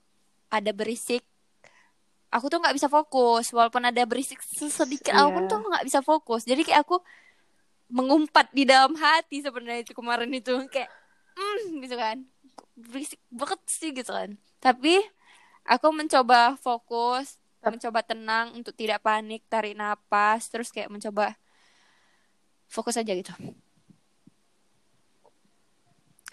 ada 0.49 0.70
berisik. 0.70 1.24
Aku 2.29 2.53
tuh 2.53 2.61
nggak 2.61 2.76
bisa 2.76 2.93
fokus 2.93 3.49
walaupun 3.51 3.89
ada 3.89 4.05
berisik 4.05 4.39
sedikit 4.45 5.16
Iya. 5.16 5.24
apa 5.24 5.33
pun 5.33 5.43
tuh 5.49 5.59
nggak 5.64 5.85
bisa 5.89 6.01
fokus. 6.05 6.45
Jadi 6.45 6.62
kayak 6.68 6.85
aku 6.85 7.01
mengumpat 7.89 8.53
di 8.53 8.68
dalam 8.68 8.93
hati 8.93 9.41
sebenarnya 9.41 9.89
itu 9.89 9.97
kemarin 9.97 10.29
itu. 10.31 10.53
Kayak 10.68 10.93
hmm 11.39 11.81
gitu 11.81 11.97
kan 11.97 12.18
berisik 12.74 13.20
banget 13.30 13.61
sih 13.66 13.90
gitu 13.90 14.11
kan 14.11 14.34
tapi 14.59 14.98
aku 15.66 15.88
mencoba 15.90 16.59
fokus 16.59 17.38
mencoba 17.59 18.00
tenang 18.06 18.54
untuk 18.54 18.72
tidak 18.72 19.02
panik 19.02 19.42
tarik 19.50 19.74
napas 19.74 20.46
terus 20.48 20.70
kayak 20.70 20.88
mencoba 20.88 21.34
fokus 22.70 22.96
aja 22.96 23.12
gitu 23.12 23.34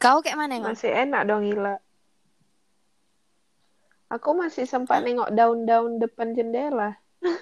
kau 0.05 0.21
kayak 0.21 0.37
mana 0.37 0.59
emang 0.59 0.75
Masih 0.75 0.91
enak 0.91 1.25
dong 1.25 1.49
gila. 1.49 1.81
Aku 4.13 4.37
masih 4.37 4.69
sempat 4.69 5.01
nengok 5.01 5.33
daun-daun 5.33 5.97
depan 5.97 6.37
jendela. 6.37 7.01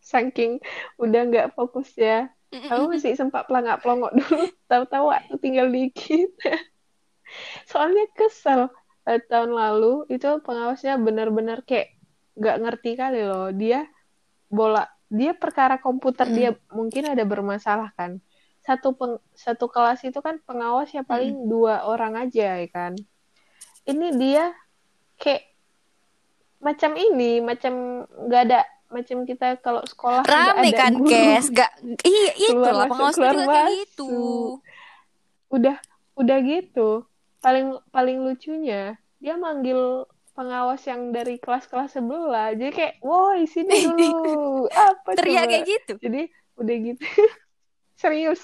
Saking 0.00 0.62
udah 1.02 1.20
nggak 1.26 1.58
fokus 1.58 1.90
ya. 1.98 2.30
Aku 2.54 2.86
masih 2.86 3.18
sempat 3.18 3.50
pelangak-pelongok 3.50 4.12
dulu. 4.14 4.46
Tahu-tahu 4.70 5.10
waktu 5.10 5.34
tinggal 5.42 5.66
dikit. 5.66 6.30
Soalnya 7.68 8.04
kesel. 8.14 8.70
Eh, 9.04 9.20
tahun 9.20 9.52
lalu 9.52 10.08
itu 10.08 10.40
pengawasnya 10.40 10.96
benar-benar 10.96 11.60
kayak 11.68 11.92
nggak 12.40 12.56
ngerti 12.60 12.90
kali 12.96 13.20
loh. 13.24 13.52
Dia 13.52 13.84
bola, 14.48 14.88
dia 15.12 15.36
perkara 15.36 15.76
komputer 15.76 16.30
dia 16.32 16.50
mungkin 16.72 17.12
ada 17.12 17.22
bermasalah 17.28 17.92
kan. 17.92 18.18
Satu 18.64 18.96
peng, 18.96 19.20
satu 19.36 19.68
kelas 19.68 20.00
itu 20.08 20.18
kan 20.24 20.40
pengawasnya 20.40 21.04
paling 21.04 21.48
dua 21.52 21.84
orang 21.84 22.16
aja 22.16 22.56
ya 22.56 22.68
kan. 22.72 22.96
Ini 23.84 24.16
dia 24.16 24.56
kayak 25.20 25.52
macam 26.64 26.96
ini, 26.96 27.44
macam 27.44 28.08
nggak 28.08 28.42
ada 28.48 28.64
macam 28.94 29.26
kita 29.26 29.58
kalau 29.58 29.82
sekolah 29.82 30.22
nggak 30.22 30.54
rame 30.54 30.70
ada 30.70 30.78
kan 30.78 30.92
guru. 30.94 31.10
guys 31.10 31.46
gak 31.50 31.72
iya 32.06 32.32
itu 32.38 32.54
Keluar 32.54 32.74
lah 32.78 32.88
keluar 32.94 33.12
juga 33.34 33.50
kayak 33.50 33.66
gitu 33.82 34.12
udah 35.50 35.76
udah 36.14 36.38
gitu 36.46 36.88
paling 37.44 37.66
paling 37.94 38.18
lucunya 38.24 38.96
dia 39.20 39.34
manggil 39.36 40.08
pengawas 40.36 40.82
yang 40.90 41.14
dari 41.14 41.38
kelas-kelas 41.38 41.94
sebelah. 41.96 42.52
Jadi 42.58 42.72
kayak 42.74 42.94
woi 43.04 43.46
sini 43.46 43.74
dulu. 43.86 44.66
Apa 44.88 45.10
teriak 45.14 45.46
coba? 45.46 45.52
kayak 45.52 45.64
gitu? 45.68 45.92
Jadi 46.02 46.22
udah 46.58 46.76
gitu. 46.88 47.04
Serius. 48.02 48.42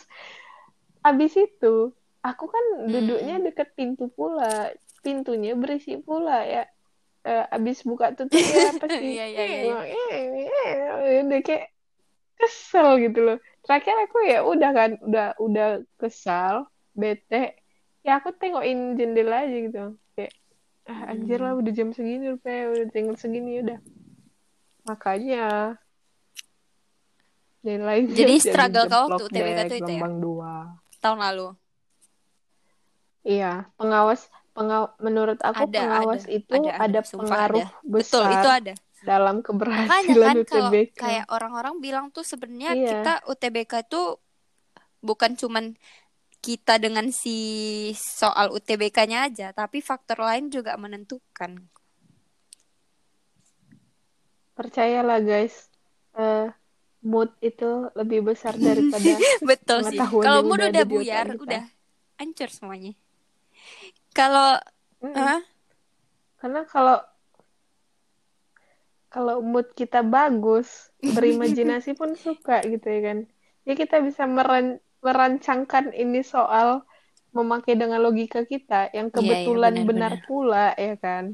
Abis 1.02 1.32
itu 1.36 1.74
aku 2.20 2.44
kan 2.46 2.64
Hmm. 2.76 2.92
duduknya 2.92 3.36
deket 3.42 3.68
pintu 3.74 4.08
pula. 4.12 4.70
Pintunya 5.04 5.52
berisi 5.56 5.96
pula 6.00 6.44
ya. 6.44 6.64
Eh, 7.20 7.44
abis 7.52 7.84
buka 7.84 8.16
tutup 8.16 8.40
ya 8.40 8.72
pasti 8.80 9.04
Iya, 9.20 9.24
iya, 9.28 9.44
iya, 9.60 9.76
eh, 11.04 11.20
udah 11.28 11.40
kayak 11.44 11.68
kesel 12.40 12.96
gitu 13.04 13.20
loh. 13.20 13.38
Terakhir 13.64 13.96
aku 14.08 14.18
ya 14.24 14.40
udah 14.40 14.70
kan 14.72 14.90
udah 15.04 15.26
udah 15.36 15.68
kesal 16.00 16.64
bete 16.96 17.59
ya 18.00 18.16
aku 18.16 18.32
tengokin 18.32 18.94
jendela 18.94 19.44
aja 19.44 19.56
gitu 19.60 19.78
kayak 20.14 20.32
ah, 20.84 21.12
anjir 21.12 21.38
lah 21.38 21.52
Hmm. 21.52 21.60
udah 21.60 21.72
jam 21.72 21.88
segini 21.90 22.28
rupanya 22.28 22.64
udah 22.68 22.86
tinggal 22.88 23.14
segini 23.14 23.60
udah 23.60 23.78
makanya 24.82 25.76
nilainya 27.60 28.16
Jadi 28.16 28.34
struggle 28.40 28.86
kau 28.88 29.04
waktu 29.06 29.24
UTBK 29.26 29.58
tuh 29.68 29.78
itu 29.78 29.92
ya? 29.92 30.08
dua 30.10 30.54
tahun 30.98 31.18
lalu 31.20 31.48
iya 33.22 33.68
pengawas 33.76 34.24
pengaw 34.50 34.96
menurut 34.98 35.36
aku 35.38 35.68
Ada, 35.68 35.78
pengawas 35.78 36.24
ada, 36.24 36.32
itu 36.32 36.52
ada, 36.56 36.70
ada, 36.74 36.98
ada. 36.98 37.00
Pengaruh 37.12 37.60
ada. 37.62 37.84
besar 37.84 38.24
betul 38.24 38.24
itu 38.32 38.48
ada 38.50 38.74
dalam 39.00 39.36
makanya 39.36 39.46
keberhasilan 39.46 40.26
kan 40.26 40.36
kalau 40.42 40.68
UTBK 40.68 40.92
kayak 40.94 41.24
orang-orang 41.28 41.74
bilang 41.78 42.06
tuh 42.08 42.20
sebenarnya 42.20 42.72
Iya. 42.74 42.88
kita 42.90 43.12
UTBK 43.28 43.72
tuh 43.86 44.20
bukan 45.00 45.36
cuman 45.36 45.64
kita 46.40 46.80
dengan 46.80 47.12
si 47.12 47.36
soal 47.94 48.48
UTBK-nya 48.56 49.28
aja 49.28 49.52
tapi 49.52 49.84
faktor 49.84 50.24
lain 50.24 50.48
juga 50.48 50.74
menentukan 50.80 51.68
percayalah 54.56 55.20
guys 55.20 55.68
eh, 56.16 56.48
mood 57.04 57.32
itu 57.44 57.88
lebih 57.96 58.24
besar 58.32 58.56
daripada 58.68 59.20
betul 59.44 59.84
sih 59.88 60.00
kalau 60.00 60.40
mood 60.44 60.60
udah 60.60 60.84
buyar 60.88 61.26
kita. 61.36 61.40
udah 61.44 61.62
hancur 62.20 62.48
semuanya 62.48 62.92
kalau 64.12 64.56
Mm-mm. 65.00 65.16
Hah? 65.16 65.40
karena 66.40 66.64
kalau 66.68 66.98
kalau 69.10 69.42
mood 69.42 69.72
kita 69.74 70.00
bagus 70.06 70.92
berimajinasi 71.02 71.98
pun 71.98 72.14
suka 72.14 72.62
gitu 72.64 72.84
ya 72.86 73.00
kan 73.12 73.18
ya 73.68 73.74
kita 73.76 74.00
bisa 74.00 74.24
meran- 74.24 74.80
merancangkan 75.00 75.92
ini 75.96 76.20
soal 76.20 76.84
memakai 77.32 77.78
dengan 77.78 78.02
logika 78.02 78.42
kita 78.44 78.90
yang 78.96 79.08
Iya, 79.08 79.16
iya, 79.16 79.16
kebetulan 79.16 79.74
benar 79.86 79.86
benar-benar. 79.88 80.26
pula 80.26 80.66
ya 80.74 80.94
kan 80.98 81.24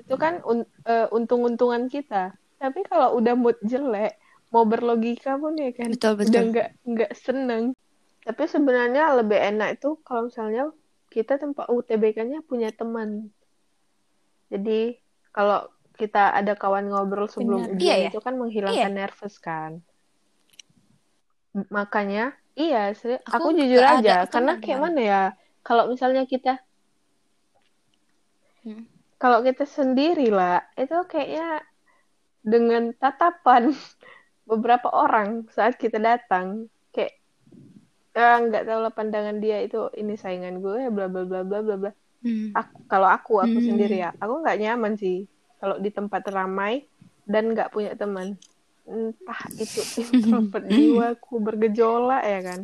itu 0.00 0.14
kan 0.16 0.34
un- 0.46 0.70
eh, 0.86 1.06
untung-untungan 1.12 1.90
kita 1.92 2.32
tapi 2.62 2.80
kalau 2.86 3.18
udah 3.18 3.34
mood 3.36 3.56
jelek 3.66 4.16
mau 4.54 4.64
berlogika 4.66 5.36
pun 5.38 5.54
ya 5.58 5.70
kan 5.74 5.90
Betul, 5.92 6.12
betul. 6.16 6.30
udah 6.30 6.42
nggak 6.50 6.68
nggak 6.86 7.12
seneng 7.18 7.64
tapi 8.26 8.42
sebenarnya 8.46 9.02
lebih 9.18 9.38
enak 9.38 9.68
itu 9.80 9.88
kalau 10.06 10.28
misalnya 10.28 10.70
kita 11.10 11.36
tempat 11.42 11.66
UTBK-nya 11.68 12.40
punya 12.46 12.70
teman 12.70 13.28
jadi 14.50 14.98
kalau 15.34 15.66
kita 16.00 16.32
ada 16.32 16.56
kawan 16.56 16.88
ngobrol 16.90 17.28
sebelum 17.28 17.66
Benar. 17.68 17.76
ujian 17.76 17.98
Iya, 17.98 18.06
ya. 18.08 18.10
itu 18.14 18.18
kan 18.24 18.34
menghilangkan 18.40 18.92
nervous 18.94 19.36
kan 19.42 19.72
makanya 21.70 22.39
iya 22.58 22.78
seri- 22.98 23.24
Aku 23.34 23.46
aku, 23.46 23.46
jujur 23.58 23.82
aja 23.92 24.12
karena 24.32 24.52
kayak 24.62 24.80
mana 24.84 25.00
ya 25.12 25.16
kalau 25.66 25.84
misalnya 25.92 26.22
kita 26.32 26.50
Hmm. 28.64 28.84
kalau 29.20 29.38
kita 29.46 29.64
sendiri 29.76 30.22
lah 30.38 30.54
itu 30.82 30.94
kayaknya 31.10 31.42
dengan 32.52 32.82
tatapan 33.00 33.72
beberapa 34.50 34.88
orang 34.92 35.48
saat 35.56 35.74
kita 35.82 35.98
datang 36.00 36.68
kayak 36.94 37.12
ah, 38.18 38.34
nggak 38.46 38.62
tahu 38.68 38.78
lah 38.84 38.92
pandangan 38.98 39.36
dia 39.44 39.56
itu 39.66 39.76
ini 40.00 40.12
saingan 40.22 40.54
gue 40.64 40.78
bla 40.94 41.06
bla 41.12 41.22
bla 41.30 41.40
bla 41.48 41.58
bla 41.66 41.74
bla 41.82 41.90
Hmm. 42.22 42.52
aku 42.58 42.76
kalau 42.92 43.08
aku 43.16 43.32
aku 43.46 43.58
Hmm. 43.58 43.68
sendiri 43.68 43.94
ya 44.04 44.10
aku 44.22 44.34
nggak 44.42 44.58
nyaman 44.62 44.94
sih 45.02 45.16
kalau 45.60 45.76
di 45.84 45.90
tempat 45.98 46.22
ramai 46.36 46.72
dan 47.32 47.44
nggak 47.54 47.70
punya 47.74 47.92
teman 48.00 48.28
entah 48.90 49.40
itu 49.54 49.80
introvert 50.10 50.66
jiwaku 50.66 51.34
bergejolak 51.38 52.22
ya 52.26 52.40
kan? 52.42 52.60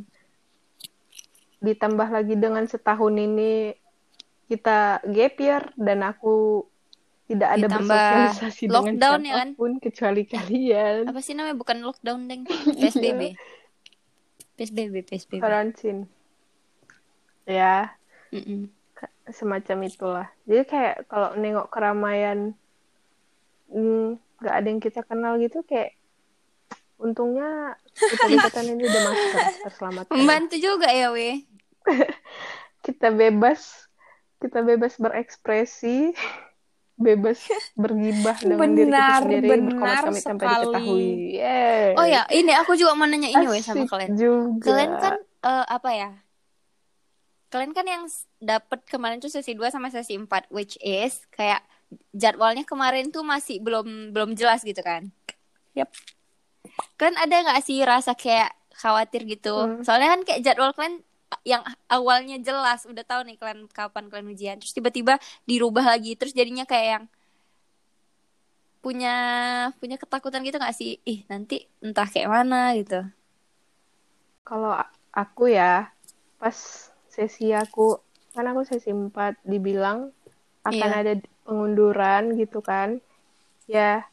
Ditambah 1.62 2.08
lagi 2.10 2.34
dengan 2.34 2.66
setahun 2.66 3.14
ini 3.14 3.72
kita 4.46 5.02
gap 5.06 5.34
year 5.38 5.62
dan 5.78 6.02
aku 6.02 6.66
tidak 7.26 7.58
ada 7.58 7.66
Ditambah 7.66 7.90
bersosialisasi 7.90 8.62
dengan 8.70 8.74
lockdown 8.78 9.20
ya 9.26 9.34
kan? 9.34 9.48
siapa 9.50 9.58
pun 9.58 9.72
kecuali 9.82 10.22
kalian. 10.26 11.00
Apa 11.10 11.20
sih 11.22 11.34
namanya? 11.34 11.56
Bukan 11.58 11.76
lockdown 11.82 12.20
deng. 12.30 12.42
PSBB 12.78 13.34
PSBB 14.56 14.94
PSBB 15.04 15.42
karantin. 15.42 16.06
Ya. 17.46 17.94
Mm-mm. 18.34 18.70
semacam 19.26 19.78
itulah. 19.90 20.26
Jadi 20.46 20.62
kayak 20.70 20.96
kalau 21.10 21.34
nengok 21.34 21.66
keramaian 21.68 22.54
hmm, 23.70 24.22
nggak 24.38 24.54
ada 24.54 24.66
yang 24.70 24.82
kita 24.82 25.00
kenal 25.02 25.34
gitu 25.42 25.66
kayak 25.66 25.95
untungnya 26.96 27.76
kita 27.92 28.60
ini 28.62 28.82
udah 28.82 29.00
masker 29.04 29.40
terselamatkan. 29.64 30.12
membantu 30.12 30.56
juga 30.56 30.88
ya 30.88 31.12
weh 31.12 31.44
Kita 32.82 33.10
bebas, 33.10 33.90
kita 34.38 34.62
bebas 34.62 34.94
berekspresi, 34.96 36.14
bebas 36.96 37.42
bergibah 37.74 38.38
dengan 38.38 38.70
diri 38.72 38.86
kita 38.86 38.94
Benar, 38.94 39.20
sendiri, 39.20 39.48
benar 39.50 40.02
tanpa 40.06 40.16
sekali. 40.16 40.46
diketahui. 40.54 41.08
Yeay. 41.34 41.88
oh 41.92 42.06
ya 42.06 42.22
ini 42.30 42.52
aku 42.54 42.72
juga 42.72 42.94
mau 42.94 43.04
nanya 43.04 43.28
ini 43.28 43.44
weh 43.44 43.58
sama 43.58 43.84
kalian 43.84 44.14
juga. 44.14 44.64
kalian 44.64 44.92
kan 44.96 45.14
eh, 45.18 45.64
apa 45.66 45.90
ya 45.92 46.10
kalian 47.48 47.72
kan 47.72 47.84
yang 47.84 48.02
dapet 48.38 48.80
kemarin 48.86 49.18
tuh 49.18 49.28
sesi 49.28 49.52
2 49.52 49.68
sama 49.68 49.90
sesi 49.90 50.16
4 50.16 50.26
which 50.48 50.78
is 50.80 51.20
kayak 51.28 51.60
jadwalnya 52.10 52.62
kemarin 52.62 53.10
tuh 53.10 53.22
masih 53.22 53.60
belum 53.60 54.10
belum 54.10 54.32
jelas 54.32 54.62
gitu 54.62 54.80
kan 54.80 55.10
Yap. 55.74 55.92
Kan 57.00 57.12
ada 57.16 57.34
nggak 57.44 57.60
sih 57.66 57.78
rasa 57.84 58.12
kayak 58.16 58.50
khawatir 58.76 59.24
gitu 59.24 59.54
Hmm. 59.56 59.82
soalnya 59.86 60.08
kan 60.16 60.20
kayak 60.26 60.40
jadwal 60.44 60.72
kalian 60.76 61.00
yang 61.42 61.62
awalnya 61.90 62.36
jelas 62.38 62.86
udah 62.86 63.02
tahu 63.02 63.26
nih 63.26 63.36
kalian 63.40 63.66
kapan 63.72 64.06
kalian 64.10 64.28
ujian 64.30 64.56
terus 64.62 64.74
tiba-tiba 64.76 65.18
dirubah 65.44 65.96
lagi 65.96 66.14
terus 66.14 66.32
jadinya 66.36 66.62
kayak 66.68 66.86
yang 67.00 67.04
punya 68.84 69.14
punya 69.82 69.96
ketakutan 69.98 70.46
gitu 70.46 70.62
nggak 70.62 70.76
sih 70.78 71.02
ih 71.02 71.26
nanti 71.26 71.66
entah 71.82 72.06
kayak 72.06 72.30
mana 72.30 72.70
gitu 72.78 73.02
Kalau 74.46 74.78
aku 75.10 75.50
ya, 75.50 75.90
pas 76.38 76.54
sesi 77.10 77.50
aku, 77.50 77.98
kan 78.30 78.46
aku 78.46 78.62
sesi 78.62 78.94
4 78.94 79.34
dibilang 79.42 80.14
akan 80.62 80.90
Iya. 80.94 81.00
ada 81.02 81.12
pengunduran 81.42 82.38
gitu 82.38 82.62
kan. 82.62 83.02
Ya, 83.66 84.06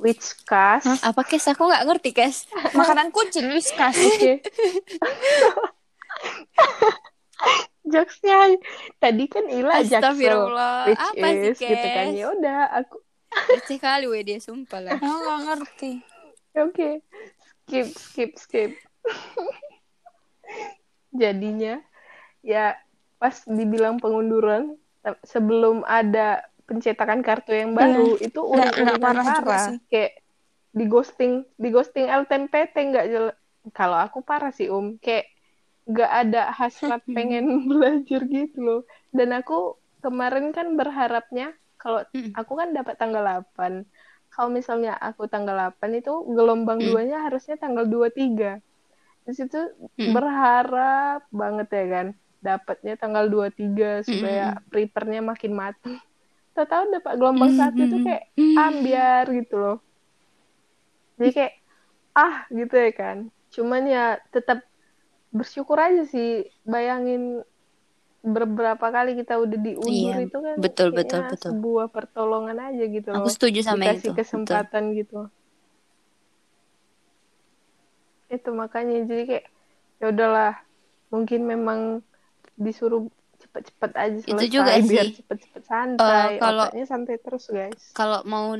which 0.00 0.24
cast. 0.48 0.88
Hah, 0.88 1.12
apa 1.12 1.22
kes 1.22 1.44
aku 1.46 1.68
nggak 1.68 1.84
ngerti 1.86 2.10
kes 2.10 2.48
Makanan 2.78 3.12
kucing 3.12 3.52
Whiskas. 3.52 3.94
Oke. 3.94 4.40
Jokesnya 7.90 8.60
tadi 9.00 9.24
kan 9.26 9.48
Ila 9.48 9.80
jaksel, 9.80 10.12
Astagfirullah 10.12 10.76
which 10.92 11.00
apa 11.00 11.26
sih 11.32 11.48
is 11.48 11.58
gitu 11.58 11.86
kan. 11.88 12.06
kes 12.12 12.16
Ya 12.16 12.26
udah, 12.30 12.60
aku 12.76 12.96
receh 13.56 13.78
kali 13.78 14.04
weh 14.10 14.20
dia 14.20 14.38
sumpah 14.42 14.80
lah 14.82 14.98
Aku 14.98 15.06
nggak 15.06 15.40
ngerti. 15.48 15.92
oke. 16.58 16.88
Skip, 17.64 17.88
skip, 17.94 18.30
skip. 18.36 18.70
Jadinya 21.14 21.78
ya 22.42 22.74
pas 23.16 23.36
dibilang 23.46 24.02
pengunduran 24.02 24.74
sebelum 25.22 25.86
ada 25.86 26.44
pencetakan 26.70 27.20
kartu 27.20 27.50
yang 27.52 27.74
baru 27.74 28.14
itu 28.16 28.38
Nggak- 28.38 28.74
nggak 28.78 29.00
parah 29.00 29.24
parah 29.26 29.64
sih. 29.66 29.78
kayak 29.84 30.12
di 30.70 30.84
ghosting 30.86 31.32
di 31.56 31.68
ghosting 31.68 32.06
LTMPT 32.06 32.74
nggak 32.86 33.06
jelas 33.08 33.34
kalau 33.70 33.98
aku 33.98 34.22
parah 34.22 34.48
sih 34.50 34.70
Om 34.70 34.96
kayak 34.96 35.26
nggak 35.84 36.10
ada 36.22 36.42
hasrat 36.52 37.02
pengen 37.10 37.44
belajar 37.68 38.22
gitu 38.24 38.58
loh 38.60 38.80
dan 39.10 39.34
aku 39.34 39.74
kemarin 39.98 40.50
kan 40.50 40.72
berharapnya 40.72 41.50
kalau 41.74 42.06
Mm. 42.08 42.30
aku 42.34 42.52
kan 42.54 42.70
dapat 42.70 42.94
tanggal 42.94 43.24
8 43.24 43.82
kalau 44.28 44.48
misalnya 44.48 44.94
aku 44.94 45.26
tanggal 45.26 45.58
8 45.74 45.90
itu 45.92 46.12
gelombang 46.28 46.78
Mm. 46.78 46.86
duanya 46.86 47.18
harusnya 47.20 47.56
tanggal 47.56 47.82
23 47.84 48.62
di 49.20 49.32
situ 49.32 49.58
Mm. 49.96 50.14
berharap 50.14 51.26
banget 51.30 51.68
ya 51.68 51.86
kan 51.90 52.06
dapatnya 52.40 52.94
tanggal 52.94 53.26
23 53.26 54.00
supaya 54.02 54.46
prepare-nya 54.66 55.20
makin 55.20 55.52
matang 55.52 55.98
tahu 56.66 56.84
dapat 56.92 57.12
gelombang 57.16 57.52
satu 57.54 57.80
itu 57.86 57.96
kayak 58.04 58.24
ambiar 58.56 59.24
gitu 59.30 59.54
loh 59.56 59.76
jadi 61.20 61.30
kayak 61.36 61.52
ah 62.16 62.34
gitu 62.50 62.74
ya 62.74 62.90
kan 62.96 63.16
cuman 63.54 63.82
ya 63.86 64.04
tetap 64.34 64.64
bersyukur 65.30 65.78
aja 65.78 66.02
sih 66.10 66.48
bayangin 66.66 67.44
beberapa 68.20 68.92
kali 68.92 69.16
kita 69.16 69.40
udah 69.40 69.58
diundur 69.58 70.12
Iya, 70.12 70.28
itu 70.28 70.38
kan 70.44 70.56
betul, 70.60 70.88
betul, 70.92 71.20
betul. 71.24 71.50
sebuah 71.56 71.86
pertolongan 71.88 72.58
aja 72.68 72.84
gitu 72.84 73.08
Aku 73.16 73.28
loh. 73.28 73.32
setuju 73.32 73.60
sama 73.64 73.88
Dikasih 73.88 73.96
itu. 73.96 74.10
Betul. 74.12 74.18
kesempatan 74.20 74.84
gitu. 74.92 75.18
Itu 78.28 78.48
makanya 78.52 79.08
jadi 79.08 79.22
kayak 79.24 79.44
ya 80.04 80.06
udahlah. 80.12 80.52
Mungkin 81.10 81.40
memang 81.48 81.80
disuruh 82.60 83.08
cepet-cepet 83.50 83.92
aja 83.92 84.16
Itu 84.16 84.30
selesai 84.30 84.48
juga 84.48 84.72
biar 84.86 85.06
sih. 85.06 85.16
cepet-cepet 85.18 85.62
santai. 85.64 86.30
Eh, 86.30 86.38
kalau- 86.38 86.70
Otaknya 86.70 86.86
santai 86.86 87.16
terus, 87.18 87.44
guys. 87.46 87.82
Kalau 87.92 88.22
mau 88.22 88.54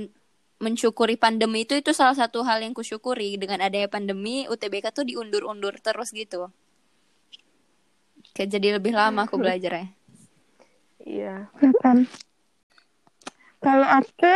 mensyukuri 0.58 1.14
pandemi 1.14 1.62
itu 1.62 1.72
itu 1.72 1.90
salah 1.90 2.12
satu 2.12 2.42
hal 2.42 2.60
yang 2.60 2.74
kusyukuri 2.74 3.34
dengan 3.34 3.60
adanya 3.60 3.86
pandemi 3.86 4.44
UTBK 4.44 4.92
tuh 4.92 5.04
diundur-undur 5.04 5.78
terus 5.78 6.10
gitu. 6.10 6.50
Kayak 8.32 8.50
jadi 8.52 8.68
lebih 8.76 8.92
lama 8.92 9.24
aku 9.24 9.38
belajarnya. 9.38 9.88
Iya. 11.00 11.48
Kan. 11.80 12.04
Kalau 13.58 13.88
aku, 13.88 14.34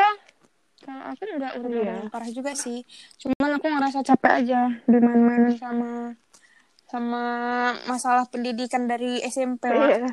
kalau 0.81 1.05
aku 1.11 1.23
nggak 1.27 1.53
udah 1.59 1.71
Iya. 1.71 1.93
yang 1.99 2.09
parah 2.09 2.29
juga 2.29 2.53
sih. 2.55 2.85
Cuman 3.19 3.57
aku 3.57 3.67
ngerasa 3.69 4.01
capek 4.03 4.33
aja 4.41 4.61
dimain-mainin 4.85 5.57
sama 5.57 6.17
sama 6.85 7.25
masalah 7.85 8.25
pendidikan 8.25 8.85
dari 8.85 9.21
SMP 9.21 9.67
lah. 9.67 9.89
Iya. 9.91 10.09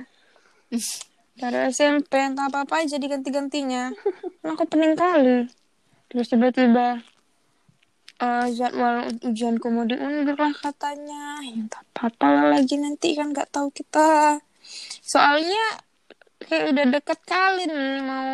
Dari 1.35 1.57
SMP 1.67 2.15
entah 2.15 2.47
apa 2.47 2.63
apa 2.63 2.83
aja 2.83 2.95
diganti-gantinya. 2.95 3.91
Aku 4.55 4.63
pening 4.67 4.95
kali. 4.95 5.51
Terus 6.07 6.27
tiba-tiba 6.31 7.03
eh, 8.19 8.47
jadwal 8.55 9.11
ujianku 9.19 9.67
mau 9.67 9.83
diundur 9.83 10.39
lah 10.39 10.55
katanya. 10.55 11.43
Ya 11.43 11.51
entah 11.55 11.83
apa 11.99 12.27
lah 12.31 12.45
lagi 12.55 12.79
nanti 12.79 13.15
kan 13.19 13.35
nggak 13.35 13.51
tahu 13.51 13.67
kita. 13.75 14.39
Soalnya 15.03 15.83
kayak 16.39 16.71
udah 16.71 16.85
deket 16.99 17.19
kali 17.27 17.67
nih 17.67 17.99
mau 18.05 18.27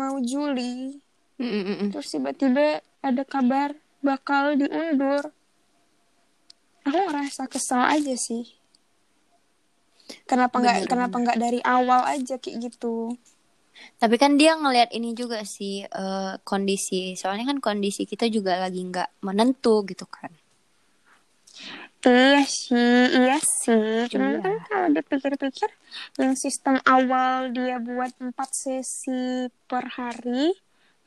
mau 0.00 0.14
Juli. 0.24 1.00
Terus 1.92 2.08
tiba-tiba 2.08 2.80
ada 3.04 3.22
kabar 3.28 3.76
bakal 4.00 4.56
diundur. 4.56 5.32
Aku 6.84 6.98
ngerasa 7.08 7.48
kesel 7.48 7.80
aja 7.80 8.14
sih. 8.16 8.63
Kenapa 10.30 10.54
nggak 10.62 10.78
kenapa 10.90 11.16
nggak 11.22 11.38
dari 11.40 11.60
awal 11.64 12.00
aja 12.14 12.34
kayak 12.42 12.56
gitu? 12.70 13.14
Tapi 13.98 14.16
kan 14.22 14.38
dia 14.40 14.54
ngelihat 14.54 14.90
ini 14.94 15.18
juga 15.18 15.42
sih 15.42 15.82
eh, 15.82 16.32
kondisi. 16.46 17.18
Soalnya 17.20 17.44
kan 17.50 17.58
kondisi 17.58 18.02
kita 18.06 18.30
juga 18.30 18.52
lagi 18.62 18.80
nggak 18.90 19.08
menentu 19.26 19.82
gitu 19.90 20.06
kan. 20.06 20.30
Iya 22.04 22.44
sih, 22.44 23.00
iya 23.16 23.36
sih. 23.40 24.04
Cuman 24.12 24.36
Iya. 24.36 24.40
kan 24.44 24.54
kalau 24.68 24.88
dipikir-pikir, 24.92 25.70
yang 26.20 26.34
sistem 26.36 26.76
awal 26.84 27.48
dia 27.56 27.80
buat 27.80 28.12
empat 28.20 28.50
sesi 28.52 29.48
per 29.64 29.88
hari, 29.96 30.52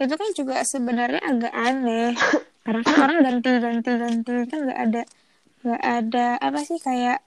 itu 0.01 0.13
kan 0.17 0.29
juga 0.33 0.55
sebenarnya 0.65 1.21
agak 1.21 1.53
aneh. 1.53 2.17
Karena 2.65 2.81
kan 2.81 2.95
orang 2.97 3.17
ganti-ganti-ganti 3.23 4.33
kan 4.49 4.59
nggak 4.65 4.79
ada, 4.89 5.01
nggak 5.63 5.83
ada 5.85 6.27
apa 6.41 6.59
sih 6.65 6.79
kayak 6.81 7.21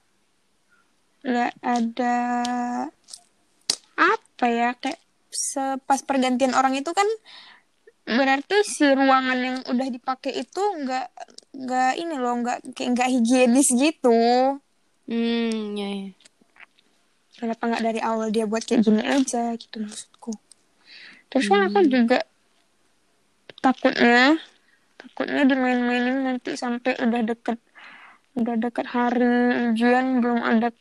nggak 1.21 1.53
ada 1.61 2.17
apa 3.97 4.45
ya 4.49 4.73
kayak 4.73 4.97
sepas 5.31 6.01
pergantian 6.03 6.57
orang 6.57 6.73
itu 6.75 6.91
kan 6.91 7.05
berarti 8.09 8.65
si 8.65 8.89
ruangan 8.89 9.39
yang 9.39 9.57
udah 9.69 9.87
dipakai 9.87 10.41
itu 10.41 10.61
nggak 10.81 11.07
nggak 11.61 11.93
ini 12.01 12.15
loh 12.17 12.35
nggak 12.41 12.73
kayak 12.73 12.89
nggak 12.97 13.09
higienis 13.13 13.69
gitu. 13.77 14.57
Hmm, 15.05 15.77
ya, 15.77 15.87
ya. 15.87 16.09
kenapa 17.37 17.63
nggak 17.69 17.83
dari 17.83 18.01
awal 18.01 18.29
dia 18.33 18.45
buat 18.49 18.65
kayak 18.65 18.81
gini 18.85 19.03
aja 19.05 19.53
gitu 19.55 19.81
maksudku. 19.81 20.33
Terus 21.31 21.45
kan 21.47 21.69
aku 21.69 21.79
juga 21.87 22.19
takutnya 23.61 24.41
takutnya 24.97 25.45
dimain-mainin 25.45 26.25
nanti 26.25 26.57
sampai 26.57 26.97
udah 26.97 27.21
deket 27.21 27.59
udah 28.35 28.55
deket 28.57 28.85
hari 28.89 29.69
ujian 29.71 30.23
belum 30.23 30.41
ada 30.41 30.73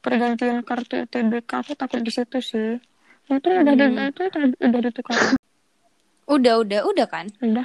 pergantian 0.00 0.62
kartu 0.62 1.04
UTBK 1.04 1.50
aku 1.50 1.72
takut 1.74 2.00
di 2.02 2.12
situ 2.12 2.38
sih 2.38 2.78
itu 3.28 3.48
udah 3.48 3.74
di 3.76 3.86
itu 4.08 4.22
udah 4.62 4.80
ditukar 4.80 5.36
Udah, 6.28 6.60
udah, 6.60 6.84
udah 6.84 7.06
kan? 7.08 7.24
udah 7.40 7.64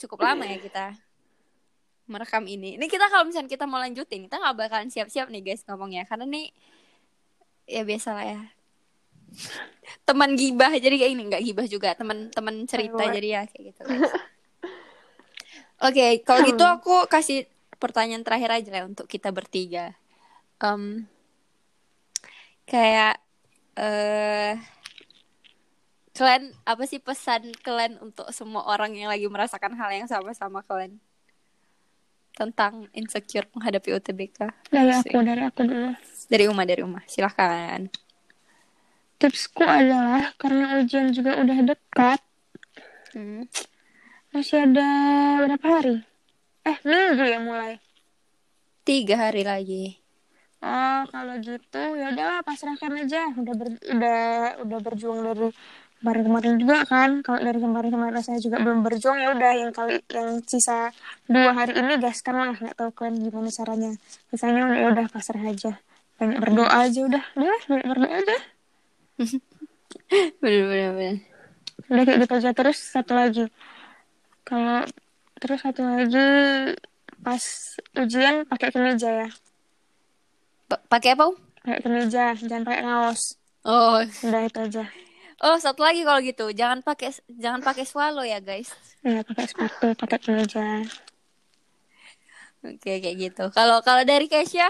Cukup 0.00 0.24
lama 0.24 0.48
ya 0.48 0.56
kita 0.56 0.96
merekam 2.08 2.44
ini. 2.44 2.76
Ini 2.76 2.86
kita 2.88 3.08
kalau 3.08 3.28
misalnya 3.28 3.48
kita 3.48 3.64
mau 3.64 3.80
lanjutin, 3.80 4.28
kita 4.28 4.36
nggak 4.36 4.56
bakalan 4.56 4.88
siap-siap 4.92 5.32
nih 5.32 5.40
guys 5.40 5.64
ngomongnya. 5.64 6.04
Karena 6.04 6.28
nih, 6.28 6.52
ya 7.64 7.82
biasa 7.84 8.12
lah 8.12 8.26
ya. 8.28 8.40
Teman 10.08 10.36
gibah, 10.36 10.72
jadi 10.76 10.94
kayak 11.00 11.12
ini 11.16 11.22
nggak 11.32 11.42
gibah 11.44 11.66
juga. 11.68 11.88
Teman-teman 11.96 12.68
cerita, 12.68 13.02
Ayo. 13.08 13.12
jadi 13.16 13.28
ya 13.28 13.42
kayak 13.48 13.62
gitu 13.72 13.80
guys. 13.88 14.12
Oke, 15.90 16.06
kalau 16.22 16.40
gitu 16.48 16.64
aku 16.64 17.08
kasih 17.08 17.48
pertanyaan 17.76 18.24
terakhir 18.24 18.50
aja 18.52 18.68
lah 18.72 18.84
untuk 18.88 19.08
kita 19.08 19.28
bertiga. 19.32 19.96
Em, 20.62 21.10
kayak 22.64 23.18
eh 23.74 24.54
kalian 26.14 26.54
apa 26.62 26.86
sih 26.86 27.02
pesan 27.02 27.50
kalian 27.58 27.98
untuk 27.98 28.30
semua 28.30 28.62
orang 28.70 28.94
yang 28.94 29.10
lagi 29.10 29.26
merasakan 29.26 29.74
hal 29.74 29.90
yang 29.90 30.06
sama 30.06 30.30
sama 30.30 30.62
kalian? 30.62 31.02
Tentang 32.34 32.90
insecure 32.94 33.46
menghadapi 33.54 33.94
UTBK 33.94 34.38
dari 34.70 34.90
aku 34.94 35.18
dari 35.22 35.42
aku 35.42 35.62
dulu. 35.66 35.90
Dari 36.30 36.44
Uma 36.50 36.62
dari 36.66 36.82
Uma. 36.82 37.02
Silahkan. 37.06 37.90
Tipsku 39.18 39.62
adalah 39.62 40.34
karena 40.38 40.82
ujian 40.82 41.14
juga 41.14 41.38
udah 41.38 41.58
dekat 41.62 42.20
hmm. 43.14 43.46
masih 44.34 44.66
ada 44.66 44.88
berapa 45.46 45.66
hari? 45.66 46.02
Eh 46.66 46.78
minggu 46.82 47.22
ya 47.22 47.38
mulai. 47.38 47.78
Tiga 48.82 49.30
hari 49.30 49.46
lagi 49.46 50.03
oh 50.62 51.02
kalau 51.10 51.34
gitu 51.42 51.82
ya 51.98 52.12
udahlah 52.14 52.40
pasrahkan 52.46 52.92
aja. 53.00 53.32
Udah 53.34 53.54
ber, 53.56 53.68
udah 53.80 54.20
udah 54.62 54.78
berjuang 54.84 55.20
dari 55.26 55.48
kemarin-kemarin 56.04 56.54
juga 56.60 56.76
kan. 56.84 57.10
Kalau 57.24 57.40
dari 57.40 57.58
kemarin-kemarin 57.58 58.20
saya 58.20 58.38
juga 58.38 58.60
belum 58.60 58.84
berjuang 58.84 59.18
ya 59.18 59.28
udah 59.32 59.52
yang 59.56 59.72
kali 59.72 60.04
yang 60.12 60.44
sisa 60.44 60.92
dua 61.26 61.56
hari 61.56 61.74
ini 61.80 61.96
gaskan 61.98 62.34
lah 62.36 62.54
nggak 62.54 62.76
tahu 62.76 62.90
kalian 62.92 63.24
gimana 63.24 63.50
caranya. 63.50 63.90
Sisanya 64.28 64.62
ya 64.76 64.86
udah 64.92 65.06
pasrah 65.08 65.42
aja. 65.42 65.80
Banyak 66.20 66.38
berdoa 66.38 66.70
aja 66.70 67.00
udah. 67.08 67.24
Udah 67.34 67.60
banyak 67.66 67.86
berdoa 67.88 68.12
aja. 68.12 68.36
Bener 70.42 70.64
bener 70.68 70.90
bener. 70.94 71.16
Udah 71.88 72.02
kayak 72.04 72.18
gitu 72.26 72.32
aja. 72.36 72.50
Terus 72.52 72.78
satu 72.82 73.12
lagi. 73.16 73.44
Kalau 74.44 74.84
terus 75.40 75.60
satu 75.64 75.82
lagi 75.82 76.26
pas 77.24 77.44
ujian 77.96 78.44
pakai 78.44 78.68
kemeja 78.68 79.08
ya 79.24 79.28
pakai 80.86 81.14
apa 81.14 81.24
Um? 81.24 81.36
pakai 81.60 81.80
kemeja 81.80 82.24
jangan 82.36 82.62
pakai 82.62 82.82
kaos 82.82 83.22
oh 83.64 83.98
udah 84.22 84.42
itu 84.44 84.58
aja 84.60 84.84
oh 85.40 85.56
satu 85.56 85.80
lagi 85.80 86.02
kalau 86.02 86.20
gitu 86.20 86.46
jangan 86.50 86.80
pakai 86.80 87.08
jangan 87.28 87.60
pakai 87.60 87.84
swallow 87.84 88.22
ya 88.22 88.38
guys 88.38 88.68
ya 89.00 89.20
pakai 89.20 89.44
sepatu 89.46 89.86
pakai 89.96 90.18
kemeja 90.18 90.84
oke 92.62 92.78
kayak 92.94 93.16
gitu 93.18 93.44
kalau 93.50 93.80
kalau 93.80 94.02
dari 94.02 94.26
Kesha 94.26 94.68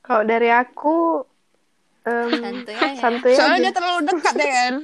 Kalau 0.00 0.22
dari 0.22 0.46
aku 0.46 1.26
em, 2.04 2.30
Santuy 2.42 2.76
aja. 2.76 2.94
santuy 2.94 3.34
soalnya 3.34 3.58
aja. 3.58 3.64
dia 3.66 3.72
terlalu 3.74 4.00
dekat 4.06 4.34
ya 4.38 4.46
kan 4.48 4.74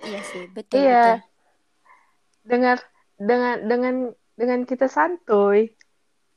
iya 0.00 0.20
sih 0.24 0.44
betul 0.50 0.78
Iya. 0.78 1.06
betul 1.06 1.18
Dengan 2.42 2.76
dengan 3.18 3.54
dengan 3.62 3.94
dengan 4.34 4.60
kita 4.64 4.86
santuy. 4.86 5.74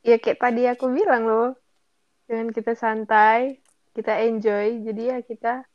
Ya 0.02 0.18
kayak 0.18 0.38
tadi 0.42 0.66
aku 0.66 0.90
bilang 0.90 1.26
loh. 1.26 1.54
Dengan 2.26 2.50
kita 2.50 2.74
santai, 2.74 3.58
kita 3.94 4.18
enjoy, 4.22 4.82
jadi 4.82 5.02
ya 5.14 5.18
kita 5.22 5.66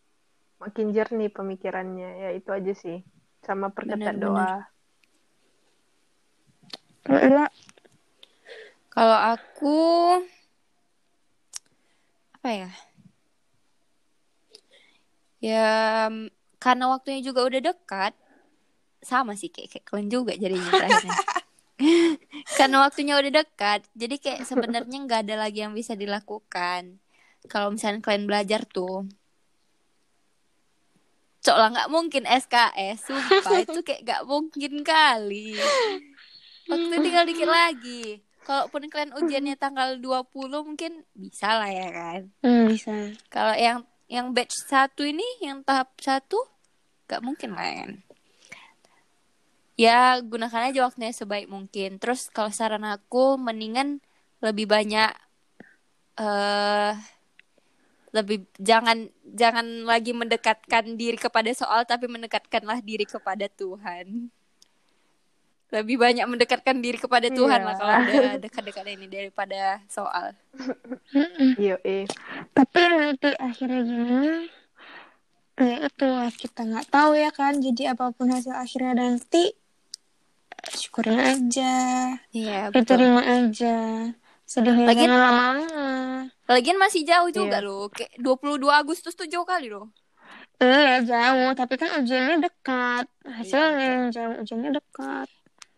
makin 0.59 0.91
jernih 0.91 1.31
pemikirannya. 1.31 2.27
Ya 2.27 2.29
itu 2.35 2.49
aja 2.51 2.73
sih. 2.75 3.03
Sama 3.43 3.71
perketat 3.71 4.19
doa. 4.19 4.67
kalau 8.91 9.19
aku 9.31 9.77
apa 12.35 12.49
ya? 12.51 12.71
Ya 15.37 15.69
karena 16.57 16.89
waktunya 16.89 17.21
juga 17.21 17.45
udah 17.45 17.61
dekat, 17.61 18.13
sama 19.05 19.37
sih 19.37 19.47
kayak, 19.53 19.77
kayak 19.77 19.85
kalian 19.87 20.09
juga 20.09 20.33
jadinya. 20.35 20.73
karena 22.57 22.85
waktunya 22.85 23.17
udah 23.17 23.31
dekat, 23.43 23.81
jadi 23.97 24.15
kayak 24.19 24.41
sebenarnya 24.45 24.97
nggak 25.07 25.21
ada 25.27 25.35
lagi 25.47 25.63
yang 25.63 25.73
bisa 25.73 25.97
dilakukan. 25.97 27.01
Kalau 27.47 27.71
misalnya 27.71 28.03
kalian 28.03 28.27
belajar 28.27 28.67
tuh, 28.67 29.07
cok 31.47 31.57
lah 31.57 31.69
nggak 31.71 31.91
mungkin 31.91 32.23
SKS, 32.27 33.07
sumpah 33.07 33.57
itu 33.65 33.79
kayak 33.81 34.01
nggak 34.03 34.23
mungkin 34.27 34.73
kali. 34.83 35.55
Waktu 36.67 36.95
tinggal 36.99 37.23
dikit 37.23 37.49
lagi. 37.49 38.21
kalaupun 38.47 38.87
kalian 38.87 39.11
ujiannya 39.11 39.59
tanggal 39.59 39.99
20 39.99 40.31
mungkin 40.63 41.03
bisa 41.11 41.51
lah 41.51 41.67
ya 41.67 41.91
kan. 41.91 42.21
Hmm, 42.39 42.71
bisa. 42.71 42.95
Kalau 43.27 43.51
yang 43.59 43.83
yang 44.07 44.31
batch 44.31 44.55
satu 44.71 45.03
ini, 45.03 45.23
yang 45.43 45.67
tahap 45.67 45.91
satu, 45.99 46.39
gak 47.11 47.19
mungkin 47.19 47.59
lah 47.59 47.67
ya 47.67 47.75
kan. 47.83 48.06
Ya, 49.77 50.17
gunakan 50.25 50.73
aja 50.73 50.79
waktunya 50.89 51.13
sebaik 51.13 51.47
mungkin. 51.47 52.01
Terus 52.01 52.33
kalau 52.33 52.49
saran 52.49 52.81
aku, 52.81 53.37
mendingan 53.37 54.01
lebih 54.41 54.65
banyak 54.65 55.13
eh 56.17 56.93
lebih 58.09 58.49
jangan 58.57 59.05
jangan 59.37 59.85
lagi 59.85 60.17
mendekatkan 60.17 60.97
diri 60.97 61.13
kepada 61.21 61.53
soal 61.53 61.85
tapi 61.85 62.09
mendekatkanlah 62.09 62.81
diri 62.81 63.05
kepada 63.05 63.45
Tuhan. 63.53 64.33
Lebih 65.67 65.99
banyak 65.99 66.25
mendekatkan 66.25 66.79
diri 66.79 66.97
kepada 66.97 67.27
Tuhan 67.29 67.59
Iya. 67.61 67.67
lah 67.67 67.75
kalau 67.75 67.93
udah 68.01 68.35
dekat-dekat 68.49 68.85
ini 68.97 69.05
daripada 69.05 69.83
soal. 69.85 70.33
Iya, 71.61 71.77
eh. 71.85 72.09
Tapi 72.55 72.79
nanti 72.81 73.29
akhirnya 73.37 73.81
gimana? 73.85 74.47
Ya 75.57 75.89
itu 75.89 76.07
kita 76.41 76.61
nggak 76.65 76.87
tahu 76.89 77.11
ya 77.13 77.29
kan. 77.29 77.61
Jadi 77.61 77.83
apa 77.85 78.09
pun 78.09 78.31
hasil 78.33 78.55
akhirnya 78.55 78.93
nanti 78.97 79.53
syukurin 80.73 81.15
aja, 81.15 81.73
Iya, 82.31 82.73
betul. 82.73 82.99
diterima 82.99 83.21
aja. 83.23 83.77
Sedihnya 84.43 84.87
Lagian- 84.87 85.11
jangan 85.11 85.19
lama-lama. 85.21 85.87
Lagian 86.47 86.79
masih 86.79 87.03
jauh 87.03 87.29
juga 87.29 87.59
Iya. 87.59 87.67
loh. 87.67 87.91
Kayak 87.91 88.11
22 88.17 88.71
Agustus 88.71 89.11
tuh 89.11 89.27
jauh 89.27 89.43
kali 89.43 89.67
loh. 89.67 89.91
Iya 90.57 91.03
jauh, 91.03 91.51
tapi 91.53 91.75
kan 91.75 92.01
ujiannya 92.01 92.41
dekat. 92.41 93.05
Hasilnya 93.21 93.85
yang 93.85 94.05
jauh, 94.09 94.35
ujiannya 94.41 94.71
dekat. 94.73 95.27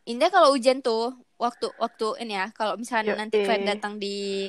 Indah 0.06 0.30
kalau 0.30 0.54
ujian 0.54 0.80
tuh 0.80 1.14
waktu 1.36 1.68
waktu 1.76 2.08
ini 2.22 2.34
ya, 2.34 2.48
kalau 2.54 2.78
misalnya 2.78 3.14
nanti 3.14 3.42
kalian 3.42 3.68
datang 3.68 3.98
di 3.98 4.48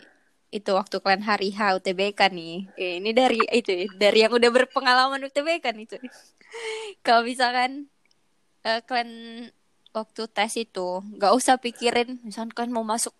itu 0.50 0.70
waktu 0.70 0.98
kalian 0.98 1.22
hari 1.22 1.50
H 1.50 1.78
UTBK 1.78 2.20
nih. 2.30 2.56
Eh, 2.74 2.92
ini 2.98 3.10
dari 3.10 3.38
itu 3.50 3.70
ya, 3.70 3.86
dari 3.96 4.18
yang 4.20 4.32
udah 4.32 4.50
berpengalaman 4.50 5.22
UTBK 5.22 5.64
nih 5.72 5.86
tuh. 5.88 6.00
kalau 7.06 7.22
misalkan 7.24 7.88
eh, 8.62 8.80
kalian 8.84 9.10
waktu 9.90 10.22
tes 10.30 10.54
itu 10.54 11.02
nggak 11.18 11.32
usah 11.34 11.58
pikirin 11.58 12.22
misalkan 12.22 12.54
kalian 12.54 12.74
mau 12.74 12.86
masuk 12.86 13.14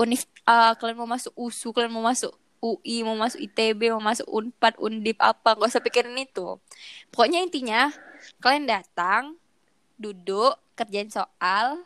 univ 0.00 0.24
A, 0.42 0.74
kalian 0.74 0.98
mau 0.98 1.06
masuk 1.06 1.30
USU, 1.38 1.70
kalian 1.70 1.94
mau 1.94 2.02
masuk 2.02 2.34
UI, 2.62 3.02
mau 3.02 3.18
masuk 3.18 3.42
ITB, 3.42 3.90
mau 3.94 4.02
masuk 4.02 4.26
Unpad, 4.30 4.78
Undip 4.78 5.18
apa, 5.18 5.58
nggak 5.58 5.70
usah 5.70 5.82
pikirin 5.82 6.14
itu. 6.18 6.58
Pokoknya 7.10 7.42
intinya 7.42 7.90
kalian 8.38 8.66
datang, 8.70 9.38
duduk, 9.98 10.58
kerjain 10.78 11.10
soal, 11.10 11.82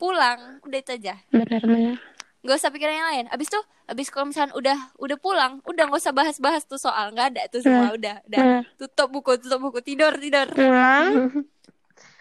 pulang, 0.00 0.60
udah 0.64 0.78
itu 0.80 0.92
aja. 0.96 1.20
Benar-benar. 1.28 2.00
Nggak 2.40 2.56
usah 2.56 2.72
pikirin 2.72 3.00
yang 3.00 3.08
lain. 3.12 3.26
Abis 3.32 3.52
tuh, 3.52 3.64
abis 3.84 4.08
kalau 4.08 4.32
misalnya 4.32 4.56
udah 4.56 4.78
udah 4.96 5.16
pulang, 5.20 5.60
udah 5.64 5.82
nggak 5.88 6.00
usah 6.00 6.16
bahas-bahas 6.16 6.64
tuh 6.64 6.80
soal, 6.80 7.12
nggak 7.12 7.36
ada 7.36 7.42
tuh 7.52 7.60
semua, 7.60 7.92
udah, 7.92 8.24
udah. 8.28 8.64
Tutup 8.80 9.08
buku, 9.12 9.36
tutup 9.40 9.60
buku, 9.60 9.84
tidur, 9.84 10.16
tidur. 10.16 10.48
Pulang, 10.56 11.12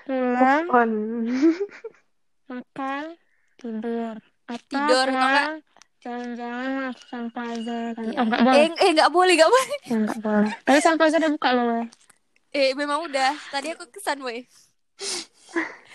pulang, 0.08 0.64
On. 0.72 0.92
makan, 2.50 3.04
tidur. 3.60 4.16
Atau 4.48 4.72
Tidur, 4.72 5.08
pulang, 5.12 5.60
jalan-jalan 6.00 6.70
masuk 6.88 7.06
Sun 7.12 7.26
Plaza 7.36 7.80
kan. 7.92 8.04
Iya. 8.08 8.18
Oh, 8.18 8.26
nggak 8.26 8.42
boleh. 8.48 8.56
Eh, 8.64 8.70
eh 8.72 8.90
nggak 8.96 9.12
boleh, 9.12 9.34
nggak 9.36 9.52
boleh. 9.52 9.78
Ya, 9.84 9.96
nggak 10.08 10.20
boleh. 10.24 10.52
Tapi 10.64 10.80
Sun 10.80 10.96
Plaza 10.96 11.16
udah 11.20 11.32
buka 11.36 11.50
loh. 11.52 11.84
Eh, 12.56 12.72
memang 12.80 13.04
udah. 13.04 13.36
Tadi 13.52 13.68
aku 13.76 13.92
kesan, 13.92 14.24
weh. 14.24 14.48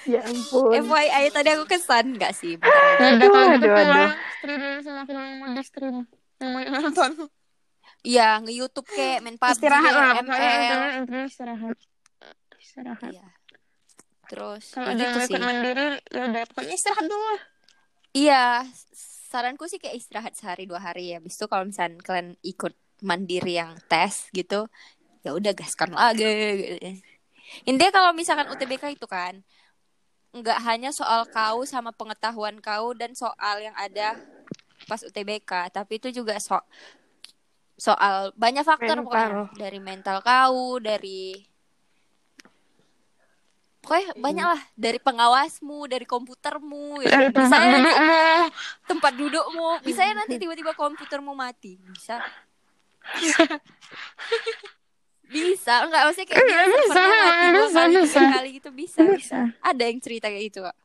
Ya 0.04 0.20
ampun. 0.26 0.74
FYI, 0.76 1.32
tadi 1.32 1.48
aku 1.56 1.64
kesan. 1.64 2.18
Nggak 2.20 2.36
sih, 2.36 2.60
kalau 2.60 3.16
gitu 3.16 3.32
Aduh, 3.32 3.54
aduh. 3.56 3.70
pulang, 3.72 4.12
stream 4.36 4.58
dulu 4.60 4.78
sama 4.84 5.02
film 5.08 5.22
yang 5.22 5.38
mau 5.40 5.62
stream. 5.64 5.96
Yang 6.42 6.50
mau 6.52 6.80
nonton. 6.82 7.10
Iya, 8.02 8.42
nge-youtube 8.42 8.88
kayak, 8.90 9.22
main 9.22 9.38
PUBG, 9.38 9.62
Istirahat 9.62 9.92
lah. 9.94 10.14
ML. 10.26 10.80
Istirahat. 11.30 11.78
Istirahat. 12.58 13.12
Iya. 13.14 13.26
Terus, 14.32 14.72
Kalau 14.72 14.88
yang 14.96 15.12
gitu 15.12 15.28
ikut 15.28 15.44
mandiri, 15.44 15.86
ya 16.08 16.22
udah 16.24 16.42
pokoknya 16.48 16.72
istirahat 16.72 17.04
dulu. 17.04 17.36
Iya, 18.16 18.64
saranku 19.28 19.68
sih 19.68 19.76
kayak 19.76 20.00
istirahat 20.00 20.32
sehari 20.32 20.64
dua 20.64 20.80
hari 20.80 21.12
ya. 21.12 21.20
Habis 21.20 21.36
itu 21.36 21.44
kalau 21.52 21.68
misalnya 21.68 22.00
kalian 22.00 22.32
ikut 22.40 22.72
mandiri 23.04 23.60
yang 23.60 23.76
tes 23.92 24.32
gitu, 24.32 24.64
ya 25.20 25.36
udah 25.36 25.52
gaskan 25.52 25.92
lagi. 25.92 26.24
Gitu. 26.24 27.04
Intinya 27.68 27.92
kalau 27.92 28.16
misalkan 28.16 28.48
UTBK 28.48 28.96
itu 28.96 29.04
kan 29.04 29.44
nggak 30.32 30.58
hanya 30.64 30.96
soal 30.96 31.28
kau 31.28 31.68
sama 31.68 31.92
pengetahuan 31.92 32.56
kau 32.64 32.96
dan 32.96 33.12
soal 33.12 33.60
yang 33.60 33.76
ada 33.76 34.16
pas 34.88 35.04
UTBK, 35.04 35.68
tapi 35.76 36.00
itu 36.00 36.08
juga 36.08 36.40
so 36.40 36.56
soal 37.76 38.32
banyak 38.32 38.64
faktor 38.64 39.04
Mental. 39.04 39.04
pokoknya 39.04 39.60
dari 39.60 39.80
mental 39.82 40.18
kau, 40.24 40.80
dari 40.80 41.51
pokoknya 43.82 44.14
banyak 44.14 44.46
lah 44.46 44.62
dari 44.72 44.96
pengawasmu, 44.96 45.90
dari 45.90 46.06
komputermu, 46.06 47.02
ya. 47.02 47.10
Dari 47.10 47.34
tempat 47.34 47.42
Bisa 47.42 47.56
ya 47.58 47.70
dudukmu. 47.74 48.22
tempat 48.86 49.12
dudukmu 49.18 49.68
bisa 49.82 50.00
ya 50.06 50.12
nanti 50.14 50.34
tiba-tiba 50.38 50.70
komputermu 50.72 51.34
mati 51.34 51.74
bisa 51.82 52.22
bisa 55.32 55.88
enggak 55.88 56.02
maksudnya 56.06 56.28
kayak 56.28 56.44
dia 56.44 56.62
Bisa, 56.62 57.02
mati 57.72 57.96
bisa, 57.96 58.20
kali 58.20 58.48
bisa. 58.52 58.56
gitu 58.60 58.68
bisa 58.70 58.98
bisa 59.02 59.08
Bisa. 59.16 59.38
ada 59.58 59.82
yang 59.82 59.98
cerita 59.98 60.26
kayak 60.28 60.44
gitu 60.46 60.58
kok 60.62 60.76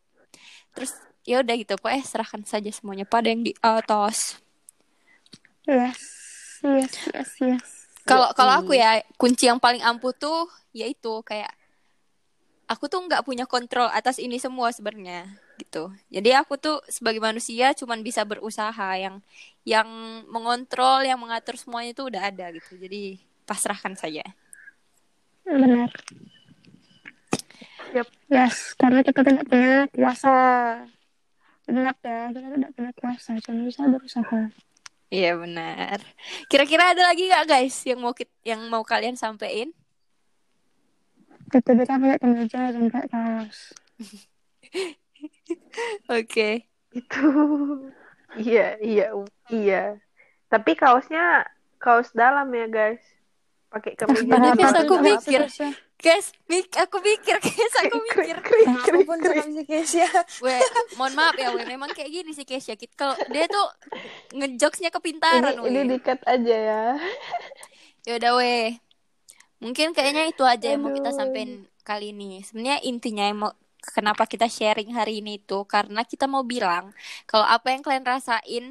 terus 0.71 0.91
ya 1.21 1.43
udah 1.43 1.55
gitu 1.59 1.73
pokoknya 1.75 2.01
serahkan 2.01 2.41
saja 2.47 2.71
semuanya 2.71 3.03
pada 3.03 3.27
yang 3.27 3.43
di 3.43 3.53
atas 3.59 4.39
Yes. 5.67 5.99
Yes, 6.63 6.93
yes, 7.11 7.31
yes. 7.43 7.65
kalau 8.01 8.31
kalau 8.31 8.63
aku 8.63 8.71
ya 8.73 8.97
kunci 9.19 9.45
yang 9.45 9.59
paling 9.59 9.83
ampuh 9.83 10.15
tuh 10.15 10.47
yaitu 10.71 11.11
kayak 11.21 11.51
aku 12.67 12.91
tuh 12.91 12.99
nggak 13.07 13.23
punya 13.23 13.47
kontrol 13.47 13.87
atas 13.89 14.19
ini 14.19 14.37
semua 14.37 14.69
sebenarnya 14.75 15.27
gitu 15.57 15.89
jadi 16.11 16.43
aku 16.43 16.59
tuh 16.59 16.83
sebagai 16.91 17.23
manusia 17.23 17.71
cuman 17.73 18.03
bisa 18.03 18.21
berusaha 18.27 18.99
yang 18.99 19.23
yang 19.63 19.87
mengontrol 20.27 21.01
yang 21.03 21.17
mengatur 21.17 21.55
semuanya 21.55 21.95
itu 21.95 22.03
udah 22.05 22.21
ada 22.27 22.51
gitu 22.51 22.77
jadi 22.77 23.17
pasrahkan 23.47 23.95
saja 23.95 24.23
Benar. 25.47 25.87
Yap. 27.95 28.07
Yes, 28.27 28.75
karena 28.75 28.99
kita 28.99 29.23
tidak 29.23 29.47
punya 29.47 29.87
kuasa. 29.95 30.35
Benar 31.63 31.95
ya, 32.03 32.35
kita 32.35 32.47
tidak 32.51 32.71
punya 32.75 32.91
kuasa, 32.99 33.31
cuma 33.39 33.63
bisa 33.63 33.87
berusaha. 33.87 34.51
iya 35.07 35.39
benar 35.39 36.03
kira-kira 36.51 36.91
ada 36.91 37.07
lagi 37.07 37.31
nggak 37.31 37.47
guys 37.47 37.75
yang 37.87 37.99
mau 38.03 38.11
yang 38.43 38.61
mau 38.67 38.83
kalian 38.83 39.15
sampein 39.15 39.71
Kita 41.47 41.71
pakai 41.73 42.19
kemeja 42.19 42.61
dan 42.75 42.91
pakai 42.91 43.09
kaos. 43.09 43.59
oke 46.11 46.49
Itu. 46.91 47.27
Iya, 48.35 48.75
iya, 48.83 49.07
iya. 49.47 49.83
Tapi 50.47 50.75
kaosnya 50.75 51.47
kaos 51.79 52.11
dalam 52.11 52.51
ya, 52.51 52.67
guys. 52.67 52.99
Pakai 53.71 53.95
kemeja 53.95 54.27
dalam. 54.27 54.55
guys, 54.55 54.75
aku 54.75 54.95
mikir. 54.99 55.41
guys 55.97 56.29
mik 56.45 56.69
aku 56.77 57.01
mikir 57.01 57.41
guys 57.41 57.73
aku 57.81 57.97
mikir 57.97 58.37
Apa 58.37 59.01
pun 59.01 59.17
cakap 59.17 59.49
si 59.49 59.63
Kesya. 59.65 60.05
Weh, 60.45 60.61
mohon 60.93 61.17
maaf 61.17 61.33
ya, 61.33 61.49
weh. 61.55 61.65
Memang 61.65 61.89
kayak 61.89 62.11
gini 62.11 62.31
sih 62.31 62.45
Kesha. 62.45 62.77
Kit- 62.77 62.93
Kalau 62.93 63.17
dia 63.31 63.49
tuh 63.49 63.65
ngejokesnya 64.35 64.93
kepintaran, 64.93 65.57
Ini, 65.57 65.65
ini 65.65 65.79
weh. 65.81 65.85
dikat 65.97 66.21
aja 66.23 66.55
ya. 66.55 66.83
Ya 68.05 68.13
udah, 68.19 68.31
weh. 68.37 68.77
Mungkin 69.63 69.93
kayaknya 69.95 70.29
itu 70.29 70.43
aja 70.45 70.67
yang 70.73 70.81
mau 70.85 70.93
kita 70.93 71.09
Aduh. 71.09 71.17
sampein 71.17 71.51
kali 71.81 72.13
ini. 72.13 72.45
Sebenarnya 72.45 72.77
intinya 72.85 73.23
yang 73.25 73.37
mau 73.41 73.51
kenapa 73.81 74.27
kita 74.27 74.45
sharing 74.51 74.93
hari 74.93 75.23
ini 75.23 75.39
itu 75.41 75.63
karena 75.65 76.03
kita 76.03 76.25
mau 76.27 76.43
bilang 76.43 76.91
kalau 77.29 77.45
apa 77.47 77.71
yang 77.71 77.81
kalian 77.85 78.05
rasain 78.05 78.65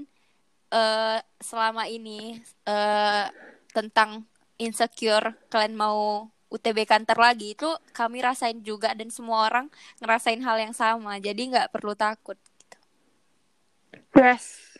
eh 0.70 1.18
selama 1.41 1.87
ini 1.89 2.43
eh 2.66 3.26
tentang 3.72 4.26
insecure 4.59 5.37
kalian 5.53 5.74
mau 5.78 6.28
UTBK 6.51 7.07
ntar 7.07 7.18
lagi 7.18 7.55
itu 7.59 7.68
kami 7.95 8.18
rasain 8.22 8.59
juga 8.62 8.93
dan 8.99 9.09
semua 9.11 9.47
orang 9.49 9.66
ngerasain 10.03 10.41
hal 10.43 10.57
yang 10.59 10.74
sama 10.74 11.18
jadi 11.22 11.39
nggak 11.39 11.68
perlu 11.74 11.95
takut 11.97 12.39
Yes. 14.16 14.72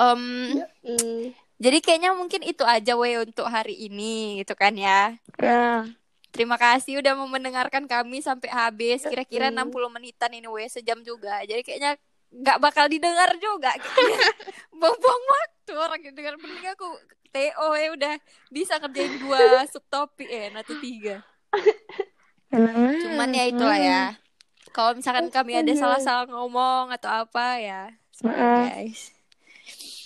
Em, 0.00 0.64
Ih, 0.82 1.36
jadi 1.64 1.78
kayaknya 1.80 2.12
mungkin 2.12 2.44
itu 2.44 2.60
aja 2.62 2.92
weh 2.92 3.16
untuk 3.16 3.48
hari 3.48 3.88
ini 3.88 4.44
gitu 4.44 4.52
kan 4.52 4.76
ya 4.76 5.16
Ya. 5.34 5.88
Terima 6.28 6.58
kasih 6.58 6.98
udah 6.98 7.14
mau 7.14 7.30
mendengarkan 7.30 7.86
kami 7.86 8.18
sampai 8.18 8.50
habis. 8.50 9.06
Kira-kira 9.06 9.48
Mm. 9.48 9.70
60 9.70 9.86
menitan 9.88 10.28
ini 10.28 10.50
weh 10.50 10.66
sejam 10.66 10.98
juga. 11.00 11.38
Jadi 11.40 11.62
kayaknya 11.62 11.94
nggak 12.28 12.58
bakal 12.58 12.90
didengar 12.90 13.30
juga. 13.38 13.70
Buang-buang 14.74 15.24
waktu 15.30 15.72
orang 15.72 16.00
yang 16.02 16.10
dengar. 16.12 16.34
Mending 16.34 16.74
aku 16.74 16.90
TO 17.30 17.68
ya 17.72 17.88
udah 17.94 18.14
bisa 18.50 18.82
kerjain 18.82 19.14
dua 19.16 19.38
subtopik 19.72 20.26
eh 20.26 20.50
atau 20.50 20.74
tiga. 20.76 21.22
Benar. 22.50 22.98
Cuman 22.98 23.30
ya 23.30 23.44
itulah 23.46 23.78
ya. 23.78 24.02
Kalau 24.70 24.98
misalkan 24.98 25.30
kami 25.30 25.54
ada 25.54 25.70
Iya. 25.70 25.78
salah-salah 25.78 26.26
ngomong 26.26 26.90
atau 26.90 27.06
apa 27.06 27.62
ya, 27.62 27.94
Maaf. 28.26 28.74
guys. 28.74 29.13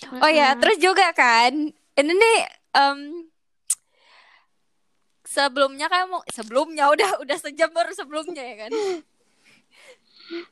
Oh 0.07 0.31
ya, 0.31 0.55
terus 0.55 0.77
juga 0.79 1.11
kan, 1.11 1.51
ini 1.73 2.11
nih 2.13 2.39
em, 2.71 2.99
sebelumnya 5.25 5.85
kamu 5.85 6.23
sebelumnya 6.31 6.89
udah 6.89 7.21
udah 7.21 7.37
sejam 7.37 7.69
baru 7.69 7.91
sebelumnya 7.93 8.41
ya 8.41 8.55
kan. 8.65 8.71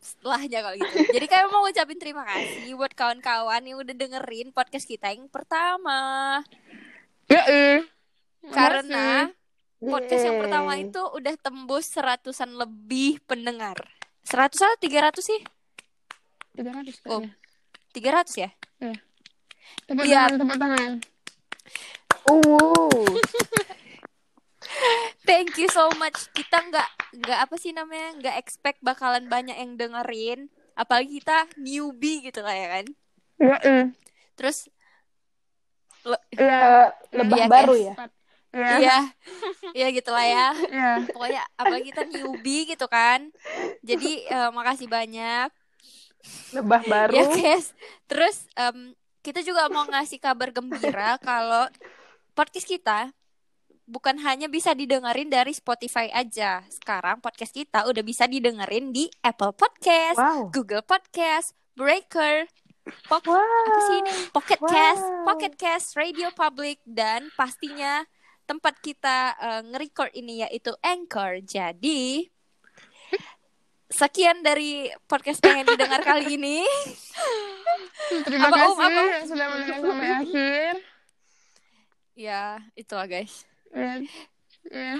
Setelahnya 0.01 0.59
kalau 0.65 0.75
gitu. 0.75 0.97
Jadi 1.13 1.25
kayak 1.29 1.47
mau 1.53 1.61
ngucapin 1.61 2.01
terima 2.01 2.25
kasih 2.25 2.73
buat 2.73 2.97
kawan-kawan 2.97 3.61
yang 3.61 3.77
udah 3.77 3.93
dengerin 3.93 4.49
podcast 4.49 4.89
kita 4.89 5.13
yang 5.13 5.29
pertama. 5.29 6.41
Ya, 7.29 7.45
eh. 7.45 7.79
Karena 8.49 9.29
podcast 9.77 10.25
yang 10.25 10.41
pertama 10.41 10.73
itu 10.81 10.97
udah 10.97 11.33
tembus 11.37 11.93
seratusan 11.93 12.57
lebih 12.57 13.21
pendengar. 13.29 13.77
Seratus 14.25 14.59
atau 14.65 14.77
tiga 14.81 15.07
ratus 15.07 15.29
sih? 15.29 15.41
300 16.57 16.97
Oh. 17.05 17.21
kayaknya. 17.21 17.31
Tiga 17.93 18.09
ratus 18.17 18.35
ya? 18.35 18.49
Tepuk 19.85 20.03
Iya. 20.03 20.27
tangan, 20.27 20.37
tepuk 20.37 20.57
tangan. 20.57 20.91
Uh, 22.23 23.07
Thank 25.23 25.55
you 25.57 25.67
so 25.67 25.87
much. 25.95 26.27
Kita 26.31 26.59
nggak 26.61 26.89
nggak 27.17 27.39
apa 27.39 27.55
sih 27.55 27.71
namanya 27.71 28.15
nggak 28.17 28.35
expect 28.37 28.79
bakalan 28.81 29.27
banyak 29.27 29.55
yang 29.55 29.75
dengerin. 29.75 30.47
Apalagi 30.73 31.17
kita 31.17 31.47
newbie 31.57 32.21
gitu 32.21 32.39
lah 32.39 32.53
ya 32.53 32.67
kan. 32.69 32.85
Ya, 33.37 33.55
eh. 33.63 33.85
Terus 34.35 34.69
le- 36.03 36.23
Ya, 36.31 36.45
eh, 36.45 36.87
lebah 37.13 37.37
Iya, 37.37 37.47
baru 37.47 37.73
guys. 37.73 37.83
ya. 37.83 37.93
ya, 38.53 38.69
Iya, 38.77 38.97
iya 39.73 39.87
gitu 39.89 40.09
lah 40.09 40.25
ya. 40.25 40.47
ya. 40.67 40.91
Pokoknya 41.07 41.43
apalagi 41.55 41.91
kita 41.91 42.03
newbie 42.05 42.63
gitu 42.65 42.85
kan. 42.87 43.31
Jadi 43.81 44.23
eh, 44.23 44.49
makasih 44.51 44.87
banyak. 44.87 45.49
Lebah 46.51 46.81
baru. 46.83 47.13
Ya 47.13 47.25
guys. 47.25 47.71
Terus 48.05 48.45
em, 48.53 48.93
kita 49.27 49.43
juga 49.43 49.67
mau 49.67 49.83
ngasih 49.83 50.23
kabar 50.23 50.55
gembira 50.55 51.19
kalau 51.27 51.67
podcast 52.31 52.63
kita 52.63 53.11
bukan 53.83 54.15
hanya 54.23 54.47
bisa 54.47 54.71
didengerin 54.71 55.27
dari 55.27 55.51
Spotify 55.51 56.07
aja. 56.15 56.63
Sekarang 56.71 57.19
podcast 57.19 57.51
kita 57.51 57.83
udah 57.91 58.03
bisa 58.07 58.23
didengerin 58.23 58.95
di 58.95 59.11
Apple 59.19 59.51
Podcast, 59.51 60.15
Wow. 60.15 60.47
Google 60.55 60.83
Podcast, 60.83 61.51
Breaker, 61.75 62.47
Pok 63.11 63.27
Wow. 63.27 63.43
apa 63.67 63.79
sih 63.83 63.97
ini? 63.99 64.13
Pocket 64.31 64.59
Cast, 64.63 65.03
Wow. 65.03 65.23
Pocket 65.27 65.53
Cast, 65.59 65.87
Radio 65.99 66.31
Public 66.31 66.79
dan 66.87 67.27
pastinya 67.35 68.07
tempat 68.47 68.79
kita 68.79 69.35
eh, 69.35 69.61
nge-record 69.67 70.15
ini 70.15 70.47
yaitu 70.47 70.71
Anchor. 70.79 71.43
Jadi 71.43 72.31
sekian 73.87 74.39
dari 74.39 74.87
podcast 75.05 75.39
yang 75.41 75.63
didengar 75.63 76.01
kali 76.01 76.35
ini. 76.35 76.63
Terima 78.23 78.47
Apa, 78.47 78.55
kasih 78.57 78.67
Om? 78.69 78.79
Apa, 78.79 78.87
Om? 78.99 79.07
yang 79.09 79.25
sudah 79.25 79.45
mendengar 79.47 79.79
sampai 79.81 80.09
akhir. 80.13 80.71
Ya, 82.13 82.43
itulah 82.73 83.05
guys. 83.05 83.45
Ya. 83.69 84.01
Ya. 84.67 84.95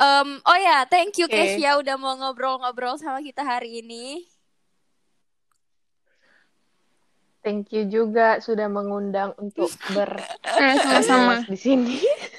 Em, 0.00 0.28
oh 0.40 0.58
ya, 0.58 0.86
thank 0.86 1.12
you 1.16 1.26
Oke. 1.26 1.36
Kesia 1.36 1.76
udah 1.76 1.96
mau 1.96 2.16
ngobrol-ngobrol 2.16 2.96
sama 2.96 3.20
kita 3.20 3.44
hari 3.44 3.84
ini. 3.84 4.24
Thank 7.40 7.72
you 7.72 7.84
juga 7.84 8.36
sudah 8.38 8.68
mengundang 8.68 9.32
untuk 9.36 9.68
ber 9.96 10.20
Eh, 10.44 10.76
sama-sama. 10.78 11.44
di 11.44 11.56
sini. 11.56 11.96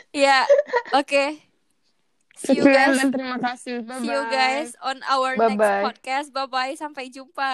Ya, 0.09 0.45
oke. 0.93 1.37
See 2.41 2.57
you 2.57 2.65
guys. 2.65 2.97
dan 2.97 3.13
terima 3.13 3.37
kasih. 3.37 3.85
Bye-bye. 3.85 4.01
See 4.01 4.09
you 4.09 4.23
guys 4.33 4.73
on 4.81 4.97
our 5.05 5.37
next 5.37 5.61
Bye-bye. 5.61 5.83
podcast. 5.85 6.27
Bye 6.33 6.49
bye, 6.49 6.73
sampai 6.73 7.13
jumpa. 7.13 7.53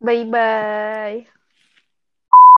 Bye 0.00 0.24
bye. 0.26 1.41